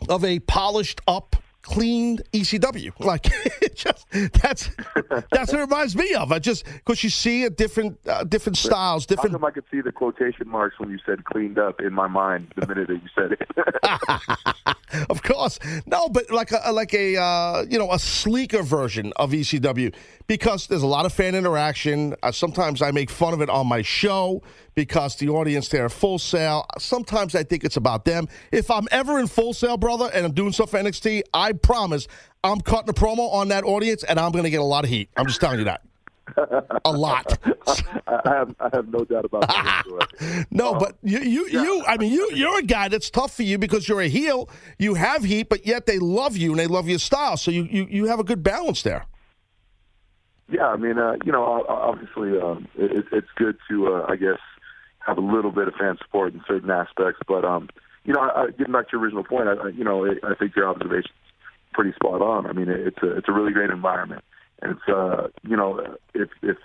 of 0.07 0.23
a 0.23 0.39
polished 0.39 1.01
up 1.07 1.35
clean 1.67 2.19
ECW. 2.31 2.97
Like 2.99 3.27
just 3.75 4.07
that's 4.11 4.69
that's 5.31 5.51
what 5.51 5.59
it 5.59 5.61
reminds 5.61 5.95
me 5.95 6.13
of. 6.13 6.31
I 6.31 6.39
just 6.39 6.65
because 6.65 7.03
you 7.03 7.09
see 7.09 7.43
a 7.43 7.49
different 7.49 7.99
uh, 8.07 8.23
different 8.23 8.57
styles, 8.57 9.03
How 9.03 9.15
different. 9.15 9.33
come 9.33 9.45
I 9.45 9.51
could 9.51 9.65
see 9.69 9.81
the 9.81 9.91
quotation 9.91 10.47
marks 10.47 10.79
when 10.79 10.89
you 10.89 10.97
said 11.05 11.25
cleaned 11.25 11.59
up 11.59 11.81
in 11.81 11.93
my 11.93 12.07
mind 12.07 12.53
the 12.55 12.65
minute 12.67 12.87
that 12.87 13.01
you 13.01 13.09
said 13.13 13.33
it? 13.33 15.05
of 15.09 15.21
course, 15.23 15.59
no, 15.85 16.09
but 16.09 16.31
like 16.31 16.51
a 16.51 16.71
like 16.71 16.93
a 16.93 17.17
uh, 17.17 17.65
you 17.69 17.77
know 17.77 17.91
a 17.91 17.99
sleeker 17.99 18.63
version 18.63 19.11
of 19.17 19.31
ECW 19.31 19.93
because 20.27 20.67
there's 20.67 20.83
a 20.83 20.87
lot 20.87 21.05
of 21.05 21.13
fan 21.13 21.35
interaction. 21.35 22.15
Uh, 22.21 22.31
sometimes 22.31 22.81
I 22.81 22.91
make 22.91 23.09
fun 23.09 23.33
of 23.33 23.41
it 23.41 23.49
on 23.49 23.65
my 23.67 23.81
show 23.81 24.43
because 24.75 25.15
the 25.15 25.29
audience 25.29 25.69
there 25.69 25.85
are 25.85 25.89
Full 25.89 26.19
Sail. 26.19 26.65
Sometimes 26.77 27.33
I 27.33 27.43
think 27.43 27.63
it's 27.63 27.77
about 27.77 28.05
them. 28.05 28.27
If 28.51 28.69
I'm 28.69 28.87
ever 28.91 29.19
in 29.19 29.27
Full 29.27 29.53
Sail, 29.53 29.77
brother, 29.77 30.09
and 30.13 30.25
I'm 30.25 30.33
doing 30.33 30.51
stuff 30.51 30.71
for 30.71 30.79
NXT, 30.79 31.23
I 31.33 31.53
promise 31.53 32.07
I'm 32.43 32.59
cutting 32.61 32.89
a 32.89 32.93
promo 32.93 33.31
on 33.33 33.47
that 33.47 33.63
audience 33.63 34.03
and 34.03 34.19
I'm 34.19 34.31
going 34.31 34.43
to 34.43 34.49
get 34.49 34.59
a 34.59 34.65
lot 34.65 34.83
of 34.83 34.89
heat. 34.89 35.09
I'm 35.17 35.25
just 35.25 35.39
telling 35.39 35.59
you 35.59 35.65
that. 35.65 35.81
A 36.83 36.91
lot. 36.91 37.37
I, 38.07 38.21
have 38.25 38.53
I 38.59 38.69
have 38.73 38.89
no 38.89 39.05
doubt 39.05 39.23
about 39.23 39.47
that. 39.47 39.83
No, 40.51 40.73
but 40.73 40.97
you, 41.03 41.19
you, 41.19 41.47
you. 41.47 41.83
I 41.87 41.97
mean, 41.97 42.11
you, 42.11 42.31
you're 42.33 42.59
a 42.59 42.63
guy 42.63 42.89
that's 42.89 43.09
tough 43.09 43.35
for 43.35 43.43
you 43.43 43.57
because 43.57 43.87
you're 43.87 44.01
a 44.01 44.09
heel. 44.09 44.49
You 44.77 44.95
have 44.95 45.23
heat, 45.23 45.47
but 45.47 45.65
yet 45.65 45.85
they 45.85 45.99
love 45.99 46.35
you 46.35 46.51
and 46.51 46.59
they 46.59 46.67
love 46.67 46.89
your 46.89 46.99
style. 46.99 47.37
So 47.37 47.51
you, 47.51 47.63
you, 47.63 47.87
you 47.89 48.05
have 48.05 48.19
a 48.19 48.23
good 48.23 48.43
balance 48.43 48.81
there. 48.81 49.05
Yeah, 50.49 50.67
I 50.67 50.77
mean, 50.77 50.97
uh, 50.97 51.15
you 51.25 51.31
know, 51.31 51.65
obviously, 51.67 52.39
um, 52.39 52.67
it, 52.75 53.05
it's 53.11 53.27
good 53.35 53.57
to, 53.69 53.95
uh, 53.95 54.05
I 54.07 54.15
guess, 54.15 54.39
have 55.05 55.17
a 55.17 55.21
little 55.21 55.51
bit 55.51 55.67
of 55.67 55.73
fan 55.75 55.97
support 55.97 56.33
in 56.33 56.41
certain 56.47 56.69
aspects. 56.69 57.19
But, 57.27 57.43
um, 57.43 57.69
you 58.05 58.13
know, 58.13 58.21
I, 58.21 58.47
getting 58.57 58.71
back 58.71 58.89
to 58.89 58.97
your 58.97 59.01
original 59.01 59.23
point, 59.25 59.47
I, 59.49 59.69
you 59.69 59.83
know, 59.83 60.05
I 60.05 60.35
think 60.35 60.55
your 60.55 60.69
observation's 60.69 61.13
pretty 61.73 61.91
spot 61.93 62.21
on. 62.21 62.47
I 62.47 62.53
mean, 62.53 62.69
it's 62.69 62.97
a 63.03 63.17
it's 63.17 63.27
a 63.27 63.33
really 63.33 63.51
great 63.51 63.69
environment, 63.69 64.23
and 64.61 64.71
it's, 64.71 64.87
uh, 64.89 65.27
you 65.43 65.57
know, 65.57 65.97
if 66.13 66.29
if 66.41 66.57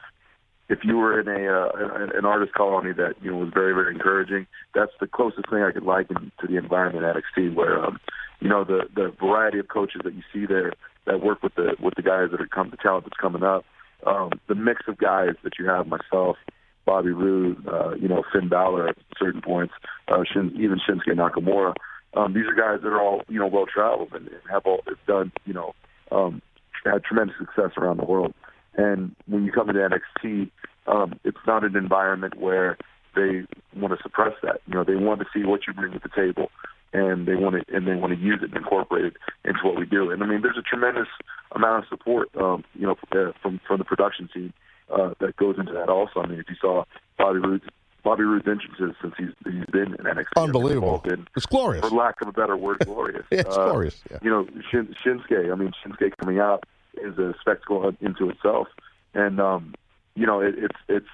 if 0.69 0.79
you 0.85 0.97
were 0.97 1.21
in 1.21 1.29
a 1.29 1.53
uh, 1.53 1.71
an- 1.97 2.17
an 2.17 2.25
artist 2.25 2.55
colony 2.55 2.93
that 2.93 3.15
you 3.21 3.31
know 3.31 3.39
was 3.39 3.51
very 3.53 3.75
very 3.75 3.93
encouraging, 3.95 4.47
that's 4.75 4.93
the 5.01 5.07
closest 5.07 5.51
thing 5.51 5.63
I 5.63 5.73
could 5.73 5.83
liken 5.83 6.33
to 6.41 6.47
the 6.47 6.57
environment 6.57 7.05
at 7.05 7.17
NXT, 7.17 7.55
where 7.55 7.85
um, 7.85 7.99
you 8.41 8.49
know 8.49 8.65
the 8.65 8.89
the 8.95 9.13
variety 9.21 9.59
of 9.59 9.69
coaches 9.69 10.01
that 10.05 10.15
you 10.15 10.23
see 10.33 10.47
there 10.47 10.73
that 11.07 11.23
work 11.23 11.43
with 11.43 11.55
the 11.55 11.77
with 11.81 11.95
the 11.95 12.03
guys 12.03 12.29
that 12.31 12.41
are 12.41 12.47
come 12.47 12.71
the 12.71 12.77
talent 12.77 13.05
that's 13.05 13.21
coming 13.21 13.43
up, 13.43 13.65
um, 14.07 14.31
the 14.49 14.55
mix 14.55 14.83
of 14.89 14.99
guys 14.99 15.35
that 15.45 15.53
you 15.59 15.67
have 15.67 15.87
myself, 15.87 16.37
Bobby 16.85 17.11
Roode, 17.11 17.67
uh, 17.67 17.95
you 17.95 18.09
know 18.09 18.23
Finn 18.33 18.49
Balor 18.49 18.89
at 18.89 18.97
certain 19.19 19.43
points, 19.43 19.75
uh, 20.09 20.23
Shin, 20.31 20.53
even 20.57 20.81
Shinsuke 20.81 21.15
Nakamura. 21.15 21.75
Um, 22.15 22.35
these 22.35 22.45
are 22.45 22.55
guys 22.55 22.83
that 22.83 22.89
are 22.89 23.01
all 23.01 23.23
you 23.29 23.39
know 23.39 23.47
well 23.47 23.67
traveled 23.67 24.13
and, 24.13 24.29
have 24.51 24.67
all 24.67 24.81
have 24.87 25.07
done 25.07 25.33
you 25.45 25.55
know 25.55 25.75
um, 26.11 26.43
had 26.85 27.05
tremendous 27.05 27.37
success 27.39 27.73
around 27.77 27.99
the 27.99 28.05
world. 28.05 28.35
And 28.75 29.15
when 29.27 29.45
you 29.45 29.53
come 29.53 29.69
into 29.69 29.81
NXT, 29.81 30.51
um, 30.87 31.19
it's 31.25 31.39
not 31.47 31.65
an 31.65 31.77
environment 31.77 32.39
where 32.39 32.79
they 33.15 33.43
want 33.77 33.97
to 33.97 34.03
suppress 34.03 34.33
that. 34.43 34.61
You 34.67 34.75
know, 34.75 34.85
they 34.85 34.95
want 34.95 35.21
to 35.21 35.27
see 35.35 35.45
what 35.45 35.61
you 35.67 35.75
bring 35.75 35.93
to 35.93 35.99
the 35.99 36.09
table, 36.09 36.51
and 36.93 37.27
they 37.27 37.35
want 37.35 37.57
to 37.67 37.77
and 37.77 37.87
they 37.87 37.95
want 37.95 38.13
to 38.13 38.19
use 38.19 38.41
it 38.43 38.51
and 38.51 38.57
incorporate 38.57 39.05
it 39.07 39.17
into 39.45 39.61
what 39.65 39.77
we 39.79 39.87
do. 39.87 40.11
And 40.11 40.23
I 40.23 40.27
mean, 40.27 40.43
there's 40.43 40.59
a 40.59 40.63
tremendous 40.63 41.09
amount 41.53 41.85
of 41.85 41.89
support, 41.89 42.29
um, 42.37 42.65
you 42.75 42.87
know, 42.87 42.97
uh, 43.13 43.33
from 43.43 43.61
from 43.67 43.79
the 43.79 43.85
production 43.85 44.29
team 44.33 44.53
uh, 44.91 45.15
that 45.21 45.37
goes 45.37 45.57
into 45.59 45.73
that. 45.73 45.89
Also, 45.89 46.21
I 46.21 46.27
mean, 46.27 46.39
if 46.39 46.49
you 46.49 46.57
saw 46.61 46.85
Bobby 47.19 47.39
Roode's 47.39 47.65
Bobby 48.05 48.25
Roode's 48.25 48.47
entrances 48.49 48.97
since 49.01 49.15
he's 49.17 49.29
he's 49.45 49.65
been 49.67 49.95
in 49.95 50.05
NXT, 50.05 50.27
Unbelievable. 50.37 50.99
been, 51.05 51.27
It's 51.37 51.47
glorious. 51.47 51.87
for 51.89 51.95
lack 51.95 52.21
of 52.21 52.29
a 52.29 52.33
better 52.33 52.57
word, 52.57 52.79
glorious. 52.85 53.25
Yeah, 53.31 53.41
it's 53.41 53.57
Uh, 53.57 53.67
glorious. 53.71 54.03
Yeah. 54.11 54.19
you 54.23 54.31
know, 54.31 54.47
Shin, 54.71 54.95
Shinsuke. 55.05 55.53
I 55.53 55.55
mean, 55.55 55.73
Shinsuke 55.85 56.17
coming 56.19 56.41
out 56.41 56.65
is 56.95 57.17
a 57.19 57.35
spectacle 57.41 57.91
into 58.01 58.29
itself, 58.29 58.69
and 59.15 59.41
um, 59.41 59.75
you 60.15 60.27
know, 60.27 60.41
it, 60.41 60.55
it's 60.59 60.77
it's 60.89 61.09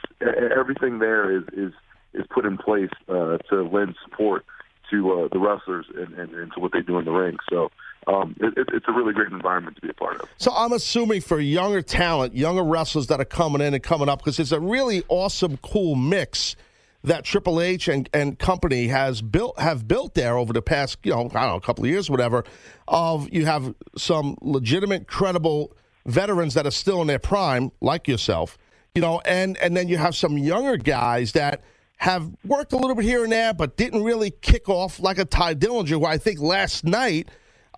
everything 0.57 0.99
there 0.99 1.31
is 1.37 1.45
is 1.53 1.73
is 2.15 2.25
put 2.31 2.47
in 2.47 2.57
place 2.57 2.91
uh, 3.09 3.37
to 3.51 3.63
lend 3.63 3.95
support 4.03 4.45
to 4.91 5.13
uh, 5.13 5.29
the 5.33 5.39
wrestlers 5.39 5.87
and, 5.95 6.15
and, 6.15 6.35
and 6.35 6.53
to 6.55 6.61
what 6.61 6.73
they 6.73 6.81
do 6.81 6.99
in 6.99 7.05
the 7.05 7.11
ring. 7.11 7.37
So 7.51 7.71
um, 8.07 8.35
it, 8.41 8.57
it, 8.57 8.69
it's 8.73 8.87
a 8.89 8.93
really 8.93 9.13
great 9.13 9.33
environment 9.33 9.77
to 9.77 9.83
be 9.83 9.89
a 9.89 9.95
part 9.95 10.21
of. 10.21 10.29
So 10.39 10.53
I'm 10.53 10.73
assuming 10.73 11.21
for 11.21 11.41
younger 11.41 11.83
talent, 11.83 12.35
younger 12.35 12.65
wrestlers 12.65 13.07
that 13.09 13.21
are 13.21 13.25
coming 13.25 13.61
in 13.61 13.75
and 13.75 13.83
coming 13.83 14.09
up, 14.09 14.21
because 14.21 14.39
it's 14.39 14.53
a 14.53 14.61
really 14.61 15.03
awesome, 15.09 15.57
cool 15.59 15.95
mix 15.95 16.57
that 17.05 17.25
Triple 17.25 17.61
H 17.61 17.87
and, 17.89 18.09
and 18.13 18.39
company 18.39 18.89
has 18.89 19.23
built 19.23 19.59
have 19.61 19.87
built 19.87 20.15
there 20.15 20.37
over 20.37 20.53
the 20.53 20.63
past, 20.63 20.99
you 21.05 21.13
know, 21.13 21.21
I 21.21 21.23
don't 21.23 21.33
know, 21.35 21.57
a 21.57 21.61
couple 21.61 21.85
of 21.85 21.91
years, 21.91 22.11
whatever. 22.11 22.45
Of 22.89 23.33
you 23.33 23.47
have 23.47 23.75
some 23.97 24.37
legitimate, 24.41 25.07
credible 25.07 25.77
veterans 26.07 26.55
that 26.55 26.67
are 26.67 26.73
still 26.73 27.01
in 27.01 27.07
their 27.07 27.21
prime, 27.21 27.71
like 27.81 28.09
yourself. 28.09 28.59
you 28.99 29.03
know, 29.03 29.21
and 29.25 29.57
and 29.59 29.77
then 29.77 29.87
you 29.87 29.97
have 29.97 30.17
some 30.17 30.37
younger 30.37 30.77
guys 30.77 31.31
that 31.33 31.63
have 31.99 32.31
worked 32.45 32.73
a 32.73 32.77
little 32.77 32.95
bit 32.95 33.05
here 33.05 33.25
and 33.25 33.33
there, 33.33 33.53
but 33.53 33.77
didn't 33.77 34.05
really 34.05 34.31
kick 34.31 34.69
off 34.69 35.01
like 35.01 35.19
a 35.19 35.25
Tye 35.25 35.55
Dillinger, 35.55 35.89
who 35.89 36.05
I 36.05 36.17
think 36.19 36.41
last 36.41 36.85
night. 36.85 37.29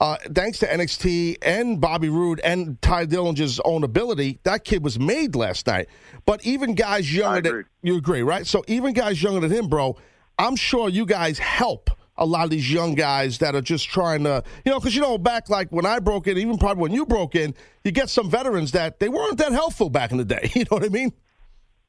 Uh, 0.00 0.16
thanks 0.34 0.58
to 0.58 0.66
NXT 0.66 1.36
and 1.42 1.78
Bobby 1.78 2.08
Roode 2.08 2.40
and 2.40 2.80
Tye 2.80 3.04
Dillinger's 3.04 3.60
own 3.66 3.84
ability, 3.84 4.38
that 4.44 4.64
kid 4.64 4.82
was 4.82 4.98
made 4.98 5.36
last 5.36 5.66
night. 5.66 5.88
But 6.24 6.44
even 6.46 6.74
guys 6.74 7.14
younger 7.14 7.42
than 7.42 7.64
you 7.82 7.96
agree, 7.96 8.22
right? 8.22 8.46
So 8.46 8.64
even 8.66 8.94
guys 8.94 9.22
younger 9.22 9.46
than 9.46 9.50
him, 9.50 9.68
bro, 9.68 9.98
I'm 10.38 10.56
sure 10.56 10.88
you 10.88 11.04
guys 11.04 11.38
help 11.38 11.90
a 12.16 12.24
lot 12.24 12.44
of 12.44 12.50
these 12.50 12.70
young 12.72 12.94
guys 12.94 13.38
that 13.38 13.54
are 13.54 13.60
just 13.60 13.88
trying 13.88 14.24
to, 14.24 14.42
you 14.64 14.72
know, 14.72 14.78
because 14.78 14.94
you 14.94 15.02
know, 15.02 15.18
back 15.18 15.50
like 15.50 15.68
when 15.70 15.84
I 15.84 15.98
broke 15.98 16.26
in, 16.28 16.38
even 16.38 16.56
probably 16.56 16.80
when 16.82 16.92
you 16.92 17.04
broke 17.04 17.34
in, 17.34 17.54
you 17.84 17.92
get 17.92 18.08
some 18.08 18.30
veterans 18.30 18.72
that 18.72 19.00
they 19.00 19.08
weren't 19.10 19.36
that 19.36 19.52
helpful 19.52 19.90
back 19.90 20.12
in 20.12 20.18
the 20.18 20.24
day. 20.24 20.50
You 20.54 20.62
know 20.62 20.76
what 20.76 20.84
I 20.84 20.88
mean? 20.88 21.12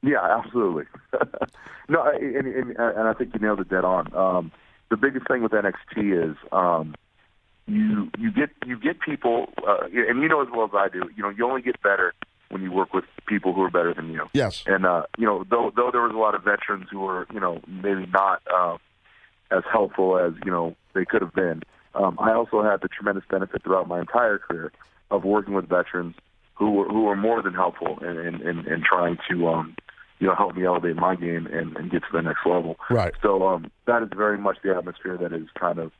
Yeah, 0.02 0.18
absolutely. 0.22 0.84
no, 1.88 2.02
and, 2.02 2.46
and, 2.46 2.76
and 2.76 3.08
I 3.08 3.12
think 3.14 3.34
you 3.34 3.40
nailed 3.40 3.60
it 3.60 3.68
dead 3.68 3.84
on. 3.84 4.14
Um, 4.14 4.52
the 4.90 4.96
biggest 4.96 5.28
thing 5.28 5.42
with 5.42 5.52
NXT 5.52 6.30
is 6.30 6.36
um, 6.50 6.94
you 7.66 8.10
you 8.18 8.30
get 8.32 8.50
you 8.66 8.78
get 8.78 9.00
people, 9.00 9.46
uh, 9.66 9.84
and 9.86 10.20
you 10.20 10.28
know 10.28 10.42
as 10.42 10.48
well 10.52 10.64
as 10.64 10.70
I 10.74 10.88
do. 10.88 11.08
You 11.16 11.22
know, 11.22 11.30
you 11.30 11.46
only 11.46 11.62
get 11.62 11.80
better 11.82 12.12
when 12.50 12.62
you 12.62 12.70
work 12.70 12.92
with 12.92 13.04
people 13.26 13.54
who 13.54 13.62
are 13.62 13.70
better 13.70 13.94
than 13.94 14.10
you. 14.10 14.28
Yes. 14.34 14.64
And 14.66 14.84
uh, 14.84 15.04
you 15.16 15.26
know, 15.26 15.44
though 15.48 15.72
though 15.74 15.90
there 15.90 16.02
was 16.02 16.12
a 16.12 16.18
lot 16.18 16.34
of 16.34 16.42
veterans 16.42 16.88
who 16.90 17.00
were 17.00 17.26
you 17.32 17.40
know 17.40 17.60
maybe 17.66 18.06
not 18.12 18.42
uh, 18.52 18.76
as 19.50 19.62
helpful 19.70 20.18
as 20.18 20.32
you 20.44 20.50
know 20.50 20.76
they 20.94 21.04
could 21.04 21.22
have 21.22 21.34
been. 21.34 21.62
Um, 21.94 22.18
I 22.18 22.32
also 22.32 22.62
had 22.62 22.80
the 22.80 22.88
tremendous 22.88 23.24
benefit 23.30 23.62
throughout 23.62 23.86
my 23.86 24.00
entire 24.00 24.38
career 24.38 24.72
of 25.10 25.24
working 25.24 25.54
with 25.54 25.68
veterans 25.68 26.16
who 26.54 26.70
were 26.70 26.88
who 26.88 27.02
were 27.04 27.16
more 27.16 27.42
than 27.42 27.54
helpful 27.54 27.98
in 28.02 28.18
in, 28.18 28.34
in, 28.42 28.66
in 28.66 28.82
trying 28.82 29.18
to 29.30 29.48
um, 29.48 29.76
you 30.22 30.28
know 30.28 30.36
help 30.36 30.54
me 30.54 30.64
elevate 30.64 30.94
my 30.94 31.16
game 31.16 31.48
and, 31.48 31.76
and 31.76 31.90
get 31.90 32.02
to 32.02 32.08
the 32.12 32.22
next 32.22 32.46
level. 32.46 32.76
Right. 32.88 33.12
So 33.22 33.44
um, 33.48 33.72
that 33.88 34.04
is 34.04 34.08
very 34.16 34.38
much 34.38 34.58
the 34.62 34.72
atmosphere 34.72 35.18
that 35.20 35.32
is 35.32 35.48
kind 35.58 35.80
of 35.80 35.90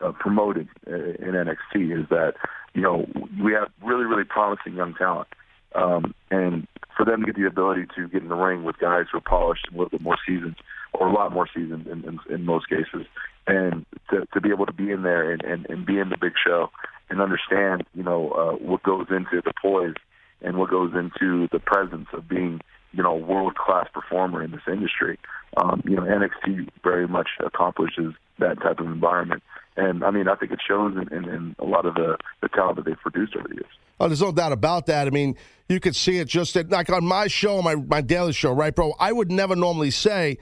uh, 0.00 0.12
promoted 0.12 0.68
uh, 0.86 0.94
in 0.94 1.32
NXT 1.32 2.02
is 2.02 2.08
that 2.08 2.34
you 2.72 2.82
know 2.82 3.04
we 3.42 3.52
have 3.52 3.68
really 3.82 4.04
really 4.04 4.22
promising 4.22 4.74
young 4.74 4.94
talent, 4.94 5.26
um, 5.74 6.14
and 6.30 6.68
for 6.96 7.04
them 7.04 7.22
to 7.22 7.26
get 7.26 7.34
the 7.34 7.48
ability 7.48 7.86
to 7.96 8.06
get 8.06 8.22
in 8.22 8.28
the 8.28 8.36
ring 8.36 8.62
with 8.62 8.78
guys 8.78 9.06
who 9.10 9.18
are 9.18 9.22
polished 9.22 9.66
and 9.66 9.74
a 9.74 9.78
little 9.82 9.90
bit 9.90 10.02
more 10.02 10.18
seasoned, 10.24 10.54
or 10.92 11.08
a 11.08 11.12
lot 11.12 11.32
more 11.32 11.48
seasoned 11.52 11.88
in, 11.88 12.04
in, 12.04 12.20
in 12.32 12.46
most 12.46 12.68
cases, 12.68 13.08
and 13.48 13.84
to, 14.10 14.24
to 14.32 14.40
be 14.40 14.50
able 14.50 14.66
to 14.66 14.72
be 14.72 14.92
in 14.92 15.02
there 15.02 15.32
and, 15.32 15.42
and, 15.42 15.66
and 15.68 15.84
be 15.84 15.98
in 15.98 16.10
the 16.10 16.16
big 16.16 16.34
show 16.46 16.70
and 17.10 17.20
understand 17.20 17.82
you 17.92 18.04
know 18.04 18.30
uh, 18.30 18.52
what 18.64 18.84
goes 18.84 19.06
into 19.10 19.42
the 19.44 19.52
poise 19.60 19.96
and 20.42 20.58
what 20.58 20.70
goes 20.70 20.92
into 20.94 21.48
the 21.50 21.58
presence 21.58 22.06
of 22.12 22.28
being 22.28 22.60
you 22.94 23.02
know 23.02 23.14
world 23.14 23.56
class 23.56 23.86
performer 23.92 24.42
in 24.42 24.50
this 24.50 24.62
industry. 24.66 25.18
Um, 25.56 25.82
you 25.84 25.96
know 25.96 26.02
NXT 26.02 26.68
very 26.82 27.06
much 27.06 27.28
accomplishes 27.44 28.14
that 28.38 28.60
type 28.60 28.80
of 28.80 28.86
environment, 28.86 29.42
and 29.76 30.04
I 30.04 30.10
mean 30.10 30.28
I 30.28 30.34
think 30.36 30.52
it 30.52 30.60
shows 30.66 30.94
in, 30.96 31.12
in, 31.16 31.24
in 31.28 31.56
a 31.58 31.64
lot 31.64 31.86
of 31.86 31.94
the, 31.94 32.16
the 32.42 32.48
talent 32.48 32.76
that 32.76 32.84
they've 32.86 32.98
produced 32.98 33.36
over 33.36 33.48
the 33.48 33.54
years. 33.54 33.72
Oh, 34.00 34.08
there's 34.08 34.22
no 34.22 34.32
doubt 34.32 34.52
about 34.52 34.86
that. 34.86 35.06
I 35.06 35.10
mean, 35.10 35.36
you 35.68 35.78
could 35.78 35.94
see 35.94 36.18
it 36.18 36.26
just 36.26 36.56
at, 36.56 36.70
like 36.70 36.90
on 36.90 37.04
my 37.04 37.28
show, 37.28 37.62
my 37.62 37.76
my 37.76 38.00
daily 38.00 38.32
show, 38.32 38.52
right, 38.52 38.74
bro? 38.74 38.94
I 38.98 39.12
would 39.12 39.30
never 39.30 39.54
normally 39.54 39.90
say, 39.90 40.38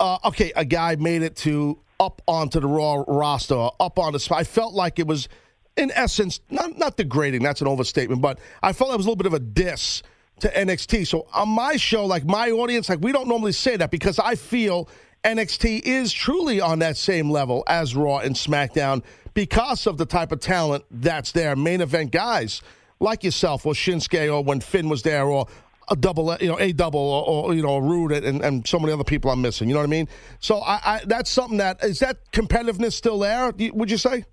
uh, 0.00 0.18
okay, 0.24 0.52
a 0.54 0.64
guy 0.64 0.96
made 0.96 1.22
it 1.22 1.36
to 1.36 1.80
up 2.00 2.22
onto 2.26 2.60
the 2.60 2.66
Raw 2.68 3.04
roster, 3.06 3.68
up 3.80 3.98
on 3.98 4.12
the 4.12 4.20
spot. 4.20 4.40
I 4.40 4.44
felt 4.44 4.74
like 4.74 4.98
it 4.98 5.06
was, 5.06 5.28
in 5.76 5.90
essence, 5.92 6.40
not 6.50 6.78
not 6.78 6.96
degrading. 6.96 7.42
That's 7.42 7.60
an 7.60 7.66
overstatement, 7.66 8.22
but 8.22 8.38
I 8.62 8.72
felt 8.72 8.92
it 8.92 8.96
was 8.96 9.06
a 9.06 9.08
little 9.08 9.16
bit 9.16 9.26
of 9.26 9.34
a 9.34 9.40
diss 9.40 10.02
to 10.40 10.48
NXT. 10.48 11.06
So 11.06 11.26
on 11.32 11.48
my 11.48 11.76
show, 11.76 12.06
like 12.06 12.24
my 12.24 12.50
audience, 12.50 12.88
like 12.88 13.00
we 13.00 13.12
don't 13.12 13.28
normally 13.28 13.52
say 13.52 13.76
that 13.76 13.90
because 13.90 14.18
I 14.18 14.34
feel 14.34 14.88
NXT 15.24 15.82
is 15.84 16.12
truly 16.12 16.60
on 16.60 16.80
that 16.80 16.96
same 16.96 17.30
level 17.30 17.64
as 17.66 17.96
Raw 17.96 18.18
and 18.18 18.34
SmackDown 18.34 19.02
because 19.32 19.86
of 19.86 19.96
the 19.96 20.06
type 20.06 20.32
of 20.32 20.40
talent 20.40 20.84
that's 20.90 21.32
there. 21.32 21.56
Main 21.56 21.80
event 21.80 22.12
guys 22.12 22.62
like 23.00 23.24
yourself 23.24 23.66
or 23.66 23.72
Shinsuke 23.72 24.32
or 24.32 24.42
when 24.42 24.60
Finn 24.60 24.88
was 24.88 25.02
there 25.02 25.24
or 25.24 25.46
a 25.88 25.96
double, 25.96 26.34
you 26.40 26.48
know, 26.48 26.58
a 26.58 26.72
double 26.72 27.00
or, 27.00 27.26
or 27.26 27.54
you 27.54 27.62
know, 27.62 27.78
Roode 27.78 28.12
and, 28.12 28.42
and 28.42 28.66
so 28.66 28.78
many 28.78 28.92
other 28.92 29.04
people 29.04 29.30
I'm 29.30 29.42
missing. 29.42 29.68
You 29.68 29.74
know 29.74 29.80
what 29.80 29.86
I 29.86 29.90
mean? 29.90 30.08
So 30.40 30.60
I, 30.60 30.80
I 30.84 31.00
that's 31.06 31.30
something 31.30 31.58
that 31.58 31.82
is 31.82 31.98
that 32.00 32.18
competitiveness 32.32 32.92
still 32.92 33.18
there? 33.18 33.52
Would 33.72 33.90
you 33.90 33.98
say? 33.98 34.24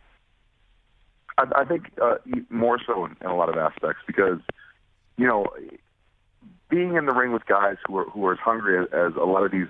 I, 1.38 1.44
I 1.56 1.66
think 1.66 1.86
uh, 2.02 2.16
more 2.50 2.80
so 2.86 3.06
in, 3.06 3.16
in 3.22 3.28
a 3.28 3.36
lot 3.36 3.50
of 3.50 3.58
aspects 3.58 4.02
because 4.08 4.40
you 5.18 5.28
know 5.28 5.46
being 6.72 6.96
in 6.96 7.06
the 7.06 7.14
ring 7.14 7.34
with 7.34 7.46
guys 7.46 7.76
who 7.86 7.98
are 7.98 8.06
who 8.06 8.26
are 8.26 8.34
as 8.34 8.40
hungry 8.40 8.80
as, 8.80 9.14
a 9.16 9.26
lot 9.26 9.44
of 9.44 9.52
these 9.52 9.68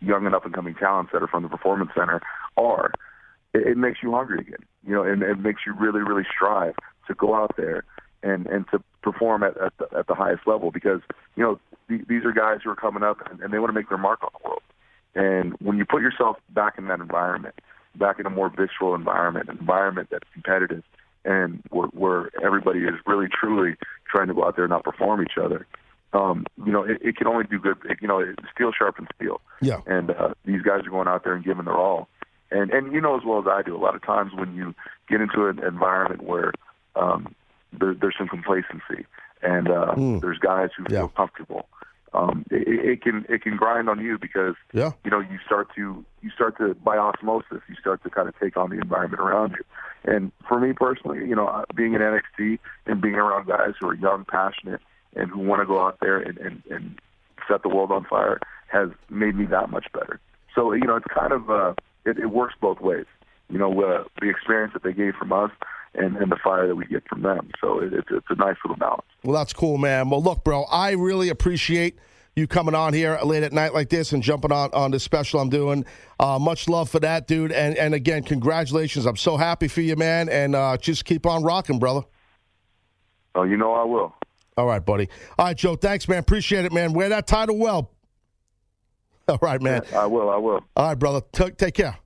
young 0.00 0.26
and 0.26 0.34
up 0.34 0.44
and 0.44 0.54
coming 0.54 0.74
talents 0.74 1.10
that 1.12 1.22
are 1.22 1.26
from 1.26 1.42
the 1.42 1.48
performance 1.48 1.90
center 1.96 2.20
are, 2.56 2.92
it, 3.54 3.66
it 3.66 3.76
makes 3.76 3.98
you 4.02 4.12
hungry 4.12 4.40
again. 4.40 4.64
You 4.86 4.94
know, 4.94 5.02
and 5.02 5.22
it 5.22 5.38
makes 5.38 5.62
you 5.66 5.74
really 5.74 6.02
really 6.02 6.26
strive 6.32 6.74
to 7.08 7.14
go 7.14 7.34
out 7.34 7.54
there 7.56 7.84
and 8.22 8.46
and 8.46 8.66
to 8.70 8.82
perform 9.02 9.42
at 9.42 9.56
at 9.56 9.72
the, 9.78 9.88
at 9.98 10.06
the 10.06 10.14
highest 10.14 10.46
level 10.46 10.70
because 10.70 11.00
you 11.34 11.42
know 11.42 11.58
th- 11.88 12.06
these 12.06 12.24
are 12.24 12.32
guys 12.32 12.60
who 12.62 12.70
are 12.70 12.76
coming 12.76 13.02
up 13.02 13.18
and, 13.30 13.40
and 13.40 13.52
they 13.52 13.58
want 13.58 13.70
to 13.70 13.74
make 13.74 13.88
their 13.88 13.98
mark 13.98 14.22
on 14.22 14.30
the 14.40 14.48
world. 14.48 14.62
And 15.14 15.54
when 15.60 15.78
you 15.78 15.84
put 15.84 16.02
yourself 16.02 16.36
back 16.50 16.78
in 16.78 16.86
that 16.88 17.00
environment, 17.00 17.54
back 17.96 18.18
in 18.18 18.26
a 18.26 18.30
more 18.30 18.48
visceral 18.48 18.94
environment, 18.94 19.48
an 19.48 19.58
environment 19.58 20.08
that's 20.10 20.28
competitive, 20.32 20.82
and 21.24 21.62
where, 21.70 21.88
where 21.88 22.30
everybody 22.42 22.80
is 22.80 22.94
really 23.06 23.26
truly 23.28 23.76
trying 24.10 24.28
to 24.28 24.34
go 24.34 24.44
out 24.44 24.56
there 24.56 24.64
and 24.64 24.72
outperform 24.72 25.22
each 25.22 25.36
other, 25.42 25.66
um, 26.12 26.44
you 26.64 26.72
know, 26.72 26.82
it, 26.84 26.98
it 27.00 27.16
can 27.16 27.26
only 27.26 27.44
do 27.44 27.58
good. 27.58 27.76
It, 27.84 27.98
you 28.02 28.08
know, 28.08 28.22
steel 28.54 28.70
sharpens 28.76 29.08
steel. 29.16 29.40
Yeah. 29.60 29.80
And 29.86 30.10
uh, 30.10 30.34
these 30.44 30.62
guys 30.62 30.80
are 30.86 30.90
going 30.90 31.08
out 31.08 31.24
there 31.24 31.34
and 31.34 31.44
giving 31.44 31.64
their 31.64 31.76
all. 31.76 32.08
And 32.50 32.70
and 32.70 32.92
you 32.92 33.00
know 33.00 33.16
as 33.16 33.22
well 33.24 33.38
as 33.40 33.46
I 33.46 33.62
do, 33.62 33.74
a 33.74 33.78
lot 33.78 33.94
of 33.94 34.02
times 34.04 34.32
when 34.34 34.54
you 34.54 34.74
get 35.08 35.20
into 35.22 35.46
an 35.46 35.58
environment 35.64 36.22
where 36.22 36.52
um, 36.96 37.34
there, 37.72 37.94
there's 37.94 38.14
some 38.18 38.28
complacency 38.28 39.06
and 39.42 39.68
uh, 39.70 39.94
there's 40.20 40.38
guys 40.38 40.68
who 40.76 40.84
Yeah. 40.90 41.00
feel 41.00 41.08
comfortable. 41.08 41.66
Um, 42.14 42.44
it, 42.50 42.68
it 42.68 43.02
can 43.02 43.24
it 43.30 43.40
can 43.40 43.56
grind 43.56 43.88
on 43.88 43.98
you 44.00 44.18
because 44.18 44.54
Yeah. 44.74 44.90
you 45.02 45.10
know 45.10 45.20
you 45.20 45.38
start 45.46 45.68
to 45.76 46.04
you 46.20 46.30
start 46.30 46.58
to 46.58 46.74
by 46.74 46.98
osmosis 46.98 47.62
you 47.70 47.74
start 47.80 48.02
to 48.02 48.10
kind 48.10 48.28
of 48.28 48.38
take 48.38 48.58
on 48.58 48.68
the 48.68 48.76
environment 48.76 49.22
around 49.22 49.52
you. 49.52 49.64
And 50.12 50.30
for 50.46 50.60
me 50.60 50.74
personally, 50.74 51.20
you 51.26 51.34
know, 51.34 51.64
being 51.74 51.94
in 51.94 52.00
NXT 52.02 52.58
and 52.84 53.00
being 53.00 53.14
around 53.14 53.46
guys 53.46 53.72
who 53.80 53.88
are 53.88 53.94
young, 53.94 54.26
passionate, 54.26 54.82
and 55.14 55.30
who 55.30 55.40
want 55.40 55.60
to 55.60 55.66
go 55.66 55.84
out 55.84 55.98
there 56.00 56.18
and, 56.18 56.38
and, 56.38 56.62
and 56.70 57.00
set 57.48 57.62
the 57.62 57.68
world 57.68 57.90
on 57.90 58.04
fire 58.04 58.40
has 58.68 58.88
made 59.10 59.34
me 59.34 59.44
that 59.46 59.70
much 59.70 59.86
better. 59.92 60.20
So 60.54 60.72
you 60.72 60.86
know, 60.86 60.96
it's 60.96 61.06
kind 61.12 61.32
of 61.32 61.50
uh, 61.50 61.74
it, 62.04 62.18
it 62.18 62.26
works 62.26 62.54
both 62.60 62.80
ways. 62.80 63.06
You 63.48 63.58
know, 63.58 63.82
uh, 63.82 64.04
the 64.20 64.30
experience 64.30 64.72
that 64.72 64.82
they 64.82 64.92
gave 64.92 65.14
from 65.14 65.32
us 65.32 65.50
and, 65.94 66.16
and 66.16 66.32
the 66.32 66.38
fire 66.42 66.66
that 66.66 66.74
we 66.74 66.86
get 66.86 67.06
from 67.08 67.22
them. 67.22 67.50
So 67.60 67.80
it, 67.80 67.92
it's 67.92 68.08
it's 68.10 68.26
a 68.30 68.34
nice 68.34 68.56
little 68.64 68.76
balance. 68.76 69.04
Well, 69.24 69.36
that's 69.36 69.52
cool, 69.52 69.78
man. 69.78 70.10
Well, 70.10 70.22
look, 70.22 70.44
bro, 70.44 70.64
I 70.64 70.92
really 70.92 71.28
appreciate 71.28 71.98
you 72.34 72.46
coming 72.46 72.74
on 72.74 72.94
here 72.94 73.18
late 73.22 73.42
at 73.42 73.52
night 73.52 73.74
like 73.74 73.90
this 73.90 74.12
and 74.12 74.22
jumping 74.22 74.52
on 74.52 74.70
on 74.72 74.90
this 74.90 75.02
special 75.02 75.40
I'm 75.40 75.50
doing. 75.50 75.84
Uh, 76.18 76.38
much 76.38 76.68
love 76.68 76.88
for 76.88 77.00
that, 77.00 77.26
dude. 77.26 77.52
And 77.52 77.76
and 77.76 77.94
again, 77.94 78.22
congratulations. 78.22 79.06
I'm 79.06 79.16
so 79.16 79.36
happy 79.36 79.68
for 79.68 79.82
you, 79.82 79.96
man. 79.96 80.28
And 80.28 80.54
uh, 80.54 80.76
just 80.78 81.04
keep 81.04 81.26
on 81.26 81.42
rocking, 81.42 81.78
brother. 81.78 82.02
Oh, 83.34 83.44
you 83.44 83.56
know 83.56 83.72
I 83.72 83.84
will. 83.84 84.14
All 84.56 84.66
right, 84.66 84.84
buddy. 84.84 85.08
All 85.38 85.46
right, 85.46 85.56
Joe. 85.56 85.76
Thanks, 85.76 86.08
man. 86.08 86.18
Appreciate 86.18 86.64
it, 86.64 86.72
man. 86.72 86.92
Wear 86.92 87.08
that 87.08 87.26
title 87.26 87.58
well. 87.58 87.90
All 89.28 89.38
right, 89.40 89.60
man. 89.62 89.82
I 89.94 90.06
will. 90.06 90.30
I 90.30 90.36
will. 90.36 90.64
All 90.76 90.88
right, 90.88 90.98
brother. 90.98 91.22
T- 91.32 91.50
take 91.52 91.74
care. 91.74 91.96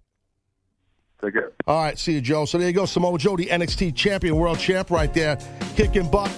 Take 1.22 1.32
care. 1.32 1.52
All 1.66 1.82
right, 1.82 1.98
see 1.98 2.12
you, 2.12 2.20
Joe. 2.20 2.44
So 2.44 2.58
there 2.58 2.68
you 2.68 2.74
go, 2.74 2.84
Samoa 2.84 3.18
Joe, 3.18 3.36
the 3.36 3.46
NXT 3.46 3.96
champion, 3.96 4.36
world 4.36 4.58
champ, 4.58 4.90
right 4.90 5.12
there, 5.12 5.38
kicking 5.74 6.10
butt. 6.10 6.30